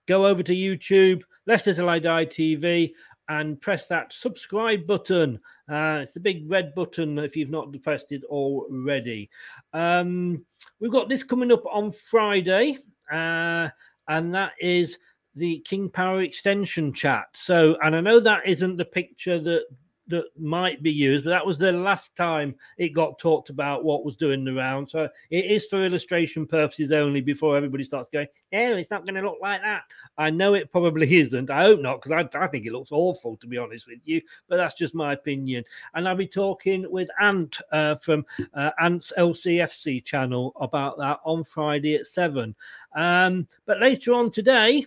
Go 0.06 0.26
over 0.26 0.42
to 0.44 0.54
YouTube, 0.54 1.22
Leicester 1.46 1.74
Till 1.74 1.88
I 1.88 1.98
Die 1.98 2.26
TV, 2.26 2.92
and 3.28 3.60
press 3.60 3.86
that 3.86 4.12
subscribe 4.12 4.86
button. 4.86 5.40
Uh, 5.70 5.98
it's 6.02 6.12
the 6.12 6.20
big 6.20 6.48
red 6.50 6.74
button 6.74 7.18
if 7.18 7.36
you've 7.36 7.50
not 7.50 7.68
pressed 7.82 8.12
it 8.12 8.24
already. 8.24 9.28
Um, 9.72 10.44
we've 10.80 10.92
got 10.92 11.08
this 11.08 11.22
coming 11.22 11.52
up 11.52 11.64
on 11.70 11.90
Friday, 11.90 12.78
uh, 13.12 13.68
and 14.08 14.34
that 14.34 14.52
is 14.60 14.98
the 15.34 15.58
King 15.60 15.90
Power 15.90 16.22
extension 16.22 16.92
chat. 16.92 17.26
So, 17.34 17.76
and 17.82 17.94
I 17.94 18.00
know 18.00 18.20
that 18.20 18.46
isn't 18.46 18.76
the 18.76 18.84
picture 18.84 19.38
that 19.40 19.66
that 20.08 20.24
might 20.38 20.82
be 20.82 20.90
used, 20.90 21.24
but 21.24 21.30
that 21.30 21.46
was 21.46 21.58
the 21.58 21.72
last 21.72 22.14
time 22.16 22.54
it 22.78 22.90
got 22.90 23.18
talked 23.18 23.50
about 23.50 23.84
what 23.84 24.04
was 24.04 24.16
doing 24.16 24.44
the 24.44 24.52
round. 24.52 24.88
So 24.88 25.08
it 25.30 25.44
is 25.46 25.66
for 25.66 25.84
illustration 25.84 26.46
purposes 26.46 26.92
only 26.92 27.20
before 27.20 27.56
everybody 27.56 27.84
starts 27.84 28.08
going, 28.12 28.28
no, 28.52 28.76
it's 28.76 28.90
not 28.90 29.04
going 29.04 29.14
to 29.16 29.22
look 29.22 29.38
like 29.42 29.62
that. 29.62 29.82
I 30.16 30.30
know 30.30 30.54
it 30.54 30.70
probably 30.70 31.16
isn't. 31.18 31.50
I 31.50 31.62
hope 31.62 31.80
not, 31.80 32.00
because 32.00 32.26
I, 32.34 32.38
I 32.38 32.46
think 32.46 32.66
it 32.66 32.72
looks 32.72 32.92
awful, 32.92 33.36
to 33.38 33.46
be 33.46 33.58
honest 33.58 33.86
with 33.88 34.00
you, 34.04 34.20
but 34.48 34.56
that's 34.56 34.76
just 34.76 34.94
my 34.94 35.12
opinion. 35.12 35.64
And 35.94 36.08
I'll 36.08 36.16
be 36.16 36.26
talking 36.26 36.90
with 36.90 37.08
Ant 37.20 37.56
uh, 37.72 37.96
from 37.96 38.24
uh, 38.54 38.70
Ant's 38.80 39.12
LCFC 39.18 40.04
channel 40.04 40.52
about 40.60 40.98
that 40.98 41.20
on 41.24 41.42
Friday 41.44 41.96
at 41.96 42.06
7. 42.06 42.54
Um, 42.94 43.48
but 43.66 43.80
later 43.80 44.14
on 44.14 44.30
today, 44.30 44.86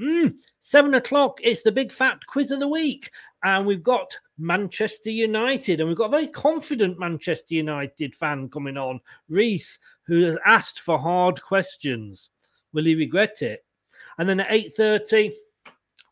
Mm, 0.00 0.34
seven 0.60 0.94
o'clock. 0.94 1.38
It's 1.42 1.62
the 1.62 1.70
big 1.70 1.92
fat 1.92 2.18
quiz 2.26 2.50
of 2.50 2.60
the 2.60 2.68
week, 2.68 3.10
and 3.44 3.64
we've 3.64 3.82
got 3.82 4.12
Manchester 4.38 5.10
United, 5.10 5.78
and 5.78 5.88
we've 5.88 5.98
got 5.98 6.06
a 6.06 6.10
very 6.10 6.26
confident 6.26 6.98
Manchester 6.98 7.54
United 7.54 8.16
fan 8.16 8.48
coming 8.48 8.76
on, 8.76 9.00
Reese, 9.28 9.78
who 10.06 10.22
has 10.22 10.36
asked 10.44 10.80
for 10.80 10.98
hard 10.98 11.40
questions. 11.40 12.30
Will 12.72 12.84
he 12.84 12.96
regret 12.96 13.40
it? 13.42 13.64
And 14.18 14.28
then 14.28 14.40
at 14.40 14.48
eight 14.50 14.76
thirty, 14.76 15.36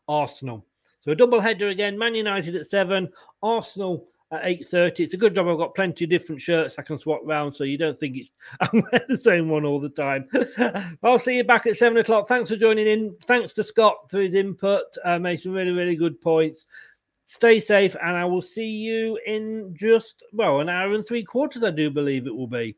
Arsenal. 0.07 0.65
So 1.01 1.11
a 1.11 1.15
double 1.15 1.41
header 1.41 1.67
again. 1.67 1.97
Man 1.97 2.15
United 2.15 2.55
at 2.55 2.67
seven, 2.67 3.11
Arsenal 3.41 4.07
at 4.33 4.43
8.30. 4.43 4.99
It's 5.01 5.13
a 5.13 5.17
good 5.17 5.35
job 5.35 5.47
I've 5.47 5.57
got 5.57 5.75
plenty 5.75 6.05
of 6.05 6.09
different 6.09 6.41
shirts 6.41 6.75
I 6.77 6.81
can 6.81 6.97
swap 6.97 7.21
round 7.23 7.55
so 7.55 7.63
you 7.63 7.77
don't 7.77 7.99
think 7.99 8.17
it's 8.17 8.29
I'm 8.59 8.83
wearing 8.91 9.07
the 9.07 9.17
same 9.17 9.49
one 9.49 9.65
all 9.65 9.79
the 9.79 9.89
time. 9.89 10.27
I'll 11.03 11.19
see 11.19 11.37
you 11.37 11.43
back 11.43 11.67
at 11.67 11.77
7 11.77 11.97
o'clock. 11.97 12.27
Thanks 12.27 12.49
for 12.49 12.55
joining 12.55 12.87
in. 12.87 13.15
Thanks 13.27 13.53
to 13.53 13.63
Scott 13.63 14.09
for 14.09 14.19
his 14.19 14.33
input. 14.33 14.83
Uh, 15.03 15.19
made 15.19 15.37
some 15.37 15.53
really, 15.53 15.71
really 15.71 15.95
good 15.95 16.21
points. 16.21 16.65
Stay 17.25 17.59
safe, 17.59 17.95
and 17.95 18.17
I 18.17 18.25
will 18.25 18.41
see 18.41 18.67
you 18.67 19.17
in 19.25 19.75
just, 19.79 20.23
well, 20.33 20.59
an 20.59 20.69
hour 20.69 20.93
and 20.93 21.05
three 21.05 21.23
quarters, 21.23 21.63
I 21.63 21.71
do 21.71 21.89
believe 21.89 22.27
it 22.27 22.35
will 22.35 22.47
be. 22.47 22.75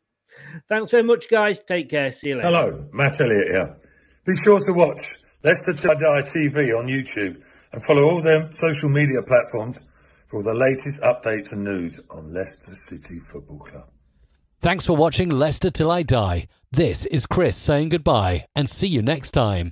Thanks 0.69 0.91
very 0.91 1.03
much, 1.03 1.29
guys. 1.29 1.59
Take 1.59 1.89
care. 1.89 2.11
See 2.11 2.29
you 2.29 2.35
later. 2.35 2.47
Hello, 2.47 2.89
Matt 2.93 3.19
Elliott 3.19 3.47
here. 3.47 3.77
Be 4.25 4.35
sure 4.35 4.59
to 4.59 4.71
watch 4.71 5.01
Leicester 5.43 5.73
Die 5.73 5.93
TV 5.93 6.77
on 6.77 6.87
YouTube 6.87 7.41
and 7.71 7.83
follow 7.85 8.03
all 8.03 8.21
their 8.21 8.49
social 8.53 8.89
media 8.89 9.21
platforms 9.21 9.79
for 10.35 10.43
the 10.43 10.53
latest 10.53 11.01
updates 11.01 11.53
and 11.53 11.63
news 11.63 11.97
on 12.09 12.33
Leicester 12.33 12.75
City 12.75 13.19
Football 13.19 13.59
Club. 13.59 13.87
Thanks 14.59 14.85
for 14.85 14.93
watching 14.93 15.29
Leicester 15.29 15.71
Till 15.71 15.89
I 15.89 16.03
Die. 16.03 16.47
This 16.73 17.05
is 17.05 17.25
Chris 17.25 17.55
saying 17.55 17.87
goodbye 17.87 18.45
and 18.53 18.69
see 18.69 18.87
you 18.87 19.01
next 19.01 19.31
time. 19.31 19.71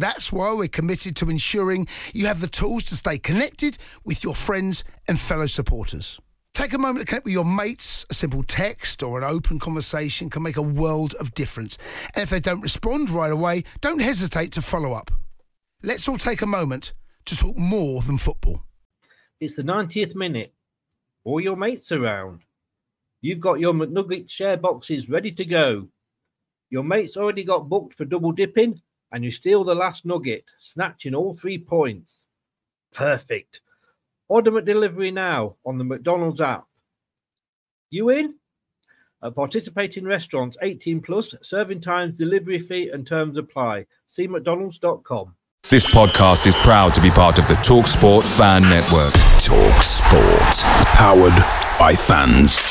That's 0.00 0.32
why 0.32 0.54
we're 0.54 0.68
committed 0.68 1.14
to 1.16 1.28
ensuring 1.28 1.86
you 2.14 2.24
have 2.24 2.40
the 2.40 2.46
tools 2.46 2.84
to 2.84 2.96
stay 2.96 3.18
connected 3.18 3.76
with 4.02 4.24
your 4.24 4.34
friends 4.34 4.82
and 5.06 5.20
fellow 5.20 5.44
supporters. 5.44 6.18
Take 6.54 6.72
a 6.72 6.78
moment 6.78 7.00
to 7.00 7.06
connect 7.06 7.26
with 7.26 7.34
your 7.34 7.44
mates. 7.44 8.06
A 8.08 8.14
simple 8.14 8.42
text 8.42 9.02
or 9.02 9.18
an 9.18 9.24
open 9.24 9.58
conversation 9.58 10.30
can 10.30 10.42
make 10.42 10.56
a 10.56 10.62
world 10.62 11.12
of 11.20 11.34
difference. 11.34 11.76
And 12.14 12.22
if 12.22 12.30
they 12.30 12.40
don't 12.40 12.62
respond 12.62 13.10
right 13.10 13.30
away, 13.30 13.64
don't 13.82 14.00
hesitate 14.00 14.52
to 14.52 14.62
follow 14.62 14.94
up. 14.94 15.10
Let's 15.82 16.08
all 16.08 16.16
take 16.16 16.40
a 16.40 16.46
moment 16.46 16.94
to 17.26 17.36
talk 17.36 17.58
more 17.58 18.00
than 18.00 18.16
football. 18.16 18.62
It's 19.38 19.56
the 19.56 19.62
90th 19.62 20.14
minute. 20.14 20.54
All 21.24 21.42
your 21.42 21.56
mates 21.56 21.92
around. 21.92 22.40
You've 23.20 23.40
got 23.40 23.60
your 23.60 23.74
McNugget 23.74 24.30
share 24.30 24.56
boxes 24.56 25.10
ready 25.10 25.32
to 25.32 25.44
go. 25.44 25.88
Your 26.70 26.84
mates 26.84 27.18
already 27.18 27.44
got 27.44 27.68
booked 27.68 27.96
for 27.96 28.06
double 28.06 28.32
dipping, 28.32 28.80
and 29.12 29.24
you 29.24 29.30
steal 29.30 29.64
the 29.64 29.74
last 29.74 30.04
nugget, 30.04 30.44
snatching 30.60 31.14
all 31.14 31.34
three 31.34 31.58
points. 31.58 32.12
Perfect. 32.92 33.60
Order 34.28 34.52
McDelivery 34.52 35.12
now 35.12 35.56
on 35.66 35.78
the 35.78 35.84
McDonald's 35.84 36.40
app. 36.40 36.66
You 37.90 38.10
in? 38.10 38.34
At 39.22 39.34
participating 39.34 40.04
restaurants 40.04 40.56
18 40.62 41.02
plus, 41.02 41.34
serving 41.42 41.80
times, 41.80 42.16
delivery 42.16 42.58
fee, 42.58 42.88
and 42.88 43.06
terms 43.06 43.36
apply. 43.36 43.86
See 44.08 44.26
McDonald's.com. 44.26 45.34
This 45.68 45.92
podcast 45.92 46.46
is 46.46 46.54
proud 46.56 46.94
to 46.94 47.00
be 47.00 47.10
part 47.10 47.38
of 47.38 47.46
the 47.46 47.54
TalkSport 47.54 48.24
Fan 48.36 48.62
Network. 48.62 49.12
Talk 49.40 49.82
Sport. 49.82 50.86
Powered 50.96 51.36
by 51.78 51.94
fans. 51.94 52.69